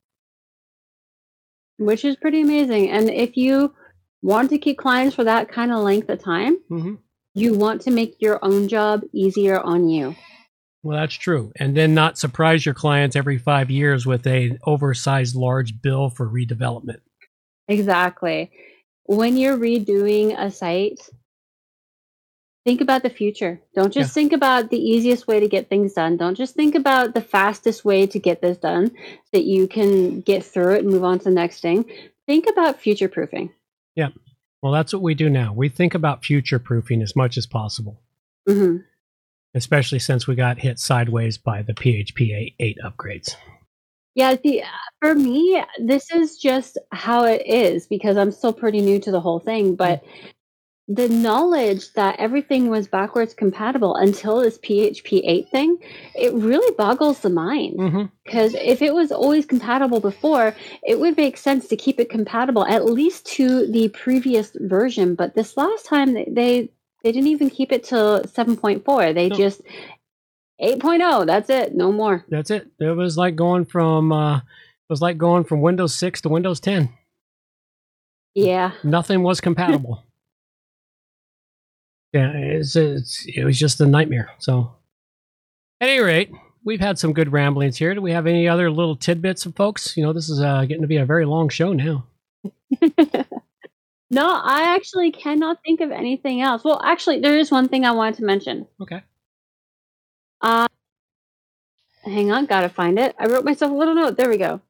which 1.77 2.05
is 2.05 2.15
pretty 2.15 2.39
amazing. 2.41 2.89
And 2.89 3.09
if 3.09 3.35
you 3.35 3.73
want 4.21 4.49
to 4.51 4.57
keep 4.57 4.77
clients 4.77 5.13
for 5.15 5.25
that 5.25 5.49
kind 5.49 5.73
of 5.73 5.79
length 5.83 6.09
of 6.09 6.23
time, 6.23 6.57
Mm-hmm. 6.71 6.95
you 7.33 7.53
want 7.53 7.81
to 7.81 7.91
make 7.91 8.15
your 8.21 8.39
own 8.41 8.69
job 8.69 9.01
easier 9.13 9.59
on 9.59 9.89
you. 9.89 10.15
Well, 10.83 10.97
that's 10.97 11.15
true. 11.15 11.51
And 11.57 11.75
then 11.75 11.93
not 11.93 12.17
surprise 12.17 12.65
your 12.65 12.75
clients 12.75 13.17
every 13.17 13.37
five 13.37 13.69
years 13.69 14.05
with 14.05 14.25
a 14.25 14.57
oversized 14.65 15.35
large 15.35 15.81
bill 15.81 16.09
for 16.09 16.29
redevelopment. 16.29 17.01
Exactly. 17.67 18.51
When 19.05 19.37
you're 19.37 19.57
redoing 19.57 20.35
a 20.37 20.49
site, 20.51 21.09
think 22.65 22.81
about 22.81 23.03
the 23.03 23.09
future. 23.09 23.61
Don't 23.75 23.93
just 23.93 24.09
Yeah. 24.09 24.21
think 24.21 24.33
about 24.33 24.71
the 24.71 24.79
easiest 24.79 25.27
way 25.27 25.39
to 25.39 25.47
get 25.47 25.69
things 25.69 25.93
done. 25.93 26.17
Don't 26.17 26.35
just 26.35 26.55
think 26.55 26.73
about 26.73 27.13
the 27.13 27.21
fastest 27.21 27.85
way 27.85 28.07
to 28.07 28.19
get 28.19 28.41
this 28.41 28.57
done 28.57 28.89
so 28.89 29.29
that 29.33 29.43
you 29.43 29.67
can 29.67 30.21
get 30.21 30.43
through 30.43 30.75
it 30.75 30.83
and 30.83 30.89
move 30.89 31.03
on 31.03 31.19
to 31.19 31.25
the 31.25 31.31
next 31.31 31.61
thing. 31.61 31.85
Think 32.25 32.47
about 32.47 32.79
future 32.79 33.07
proofing. 33.07 33.51
Yeah. 33.95 34.09
Well, 34.63 34.71
that's 34.73 34.93
what 34.93 35.03
we 35.03 35.13
do 35.13 35.29
now. 35.29 35.53
We 35.53 35.69
think 35.69 35.93
about 35.93 36.25
future 36.25 36.57
proofing 36.57 37.03
as 37.03 37.15
much 37.15 37.37
as 37.37 37.45
possible, 37.45 38.01
hmm 38.47 38.77
especially 39.53 39.99
since 39.99 40.27
we 40.27 40.35
got 40.35 40.59
hit 40.59 40.77
sideways 40.79 41.37
by 41.37 41.61
the 41.61 41.73
PHP 41.73 42.53
8 42.59 42.77
upgrades. 42.83 43.37
Yeah, 44.15 44.35
the 44.41 44.63
uh, 44.63 44.67
for 45.01 45.13
me, 45.13 45.61
this 45.77 46.09
is 46.11 46.37
just 46.37 46.77
how 46.91 47.25
it 47.25 47.45
is 47.45 47.85
because 47.85 48.15
I'm 48.17 48.31
still 48.31 48.53
pretty 48.53 48.81
new 48.81 48.99
to 49.01 49.11
the 49.11 49.19
whole 49.19 49.39
thing, 49.39 49.75
but 49.75 50.03
mm-hmm. 50.03 50.93
the 50.93 51.09
knowledge 51.09 51.91
that 51.93 52.17
everything 52.17 52.69
was 52.69 52.87
backwards 52.87 53.33
compatible 53.33 53.95
until 53.95 54.39
this 54.39 54.57
PHP 54.59 55.21
8 55.25 55.49
thing, 55.49 55.77
it 56.15 56.33
really 56.33 56.73
boggles 56.77 57.19
the 57.19 57.29
mind. 57.29 57.77
Mm-hmm. 57.77 58.03
Because 58.23 58.53
if 58.55 58.81
it 58.81 58.93
was 58.93 59.11
always 59.11 59.45
compatible 59.45 59.99
before, 59.99 60.55
it 60.83 60.97
would 60.99 61.17
make 61.17 61.35
sense 61.35 61.67
to 61.67 61.75
keep 61.75 61.99
it 61.99 62.09
compatible 62.09 62.65
at 62.67 62.85
least 62.85 63.25
to 63.35 63.69
the 63.69 63.89
previous 63.89 64.51
version. 64.61 65.15
But 65.15 65.35
this 65.35 65.57
last 65.57 65.85
time, 65.85 66.13
they 66.13 66.25
they, 66.31 66.69
they 67.03 67.11
didn't 67.11 67.27
even 67.27 67.49
keep 67.49 67.73
it 67.73 67.83
to 67.85 67.95
7.4. 68.25 69.13
They 69.13 69.27
No. 69.29 69.35
just 69.35 69.61
8.0. 70.61 71.25
That's 71.25 71.49
it. 71.49 71.75
No 71.75 71.91
more. 71.91 72.23
That's 72.29 72.51
it. 72.51 72.67
It 72.79 72.95
was 72.95 73.17
like 73.17 73.35
going 73.35 73.65
from 73.65 74.11
uh, 74.11 74.37
it 74.37 74.89
was 74.89 75.01
like 75.01 75.17
going 75.17 75.43
from 75.43 75.61
Windows 75.61 75.95
6 75.95 76.21
to 76.21 76.29
Windows 76.29 76.59
10. 76.59 76.89
Yeah. 78.35 78.71
Nothing 78.83 79.23
was 79.23 79.41
compatible. 79.41 80.03
yeah, 82.13 82.31
it's, 82.33 82.75
it's 82.75 83.25
it 83.25 83.43
was 83.43 83.57
just 83.57 83.81
a 83.81 83.85
nightmare. 83.85 84.29
So, 84.39 84.73
at 85.81 85.89
any 85.89 86.01
rate, 86.01 86.31
we've 86.63 86.79
had 86.79 86.99
some 86.99 87.13
good 87.13 87.31
ramblings 87.31 87.77
here. 87.77 87.93
Do 87.93 88.01
we 88.01 88.11
have 88.11 88.27
any 88.27 88.47
other 88.47 88.69
little 88.69 88.95
tidbits 88.95 89.45
of 89.45 89.55
folks? 89.55 89.95
You 89.97 90.03
know, 90.03 90.13
this 90.13 90.29
is 90.29 90.41
uh, 90.41 90.65
getting 90.65 90.81
to 90.81 90.87
be 90.87 90.97
a 90.97 91.05
very 91.05 91.25
long 91.25 91.49
show 91.49 91.73
now. 91.73 92.05
no, 94.09 94.29
I 94.29 94.75
actually 94.75 95.11
cannot 95.11 95.59
think 95.65 95.81
of 95.81 95.91
anything 95.91 96.41
else. 96.41 96.63
Well, 96.63 96.81
actually, 96.83 97.21
there 97.21 97.37
is 97.37 97.51
one 97.51 97.69
thing 97.69 97.85
I 97.85 97.91
wanted 97.91 98.17
to 98.17 98.25
mention. 98.25 98.67
Okay. 98.81 99.01
Uh, 100.41 100.67
hang 102.03 102.31
on, 102.31 102.45
gotta 102.45 102.69
find 102.69 102.99
it. 102.99 103.15
I 103.19 103.27
wrote 103.27 103.45
myself 103.45 103.71
a 103.71 103.75
little 103.75 103.95
note. 103.95 104.17
There 104.17 104.29
we 104.29 104.37
go. 104.37 104.61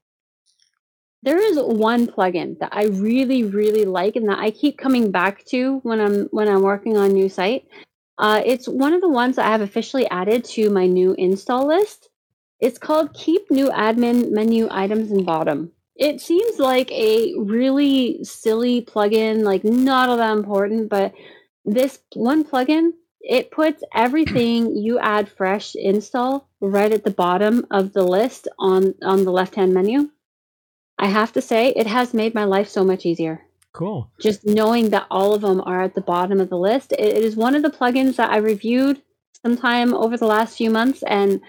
There 1.24 1.40
is 1.40 1.58
one 1.58 2.06
plugin 2.06 2.60
that 2.60 2.70
I 2.72 2.86
really, 2.86 3.44
really 3.44 3.84
like, 3.84 4.16
and 4.16 4.30
that 4.30 4.38
I 4.38 4.52
keep 4.52 4.78
coming 4.78 5.12
back 5.12 5.44
to 5.46 5.80
when 5.80 6.00
I'm 6.00 6.26
when 6.26 6.48
I'm 6.48 6.62
working 6.62 6.98
on 6.98 7.10
a 7.10 7.14
new 7.14 7.30
site. 7.30 7.68
Uh, 8.18 8.42
it's 8.46 8.68
one 8.68 8.94
of 8.94 9.02
the 9.02 9.10
ones 9.10 9.38
I 9.38 9.48
have 9.48 9.62
officially 9.62 10.08
added 10.10 10.46
to 10.46 10.70
my 10.70 10.86
new 10.86 11.16
install 11.18 11.68
list. 11.68 12.10
It's 12.60 12.78
called 12.78 13.14
Keep 13.14 13.52
New 13.52 13.70
Admin 13.70 14.32
Menu 14.32 14.68
Items 14.72 15.12
in 15.12 15.26
Bottom. 15.26 15.72
It 15.96 16.22
seems 16.22 16.60
like 16.60 16.92
a 16.92 17.34
really 17.38 18.24
silly 18.24 18.82
plugin, 18.82 19.44
like 19.44 19.64
not 19.64 20.10
all 20.10 20.18
that 20.18 20.38
important, 20.38 20.90
but 20.90 21.14
this 21.66 22.00
one 22.14 22.44
plugin 22.44 22.92
it 23.26 23.50
puts 23.50 23.84
everything 23.94 24.78
you 24.78 25.00
add 25.00 25.28
fresh 25.28 25.76
install 25.76 26.48
right 26.62 26.92
at 26.92 27.04
the 27.04 27.12
bottom 27.12 27.66
of 27.72 27.92
the 27.94 28.04
list 28.04 28.48
on 28.60 28.94
on 29.04 29.26
the 29.26 29.32
left 29.32 29.56
hand 29.56 29.74
menu. 29.74 30.10
I 30.98 31.08
have 31.08 31.34
to 31.34 31.42
say 31.42 31.70
it 31.70 31.88
has 31.88 32.14
made 32.14 32.36
my 32.36 32.46
life 32.46 32.70
so 32.70 32.84
much 32.84 33.06
easier. 33.06 33.42
Cool. 33.74 34.10
just 34.22 34.46
knowing 34.46 34.92
that 34.92 35.06
all 35.12 35.34
of 35.34 35.42
them 35.42 35.60
are 35.60 35.84
at 35.84 35.96
the 35.96 36.02
bottom 36.02 36.40
of 36.40 36.50
the 36.50 36.58
list 36.58 36.94
it, 36.94 37.02
it 37.02 37.24
is 37.24 37.36
one 37.36 37.56
of 37.56 37.62
the 37.62 37.70
plugins 37.70 38.16
that 38.16 38.30
i 38.30 38.38
reviewed 38.38 39.02
sometime 39.42 39.94
over 39.94 40.16
the 40.16 40.26
last 40.26 40.58
few 40.58 40.70
months 40.70 41.04
and 41.04 41.42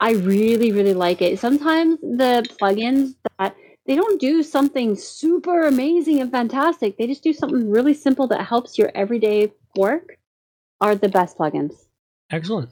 i 0.00 0.10
really 0.10 0.72
really 0.72 0.92
like 0.92 1.22
it. 1.22 1.38
Sometimes 1.38 2.00
the 2.00 2.44
plugins 2.60 3.14
that 3.38 3.54
they 3.86 3.94
don't 3.94 4.20
do 4.20 4.42
something 4.42 4.96
super 4.96 5.62
amazing 5.62 6.20
and 6.20 6.30
fantastic. 6.30 6.96
They 6.96 7.06
just 7.06 7.22
do 7.22 7.32
something 7.32 7.70
really 7.70 7.94
simple 7.94 8.26
that 8.28 8.44
helps 8.44 8.78
your 8.78 8.90
everyday 8.94 9.52
work 9.76 10.18
are 10.82 10.94
the 10.94 11.08
best 11.08 11.38
plugins 11.38 11.72
Excellent. 12.30 12.70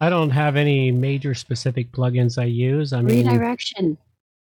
I 0.00 0.08
don't 0.10 0.30
have 0.30 0.56
any 0.56 0.90
major 0.90 1.32
specific 1.34 1.92
plugins 1.92 2.36
I 2.40 2.46
use. 2.46 2.92
I 2.92 3.00
mean, 3.02 3.26
redirection 3.26 3.96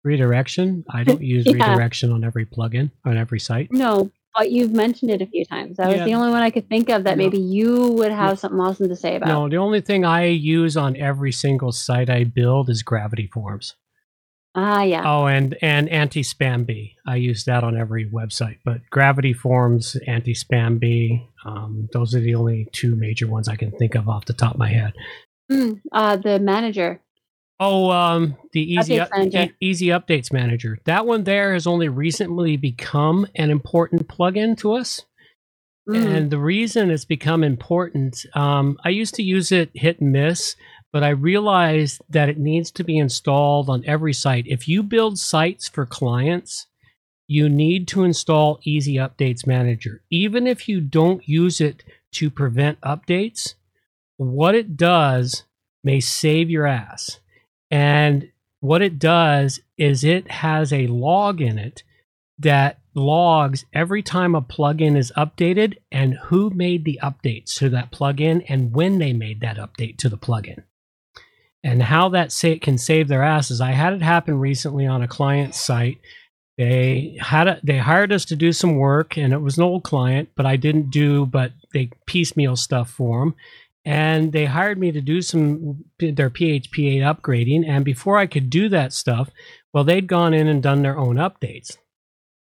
redirection. 0.04 0.84
I 0.90 1.04
don't 1.04 1.22
use 1.36 1.46
Yeah. 1.46 1.52
redirection 1.70 2.12
on 2.12 2.22
every 2.24 2.46
plugin 2.46 2.90
on 3.04 3.16
every 3.16 3.40
site. 3.40 3.72
no 3.72 4.10
but 4.36 4.52
you've 4.52 4.72
mentioned 4.72 5.10
it 5.10 5.20
a 5.22 5.26
few 5.26 5.44
times 5.44 5.78
that 5.78 5.90
Yeah. 5.90 5.96
was 5.96 6.04
the 6.04 6.14
only 6.14 6.30
one 6.30 6.42
i 6.42 6.50
could 6.50 6.68
think 6.68 6.88
of 6.90 7.04
that 7.04 7.16
No. 7.18 7.24
maybe 7.24 7.38
you 7.40 7.88
would 7.98 8.12
have 8.12 8.38
something 8.38 8.60
awesome 8.60 8.88
to 8.88 8.94
say 8.96 9.16
about 9.16 9.28
No, 9.28 9.48
the 9.48 9.56
only 9.56 9.80
thing 9.80 10.04
I 10.04 10.26
use 10.26 10.76
on 10.76 10.96
every 10.96 11.32
single 11.32 11.72
site 11.72 12.08
I 12.10 12.24
build 12.24 12.68
is 12.70 12.82
Gravity 12.82 13.26
Forms. 13.26 13.74
ah 14.54 14.82
yeah 14.82 15.02
Oh, 15.04 15.26
and 15.26 15.56
and 15.62 15.88
Antispam 15.88 16.66
Bee. 16.66 16.96
I 17.06 17.16
use 17.16 17.44
that 17.44 17.64
on 17.64 17.76
every 17.76 18.04
website. 18.08 18.58
But 18.64 18.88
Gravity 18.90 19.32
Forms, 19.32 19.96
Antispam 20.06 20.78
Bee. 20.78 21.27
Um, 21.44 21.88
those 21.92 22.14
are 22.14 22.20
the 22.20 22.34
only 22.34 22.68
two 22.72 22.96
major 22.96 23.26
ones 23.28 23.48
I 23.48 23.56
can 23.56 23.70
think 23.72 23.94
of 23.94 24.08
off 24.08 24.26
the 24.26 24.32
top 24.32 24.54
of 24.54 24.58
my 24.58 24.68
head. 24.68 24.92
Mm, 25.50 25.80
uh, 25.92 26.16
the 26.16 26.38
manager 26.38 27.00
Oh, 27.60 27.90
um, 27.90 28.36
the 28.52 28.62
easy 28.74 28.96
Updates 28.96 29.10
Manager. 29.10 29.38
E- 29.44 29.52
easy 29.60 29.86
updates 29.86 30.32
manager. 30.32 30.78
That 30.84 31.06
one 31.06 31.24
there 31.24 31.54
has 31.54 31.66
only 31.66 31.88
recently 31.88 32.56
become 32.56 33.26
an 33.34 33.50
important 33.50 34.06
plugin 34.08 34.56
to 34.58 34.74
us. 34.74 35.02
Mm, 35.88 36.06
And 36.06 36.30
the 36.30 36.38
reason 36.38 36.90
it's 36.90 37.04
become 37.04 37.42
important, 37.42 38.24
um, 38.34 38.78
I 38.84 38.90
used 38.90 39.14
to 39.16 39.22
use 39.24 39.50
it 39.50 39.70
hit 39.74 40.00
and 40.00 40.12
miss, 40.12 40.54
but 40.92 41.02
I 41.02 41.08
realized 41.10 42.00
that 42.10 42.28
it 42.28 42.38
needs 42.38 42.70
to 42.72 42.84
be 42.84 42.96
installed 42.98 43.68
on 43.68 43.84
every 43.86 44.12
site. 44.12 44.46
If 44.46 44.68
you 44.68 44.82
build 44.82 45.18
sites 45.18 45.68
for 45.68 45.84
clients, 45.86 46.66
you 47.28 47.48
need 47.48 47.86
to 47.88 48.02
install 48.04 48.58
Easy 48.64 48.94
Updates 48.94 49.46
Manager. 49.46 50.02
Even 50.10 50.46
if 50.46 50.68
you 50.68 50.80
don't 50.80 51.28
use 51.28 51.60
it 51.60 51.84
to 52.12 52.30
prevent 52.30 52.80
updates, 52.80 53.54
what 54.16 54.54
it 54.54 54.76
does 54.76 55.44
may 55.84 56.00
save 56.00 56.50
your 56.50 56.66
ass. 56.66 57.20
And 57.70 58.30
what 58.60 58.82
it 58.82 58.98
does 58.98 59.60
is 59.76 60.02
it 60.02 60.30
has 60.30 60.72
a 60.72 60.86
log 60.88 61.40
in 61.40 61.58
it 61.58 61.82
that 62.38 62.80
logs 62.94 63.64
every 63.72 64.02
time 64.02 64.34
a 64.34 64.42
plugin 64.42 64.96
is 64.96 65.12
updated 65.16 65.76
and 65.92 66.14
who 66.24 66.50
made 66.50 66.84
the 66.84 66.98
updates 67.02 67.54
to 67.58 67.68
that 67.68 67.92
plugin 67.92 68.44
and 68.48 68.74
when 68.74 68.98
they 68.98 69.12
made 69.12 69.40
that 69.40 69.56
update 69.56 69.98
to 69.98 70.08
the 70.08 70.18
plugin. 70.18 70.64
And 71.62 71.82
how 71.82 72.08
that 72.10 72.32
sa- 72.32 72.54
can 72.60 72.78
save 72.78 73.08
their 73.08 73.22
asses. 73.22 73.60
I 73.60 73.72
had 73.72 73.92
it 73.92 74.02
happen 74.02 74.38
recently 74.38 74.86
on 74.86 75.02
a 75.02 75.08
client 75.08 75.54
site. 75.54 75.98
They 76.58 77.16
had 77.20 77.48
a, 77.48 77.60
they 77.62 77.78
hired 77.78 78.12
us 78.12 78.24
to 78.26 78.36
do 78.36 78.52
some 78.52 78.76
work, 78.76 79.16
and 79.16 79.32
it 79.32 79.40
was 79.40 79.56
an 79.56 79.64
old 79.64 79.84
client, 79.84 80.30
but 80.34 80.44
I 80.44 80.56
didn't 80.56 80.90
do. 80.90 81.24
But 81.24 81.52
they 81.72 81.90
piecemeal 82.06 82.56
stuff 82.56 82.90
for 82.90 83.20
them, 83.20 83.36
and 83.84 84.32
they 84.32 84.44
hired 84.44 84.78
me 84.78 84.92
to 84.92 85.00
do 85.00 85.22
some 85.22 85.84
their 85.98 86.30
PHP 86.30 86.96
8 86.96 87.02
upgrading. 87.02 87.66
And 87.66 87.84
before 87.84 88.18
I 88.18 88.26
could 88.26 88.50
do 88.50 88.68
that 88.68 88.92
stuff, 88.92 89.30
well, 89.72 89.84
they'd 89.84 90.06
gone 90.06 90.34
in 90.34 90.48
and 90.48 90.62
done 90.62 90.82
their 90.82 90.98
own 90.98 91.16
updates 91.16 91.76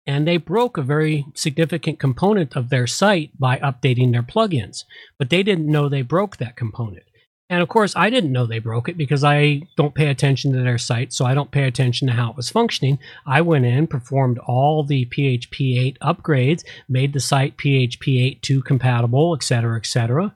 and 0.08 0.26
they 0.26 0.38
broke 0.38 0.78
a 0.78 0.82
very 0.82 1.26
significant 1.34 2.00
component 2.00 2.56
of 2.56 2.70
their 2.70 2.86
site 2.86 3.38
by 3.38 3.58
updating 3.58 4.10
their 4.10 4.22
plugins 4.22 4.84
but 5.18 5.30
they 5.30 5.42
didn't 5.44 5.70
know 5.70 5.88
they 5.88 6.02
broke 6.02 6.38
that 6.38 6.56
component 6.56 7.04
and 7.48 7.62
of 7.62 7.68
course 7.68 7.94
i 7.96 8.10
didn't 8.10 8.32
know 8.32 8.46
they 8.46 8.58
broke 8.58 8.88
it 8.88 8.96
because 8.96 9.24
i 9.24 9.60
don't 9.76 9.94
pay 9.94 10.08
attention 10.08 10.52
to 10.52 10.60
their 10.60 10.78
site 10.78 11.12
so 11.12 11.24
i 11.24 11.34
don't 11.34 11.50
pay 11.50 11.64
attention 11.64 12.08
to 12.08 12.14
how 12.14 12.30
it 12.30 12.36
was 12.36 12.50
functioning. 12.50 12.98
I 13.26 13.40
went 13.40 13.64
in 13.64 13.86
performed 13.86 14.38
all 14.38 14.84
the 14.84 15.06
php 15.06 15.78
8 15.78 15.98
upgrades 16.00 16.64
made 16.88 17.12
the 17.12 17.20
site 17.20 17.56
php 17.56 18.40
8.2 18.40 18.64
compatible 18.64 19.34
etc 19.34 19.76
etc 19.76 20.34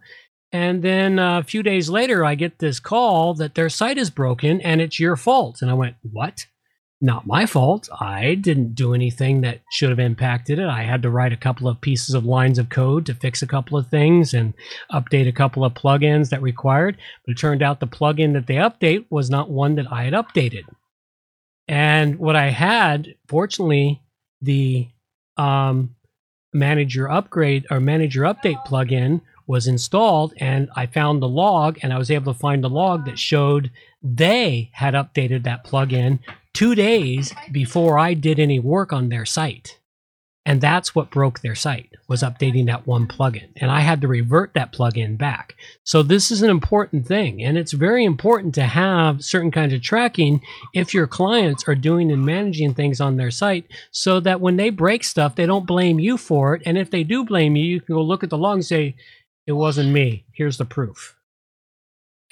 and 0.55 0.83
then 0.83 1.19
uh, 1.19 1.39
a 1.39 1.45
few 1.45 1.63
days 1.63 1.89
later 1.89 2.25
i 2.25 2.35
get 2.35 2.59
this 2.59 2.81
call 2.81 3.35
that 3.35 3.55
their 3.55 3.69
site 3.69 3.99
is 3.99 4.11
broken 4.11 4.61
and 4.61 4.81
it's 4.81 5.01
your 5.01 5.17
fault. 5.17 5.63
And 5.63 5.71
i 5.71 5.75
went 5.75 5.97
what 6.03 6.47
not 7.03 7.27
my 7.27 7.47
fault. 7.47 7.89
I 8.01 8.37
didn't 8.37 8.75
do 8.75 8.95
anything 8.95 9.41
that 9.41 9.61
should 9.71 9.91
have 9.91 9.99
impacted 9.99 10.59
it. 10.61 10.69
I 10.69 10.85
had 10.85 11.03
to 11.03 11.11
write 11.11 11.33
a 11.33 11.37
couple 11.37 11.67
of 11.67 11.81
pieces 11.81 12.15
of 12.15 12.25
lines 12.25 12.59
of 12.59 12.69
code 12.69 13.07
to 13.07 13.15
fix 13.15 13.43
a 13.43 13.47
couple 13.47 13.77
of 13.77 13.89
things 13.89 14.33
and 14.33 14.55
update 14.93 15.27
a 15.27 15.33
couple 15.33 15.65
of 15.65 15.75
plugins 15.75 16.31
that 16.31 16.41
required. 16.41 16.97
But 17.27 17.33
it 17.33 17.39
turned 17.39 17.63
out 17.63 17.81
the 17.81 17.89
plugin 17.89 18.35
that 18.35 18.47
they 18.47 18.55
update 18.55 19.07
was 19.11 19.29
not 19.29 19.51
one 19.51 19.75
that 19.75 19.91
I 19.91 20.05
had 20.05 20.13
updated. 20.13 20.63
And 21.67 22.19
what 22.19 22.37
I 22.37 22.51
had, 22.51 23.15
fortunately, 23.27 24.01
the 24.41 24.89
um, 25.37 25.97
manager 26.53 27.11
upgrade 27.11 27.67
or 27.71 27.81
manager 27.81 28.23
update 28.23 28.65
plugin 28.67 29.23
was 29.47 29.67
installed 29.67 30.33
and 30.37 30.71
I 30.77 30.87
found 30.87 31.21
the 31.21 31.29
log 31.29 31.79
and 31.83 31.93
I 31.93 31.99
was 31.99 32.11
able 32.11 32.33
to 32.33 32.39
find 32.39 32.63
the 32.63 32.71
log 32.71 33.07
that 33.07 33.19
showed 33.19 33.71
they 34.03 34.71
had 34.73 34.95
updated 34.95 35.43
that 35.45 35.65
plugin 35.65 36.21
two 36.55 36.75
days 36.75 37.35
before 37.51 37.99
I 37.99 38.15
did 38.15 38.39
any 38.39 38.59
work 38.59 38.93
on 38.93 39.09
their 39.09 39.25
site. 39.25 39.79
And 40.45 40.61
that's 40.61 40.93
what 40.93 41.11
broke 41.11 41.41
their 41.41 41.55
site 41.55 41.91
was 42.09 42.23
updating 42.23 42.67
that 42.67 42.85
one 42.85 43.07
plugin. 43.07 43.51
And 43.57 43.71
I 43.71 43.81
had 43.81 44.01
to 44.01 44.09
revert 44.09 44.55
that 44.55 44.73
plugin 44.73 45.17
back. 45.17 45.55
So 45.85 46.03
this 46.03 46.33
is 46.33 46.43
an 46.43 46.51
important 46.51 47.07
thing. 47.07 47.43
And 47.45 47.57
it's 47.57 47.73
very 47.73 48.05
important 48.05 48.53
to 48.57 48.65
have 48.65 49.25
certain 49.25 49.53
kinds 49.53 49.73
of 49.73 49.83
tracking 49.83 50.43
if 50.75 50.93
your 50.93 51.07
clients 51.07 51.69
are 51.69 51.77
doing 51.77 52.11
and 52.11 52.27
managing 52.27 52.75
things 52.75 53.01
on 53.01 53.17
their 53.17 53.31
site 53.31 53.67
so 53.93 54.19
that 54.19 54.41
when 54.41 54.57
they 54.57 54.71
break 54.71 55.05
stuff, 55.05 55.37
they 55.37 55.47
don't 55.47 55.67
blame 55.67 56.01
you 56.01 56.19
for 56.19 56.57
it. 56.57 56.63
And 56.67 56.77
if 56.77 56.91
they 56.91 57.05
do 57.05 57.25
blame 57.25 57.55
you, 57.55 57.65
you 57.65 57.81
can 57.81 57.95
go 57.95 58.03
look 58.03 58.25
at 58.25 58.31
the 58.31 58.39
log 58.39 58.57
and 58.57 58.67
say, 58.67 58.97
it 59.47 59.53
wasn't 59.53 59.91
me. 59.93 60.25
Here's 60.33 60.59
the 60.59 60.65
proof. 60.65 61.17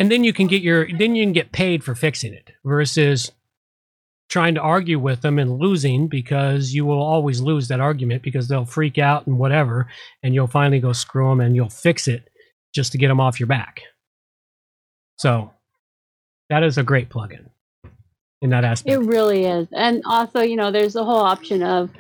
And 0.01 0.11
then 0.11 0.25
you 0.25 0.33
can 0.33 0.47
get 0.47 0.63
your 0.63 0.89
then 0.91 1.15
you 1.15 1.25
can 1.25 1.33
get 1.33 1.53
paid 1.53 1.85
for 1.85 1.95
fixing 1.95 2.33
it 2.33 2.53
versus 2.65 3.33
trying 4.31 4.55
to 4.55 4.61
argue 4.61 4.99
with 4.99 5.21
them 5.21 5.39
and 5.39 5.59
losing 5.59 6.07
because 6.07 6.73
you 6.73 6.87
will 6.87 7.03
always 7.03 7.41
lose 7.41 7.69
that 7.69 7.81
argument 7.81 8.23
because 8.23 8.49
they'll 8.49 8.65
freak 8.65 8.97
out 8.97 9.27
and 9.27 9.39
whatever, 9.39 9.89
and 10.23 10.35
you'll 10.35 10.47
finally 10.47 10.81
go 10.81 10.93
screw 10.93 11.29
them 11.29 11.41
and 11.41 11.57
you'll 11.57 11.69
fix 11.69 12.09
it 12.09 12.31
just 12.73 12.93
to 12.93 12.99
get 12.99 13.09
them 13.09 13.21
off 13.21 13.41
your 13.41 13.49
back. 13.49 13.83
So 15.19 15.51
that 16.49 16.63
is 16.63 16.79
a 16.79 16.83
great 16.83 17.11
plugin 17.11 17.51
in 18.41 18.51
that 18.51 18.65
aspect. 18.65 18.95
It 18.95 19.01
really 19.01 19.45
is. 19.45 19.69
And 19.73 20.03
also, 20.07 20.41
you 20.41 20.57
know, 20.57 20.71
there's 20.71 20.95
the 20.95 21.05
whole 21.05 21.19
option 21.21 21.63
of 21.63 21.91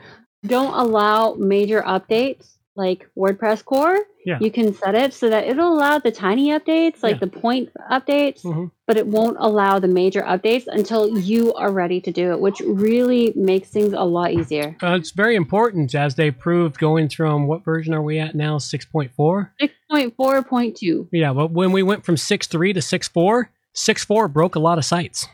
don't 0.46 0.72
allow 0.72 1.34
major 1.34 1.82
updates 1.82 2.56
like 2.76 3.08
WordPress 3.18 3.64
core. 3.64 3.98
Yeah. 4.24 4.38
You 4.40 4.50
can 4.50 4.74
set 4.74 4.94
it 4.94 5.12
so 5.14 5.28
that 5.30 5.46
it'll 5.48 5.72
allow 5.72 5.98
the 5.98 6.10
tiny 6.12 6.50
updates, 6.50 7.02
like 7.02 7.14
Yeah. 7.16 7.20
the 7.20 7.26
point 7.26 7.70
updates, 7.90 8.42
Mhm. 8.44 8.70
but 8.86 8.96
it 8.96 9.06
won't 9.06 9.36
allow 9.40 9.78
the 9.78 9.88
major 9.88 10.20
updates 10.22 10.64
until 10.66 11.18
you 11.18 11.52
are 11.54 11.72
ready 11.72 12.00
to 12.02 12.10
do 12.12 12.30
it, 12.32 12.40
which 12.40 12.60
really 12.60 13.32
makes 13.34 13.70
things 13.70 13.92
a 13.92 14.04
lot 14.04 14.32
easier. 14.32 14.76
Uh, 14.82 14.94
it's 14.98 15.10
very 15.10 15.36
important 15.36 15.94
as 15.94 16.14
they 16.14 16.30
proved 16.30 16.78
going 16.78 17.08
from 17.08 17.46
what 17.46 17.64
version 17.64 17.92
are 17.94 18.02
we 18.02 18.18
at 18.18 18.34
now? 18.34 18.58
6.4? 18.58 19.52
6.4.2. 19.60 21.08
Yeah, 21.12 21.32
but 21.32 21.50
when 21.50 21.72
we 21.72 21.82
went 21.82 22.04
from 22.04 22.16
6.3 22.16 22.72
to 22.74 22.80
6.4, 22.80 23.50
6.4 23.74 24.28
broke 24.32 24.54
a 24.54 24.60
lot 24.60 24.78
of 24.78 24.84
sites. 24.84 25.26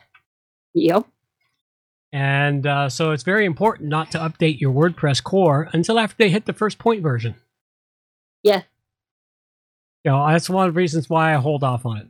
Yep. 0.74 1.07
And 2.16 2.66
uh, 2.66 2.88
so 2.88 3.10
it's 3.10 3.24
very 3.24 3.44
important 3.44 3.90
not 3.90 4.10
to 4.12 4.18
update 4.18 4.58
your 4.58 4.72
WordPress 4.72 5.22
core 5.22 5.68
until 5.74 5.98
after 5.98 6.16
they 6.18 6.30
hit 6.30 6.46
the 6.46 6.54
first 6.54 6.78
point 6.78 7.02
version. 7.02 7.34
Yeah. 8.42 8.62
You 10.02 10.12
know, 10.12 10.26
that's 10.26 10.48
one 10.48 10.66
of 10.66 10.72
the 10.72 10.78
reasons 10.78 11.10
why 11.10 11.34
I 11.34 11.36
hold 11.36 11.62
off 11.62 11.84
on 11.84 11.98
it. 11.98 12.06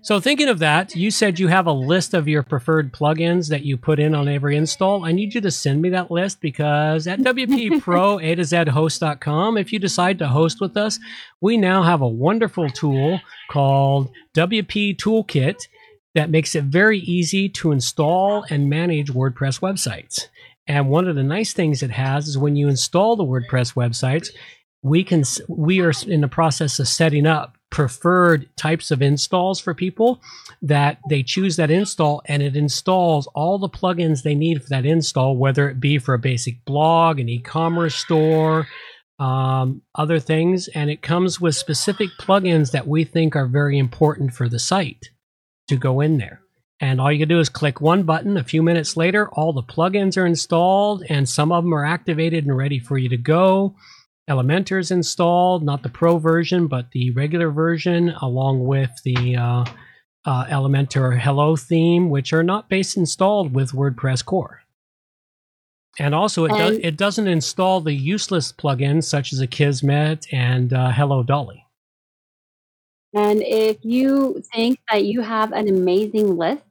So 0.00 0.18
thinking 0.18 0.48
of 0.48 0.60
that, 0.60 0.96
you 0.96 1.10
said 1.10 1.38
you 1.38 1.48
have 1.48 1.66
a 1.66 1.72
list 1.72 2.14
of 2.14 2.26
your 2.26 2.42
preferred 2.42 2.94
plugins 2.94 3.50
that 3.50 3.62
you 3.62 3.76
put 3.76 4.00
in 4.00 4.14
on 4.14 4.28
every 4.28 4.56
install. 4.56 5.04
I 5.04 5.12
need 5.12 5.34
you 5.34 5.42
to 5.42 5.50
send 5.50 5.82
me 5.82 5.90
that 5.90 6.10
list 6.10 6.40
because 6.40 7.06
at 7.06 7.18
WP 7.18 7.80
Pro 7.82 8.18
A 8.18 8.34
to 8.34 8.44
Z 8.44 8.70
host.com, 8.70 9.58
if 9.58 9.74
you 9.74 9.78
decide 9.78 10.18
to 10.20 10.28
host 10.28 10.62
with 10.62 10.74
us, 10.78 10.98
we 11.42 11.58
now 11.58 11.82
have 11.82 12.00
a 12.00 12.08
wonderful 12.08 12.70
tool 12.70 13.20
called 13.50 14.10
WP 14.34 14.96
Toolkit 14.96 15.66
that 16.14 16.30
makes 16.30 16.54
it 16.54 16.64
very 16.64 16.98
easy 16.98 17.48
to 17.48 17.72
install 17.72 18.44
and 18.50 18.68
manage 18.68 19.12
WordPress 19.12 19.60
websites. 19.60 20.26
And 20.66 20.88
one 20.88 21.08
of 21.08 21.16
the 21.16 21.22
nice 21.22 21.52
things 21.52 21.82
it 21.82 21.90
has 21.90 22.28
is 22.28 22.38
when 22.38 22.56
you 22.56 22.68
install 22.68 23.16
the 23.16 23.24
WordPress 23.24 23.74
websites, 23.74 24.30
we 24.82 25.04
can 25.04 25.24
we 25.48 25.80
are 25.80 25.92
in 26.06 26.20
the 26.20 26.28
process 26.28 26.78
of 26.78 26.88
setting 26.88 27.26
up 27.26 27.56
preferred 27.70 28.48
types 28.56 28.90
of 28.90 29.02
installs 29.02 29.60
for 29.60 29.74
people 29.74 30.20
that 30.62 30.98
they 31.08 31.22
choose 31.22 31.56
that 31.56 31.70
install 31.70 32.22
and 32.26 32.42
it 32.42 32.56
installs 32.56 33.28
all 33.28 33.58
the 33.58 33.68
plugins 33.68 34.22
they 34.22 34.34
need 34.34 34.62
for 34.62 34.68
that 34.70 34.86
install 34.86 35.36
whether 35.36 35.68
it 35.68 35.78
be 35.78 35.98
for 35.98 36.14
a 36.14 36.18
basic 36.18 36.64
blog 36.64 37.20
an 37.20 37.28
e-commerce 37.28 37.94
store 37.94 38.66
um, 39.20 39.82
other 39.94 40.18
things 40.18 40.66
and 40.68 40.90
it 40.90 41.02
comes 41.02 41.40
with 41.40 41.54
specific 41.54 42.08
plugins 42.18 42.72
that 42.72 42.88
we 42.88 43.04
think 43.04 43.36
are 43.36 43.46
very 43.46 43.78
important 43.78 44.32
for 44.32 44.48
the 44.48 44.58
site 44.58 45.10
to 45.70 45.76
go 45.76 46.00
in 46.00 46.18
there 46.18 46.42
and 46.80 47.00
all 47.00 47.10
you 47.10 47.18
can 47.18 47.28
do 47.28 47.40
is 47.40 47.48
click 47.48 47.80
one 47.80 48.02
button 48.02 48.36
a 48.36 48.44
few 48.44 48.62
minutes 48.62 48.96
later 48.96 49.28
all 49.30 49.52
the 49.52 49.62
plugins 49.62 50.16
are 50.16 50.26
installed 50.26 51.02
and 51.08 51.28
some 51.28 51.50
of 51.50 51.64
them 51.64 51.72
are 51.74 51.84
activated 51.84 52.44
and 52.44 52.56
ready 52.56 52.78
for 52.78 52.98
you 52.98 53.08
to 53.08 53.16
go 53.16 53.74
Elementor 54.30 54.78
is 54.78 54.92
installed, 54.92 55.64
not 55.64 55.82
the 55.82 55.88
Pro 55.88 56.18
version, 56.18 56.68
but 56.68 56.92
the 56.92 57.10
regular 57.10 57.50
version, 57.50 58.10
along 58.22 58.64
with 58.64 58.90
the 59.02 59.34
uh, 59.34 59.64
uh, 60.24 60.44
Elementor 60.44 61.18
Hello 61.18 61.56
theme, 61.56 62.10
which 62.10 62.32
are 62.32 62.44
not 62.44 62.68
base 62.68 62.96
installed 62.96 63.52
with 63.52 63.72
WordPress 63.72 64.24
core. 64.24 64.62
And 65.98 66.14
also, 66.14 66.44
it, 66.44 66.50
does, 66.50 66.78
it 66.78 66.96
doesn't 66.96 67.26
install 67.26 67.80
the 67.80 67.92
useless 67.92 68.52
plugins 68.52 69.04
such 69.04 69.32
as 69.32 69.40
Akismet 69.40 70.32
and 70.32 70.72
uh, 70.72 70.92
Hello 70.92 71.24
Dolly. 71.24 71.66
And 73.12 73.42
if 73.42 73.78
you 73.82 74.42
think 74.52 74.78
that 74.90 75.04
you 75.04 75.20
have 75.20 75.52
an 75.52 75.68
amazing 75.68 76.36
list 76.36 76.62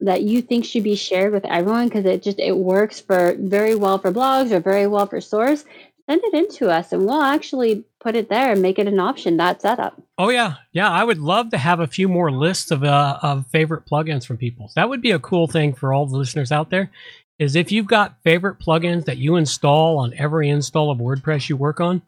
that 0.00 0.22
you 0.22 0.42
think 0.42 0.64
should 0.64 0.82
be 0.82 0.96
shared 0.96 1.32
with 1.32 1.44
everyone 1.44 1.88
because 1.88 2.04
it 2.04 2.22
just 2.22 2.38
it 2.38 2.56
works 2.56 3.00
for 3.00 3.36
very 3.38 3.74
well 3.74 3.98
for 3.98 4.12
blogs 4.12 4.50
or 4.50 4.60
very 4.60 4.86
well 4.86 5.06
for 5.06 5.20
stores, 5.20 5.64
send 6.08 6.22
it 6.24 6.34
in 6.34 6.48
to 6.48 6.70
us 6.70 6.92
and 6.92 7.06
we'll 7.06 7.22
actually 7.22 7.84
put 8.00 8.16
it 8.16 8.28
there 8.28 8.52
and 8.52 8.60
make 8.60 8.78
it 8.78 8.88
an 8.88 8.98
option 8.98 9.36
that 9.36 9.62
setup. 9.62 10.00
Oh 10.18 10.28
yeah, 10.28 10.56
yeah. 10.72 10.90
I 10.90 11.04
would 11.04 11.18
love 11.18 11.50
to 11.50 11.58
have 11.58 11.80
a 11.80 11.86
few 11.86 12.08
more 12.08 12.30
lists 12.30 12.70
of 12.70 12.84
uh, 12.84 13.18
of 13.22 13.46
favorite 13.46 13.86
plugins 13.86 14.26
from 14.26 14.36
people. 14.36 14.70
That 14.74 14.88
would 14.88 15.00
be 15.00 15.12
a 15.12 15.18
cool 15.18 15.46
thing 15.46 15.72
for 15.72 15.92
all 15.92 16.06
the 16.06 16.16
listeners 16.16 16.52
out 16.52 16.70
there. 16.70 16.90
Is 17.38 17.56
if 17.56 17.72
you've 17.72 17.86
got 17.86 18.22
favorite 18.22 18.60
plugins 18.60 19.06
that 19.06 19.18
you 19.18 19.36
install 19.36 19.98
on 19.98 20.14
every 20.14 20.48
install 20.48 20.90
of 20.90 20.98
WordPress 20.98 21.48
you 21.48 21.56
work 21.56 21.80
on, 21.80 22.02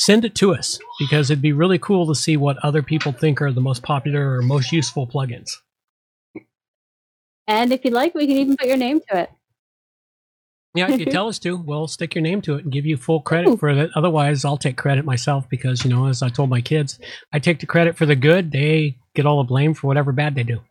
send 0.00 0.24
it 0.24 0.34
to 0.34 0.54
us 0.54 0.78
because 0.98 1.30
it'd 1.30 1.42
be 1.42 1.52
really 1.52 1.78
cool 1.78 2.06
to 2.06 2.14
see 2.14 2.34
what 2.34 2.56
other 2.64 2.82
people 2.82 3.12
think 3.12 3.42
are 3.42 3.52
the 3.52 3.60
most 3.60 3.82
popular 3.82 4.34
or 4.36 4.40
most 4.40 4.72
useful 4.72 5.06
plugins. 5.06 5.50
And 7.46 7.70
if 7.70 7.84
you'd 7.84 7.92
like, 7.92 8.14
we 8.14 8.26
can 8.26 8.36
even 8.38 8.56
put 8.56 8.66
your 8.66 8.78
name 8.78 9.00
to 9.10 9.18
it. 9.20 9.30
Yeah, 10.74 10.90
if 10.90 10.98
you 11.00 11.04
tell 11.18 11.28
us 11.28 11.38
to, 11.40 11.58
we'll 11.58 11.86
stick 11.86 12.14
your 12.14 12.22
name 12.22 12.40
to 12.42 12.54
it 12.54 12.64
and 12.64 12.72
give 12.72 12.86
you 12.86 12.96
full 12.96 13.20
credit 13.20 13.50
Ooh. 13.50 13.56
for 13.58 13.68
it. 13.68 13.90
Otherwise, 13.94 14.44
I'll 14.44 14.56
take 14.56 14.78
credit 14.78 15.04
myself 15.04 15.46
because, 15.50 15.84
you 15.84 15.90
know, 15.90 16.06
as 16.06 16.22
I 16.22 16.30
told 16.30 16.48
my 16.48 16.62
kids, 16.62 16.98
I 17.32 17.38
take 17.38 17.60
the 17.60 17.66
credit 17.66 17.98
for 17.98 18.06
the 18.06 18.16
good. 18.16 18.52
They 18.52 18.96
get 19.14 19.26
all 19.26 19.42
the 19.42 19.48
blame 19.48 19.74
for 19.74 19.86
whatever 19.88 20.12
bad 20.12 20.34
they 20.34 20.44
do. 20.44 20.60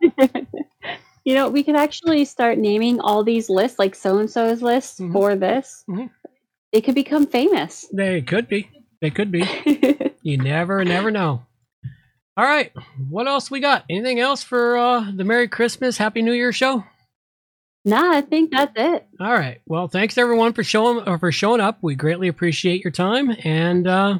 You 1.22 1.34
know, 1.34 1.50
we 1.50 1.62
could 1.62 1.76
actually 1.76 2.24
start 2.24 2.56
naming 2.56 2.98
all 2.98 3.22
these 3.22 3.50
lists, 3.50 3.78
like 3.78 3.94
so 3.94 4.18
and 4.18 4.28
so's 4.28 4.62
lists 4.62 4.98
Mhm. 4.98 5.12
for 5.12 5.36
this. 5.36 5.84
Mhm. 5.88 6.08
They 6.72 6.80
could 6.80 6.94
become 6.94 7.26
famous. 7.26 7.86
They 7.92 8.22
could 8.22 8.48
be. 8.48 8.68
They 9.00 9.10
could 9.10 9.30
be. 9.32 9.44
You 10.22 10.36
never, 10.36 10.84
never 10.84 11.10
know. 11.10 11.46
All 12.36 12.44
right. 12.44 12.72
What 13.08 13.26
else 13.26 13.50
we 13.50 13.60
got? 13.60 13.84
Anything 13.88 14.20
else 14.20 14.42
for 14.42 14.76
uh, 14.76 15.10
the 15.14 15.24
Merry 15.24 15.48
Christmas, 15.48 15.96
Happy 15.96 16.22
New 16.22 16.32
Year 16.32 16.52
show? 16.52 16.84
nah, 17.84 18.12
I 18.12 18.20
think 18.20 18.50
that's 18.50 18.72
it. 18.76 19.06
All 19.18 19.32
right. 19.32 19.60
Well, 19.66 19.88
thanks 19.88 20.18
everyone 20.18 20.52
for 20.52 20.62
showing 20.62 21.06
or 21.08 21.18
for 21.18 21.32
showing 21.32 21.60
up. 21.60 21.78
We 21.82 21.94
greatly 21.94 22.28
appreciate 22.28 22.84
your 22.84 22.90
time, 22.90 23.34
and 23.44 23.86
uh, 23.86 24.18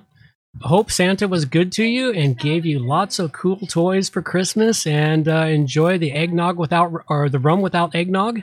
hope 0.63 0.91
Santa 0.91 1.29
was 1.29 1.45
good 1.45 1.71
to 1.73 1.85
you 1.85 2.13
and 2.13 2.39
gave 2.39 2.65
you 2.65 2.79
lots 2.79 3.19
of 3.19 3.33
cool 3.33 3.59
toys 3.67 4.09
for 4.09 4.23
Christmas. 4.23 4.87
And 4.87 5.29
uh, 5.29 5.47
enjoy 5.47 5.99
the 5.99 6.13
eggnog 6.13 6.57
without 6.59 7.05
or 7.09 7.29
the 7.29 7.39
rum 7.39 7.61
without 7.61 7.95
eggnog, 7.95 8.43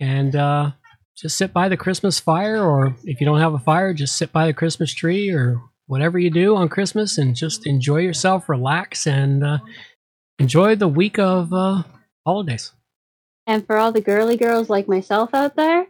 and 0.00 0.36
uh, 0.36 0.70
just 1.20 1.36
sit 1.36 1.52
by 1.52 1.68
the 1.68 1.76
Christmas 1.76 2.18
fire, 2.18 2.64
or 2.64 2.96
if 3.04 3.20
you 3.20 3.26
don't 3.26 3.40
have 3.40 3.54
a 3.54 3.58
fire, 3.58 3.92
just 3.92 4.16
sit 4.16 4.32
by 4.32 4.46
the 4.46 4.54
Christmas 4.54 4.92
tree 4.94 5.30
or 5.30 5.60
whatever 5.86 6.18
you 6.18 6.30
do 6.30 6.56
on 6.56 6.68
Christmas, 6.68 7.18
and 7.18 7.36
just 7.36 7.66
enjoy 7.66 7.98
yourself, 7.98 8.48
relax, 8.48 9.06
and 9.06 9.44
uh, 9.44 9.58
enjoy 10.38 10.74
the 10.74 10.88
week 10.88 11.18
of 11.18 11.52
uh, 11.52 11.82
holidays. 12.24 12.72
And 13.46 13.66
for 13.66 13.76
all 13.76 13.92
the 13.92 14.00
girly 14.00 14.36
girls 14.36 14.70
like 14.70 14.88
myself 14.88 15.34
out 15.34 15.56
there, 15.56 15.86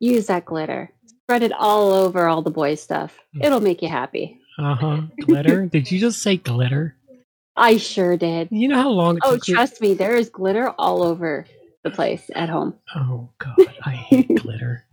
use 0.00 0.26
that 0.26 0.46
glitter. 0.46 0.90
Spread 1.06 1.42
it 1.42 1.52
all 1.52 1.92
over 1.92 2.26
all 2.26 2.42
the 2.42 2.50
boys' 2.50 2.82
stuff. 2.82 3.18
It'll 3.40 3.60
make 3.60 3.82
you 3.82 3.88
happy. 3.88 4.40
Uh 4.58 4.74
huh. 4.74 5.00
Glitter. 5.20 5.66
Did 5.72 5.90
you 5.90 6.00
just 6.00 6.22
say 6.22 6.36
glitter? 6.36 6.96
I 7.56 7.76
sure 7.76 8.16
did. 8.16 8.48
You 8.50 8.66
know 8.66 8.82
how 8.82 8.90
long 8.90 9.16
it 9.16 9.22
Oh, 9.24 9.38
trust 9.38 9.80
me, 9.80 9.94
there 9.94 10.16
is 10.16 10.28
glitter 10.28 10.70
all 10.70 11.04
over 11.04 11.46
the 11.84 11.90
place 11.90 12.28
at 12.34 12.48
home. 12.48 12.74
Oh 12.96 13.28
God, 13.38 13.56
I 13.84 13.90
hate 13.92 14.34
glitter. 14.42 14.84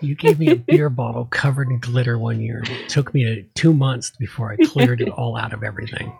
You 0.00 0.16
gave 0.16 0.38
me 0.40 0.48
a 0.50 0.56
beer 0.56 0.90
bottle 0.90 1.26
covered 1.26 1.68
in 1.68 1.78
glitter 1.78 2.18
one 2.18 2.40
year. 2.40 2.62
It 2.66 2.88
took 2.88 3.14
me 3.14 3.46
two 3.54 3.72
months 3.72 4.10
before 4.18 4.50
I 4.52 4.56
cleared 4.66 5.00
it 5.00 5.08
all 5.10 5.36
out 5.36 5.52
of 5.52 5.62
everything. 5.62 6.12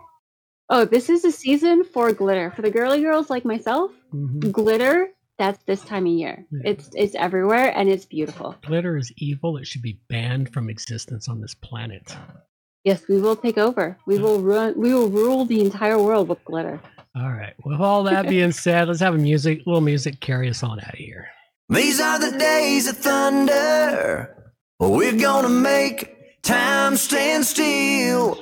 Oh, 0.70 0.84
this 0.84 1.08
is 1.08 1.24
a 1.24 1.32
season 1.32 1.82
for 1.84 2.12
glitter. 2.12 2.52
For 2.54 2.62
the 2.62 2.70
girly 2.70 3.00
girls 3.02 3.30
like 3.30 3.44
myself, 3.44 3.90
Mhm. 4.14 4.52
glitter, 4.52 5.08
that's 5.38 5.62
this 5.64 5.80
time 5.82 6.06
of 6.06 6.12
year. 6.12 6.44
Yeah. 6.50 6.70
It's 6.72 6.90
it's 6.94 7.14
everywhere 7.14 7.72
and 7.76 7.88
it's 7.88 8.04
beautiful. 8.04 8.54
Glitter 8.62 8.96
is 8.96 9.12
evil. 9.16 9.56
It 9.56 9.66
should 9.66 9.82
be 9.82 9.98
banned 10.08 10.52
from 10.52 10.68
existence 10.68 11.28
on 11.28 11.40
this 11.40 11.54
planet. 11.54 12.16
Yes, 12.84 13.06
we 13.08 13.20
will 13.20 13.36
take 13.36 13.58
over. 13.58 13.96
We 14.06 14.18
will 14.18 14.40
run 14.40 14.74
we 14.76 14.92
will 14.94 15.08
rule 15.08 15.44
the 15.44 15.60
entire 15.64 15.98
world 16.00 16.28
with 16.28 16.44
glitter. 16.44 16.80
All 17.16 17.30
right. 17.32 17.54
With 17.64 17.80
all 17.80 18.04
that 18.04 18.28
being 18.28 18.52
said, 18.64 18.88
let's 18.88 19.00
have 19.00 19.14
a 19.14 19.18
music, 19.18 19.62
little 19.66 19.80
music, 19.80 20.20
carry 20.20 20.48
us 20.48 20.62
on 20.62 20.80
out 20.80 20.92
of 20.92 20.98
here. 20.98 21.28
These 21.68 22.00
are 22.00 22.18
the 22.18 22.38
days 22.38 22.88
of 22.88 22.96
thunder. 22.96 24.52
We're 24.80 25.18
gonna 25.18 25.48
make 25.48 26.42
time 26.42 26.96
stand 26.96 27.44
still. 27.44 28.38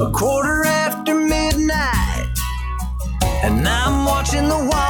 A 0.00 0.10
quarter 0.12 0.64
after 0.64 1.14
midnight, 1.14 2.38
and 3.42 3.66
I'm 3.68 4.04
watching 4.06 4.48
the 4.48 4.68
wall. 4.72 4.87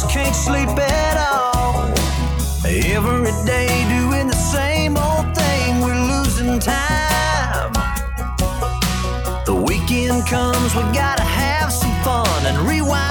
just 0.00 0.12
can't 0.12 0.34
sleep 0.34 0.68
at 0.68 1.16
all. 1.18 1.88
Every 2.64 3.32
day 3.44 3.68
doing 3.88 4.28
the 4.28 4.36
same 4.36 4.96
old 4.96 5.34
thing, 5.36 5.80
we're 5.80 6.00
losing 6.00 6.58
time. 6.58 7.72
The 9.44 9.54
weekend 9.54 10.26
comes, 10.26 10.74
we 10.74 10.82
gotta 10.94 11.22
have 11.22 11.72
some 11.72 11.92
fun 12.02 12.46
and 12.46 12.58
rewind. 12.68 13.09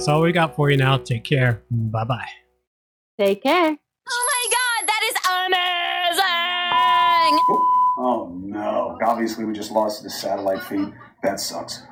That's 0.00 0.08
all 0.08 0.22
we 0.22 0.32
got 0.32 0.56
for 0.56 0.70
you 0.70 0.78
now. 0.78 0.96
Take 0.96 1.24
care. 1.24 1.60
Bye 1.70 2.04
bye. 2.04 2.24
Take 3.18 3.42
care. 3.42 3.76
Oh 4.08 4.26
my 4.32 4.46
god, 4.50 4.88
that 4.88 5.02
is 5.04 5.14
amazing! 7.28 7.38
Oh 7.98 8.32
no. 8.34 8.98
Obviously, 9.04 9.44
we 9.44 9.52
just 9.52 9.70
lost 9.70 10.02
the 10.02 10.08
satellite 10.08 10.62
feed. 10.62 10.94
That 11.22 11.38
sucks. 11.38 11.82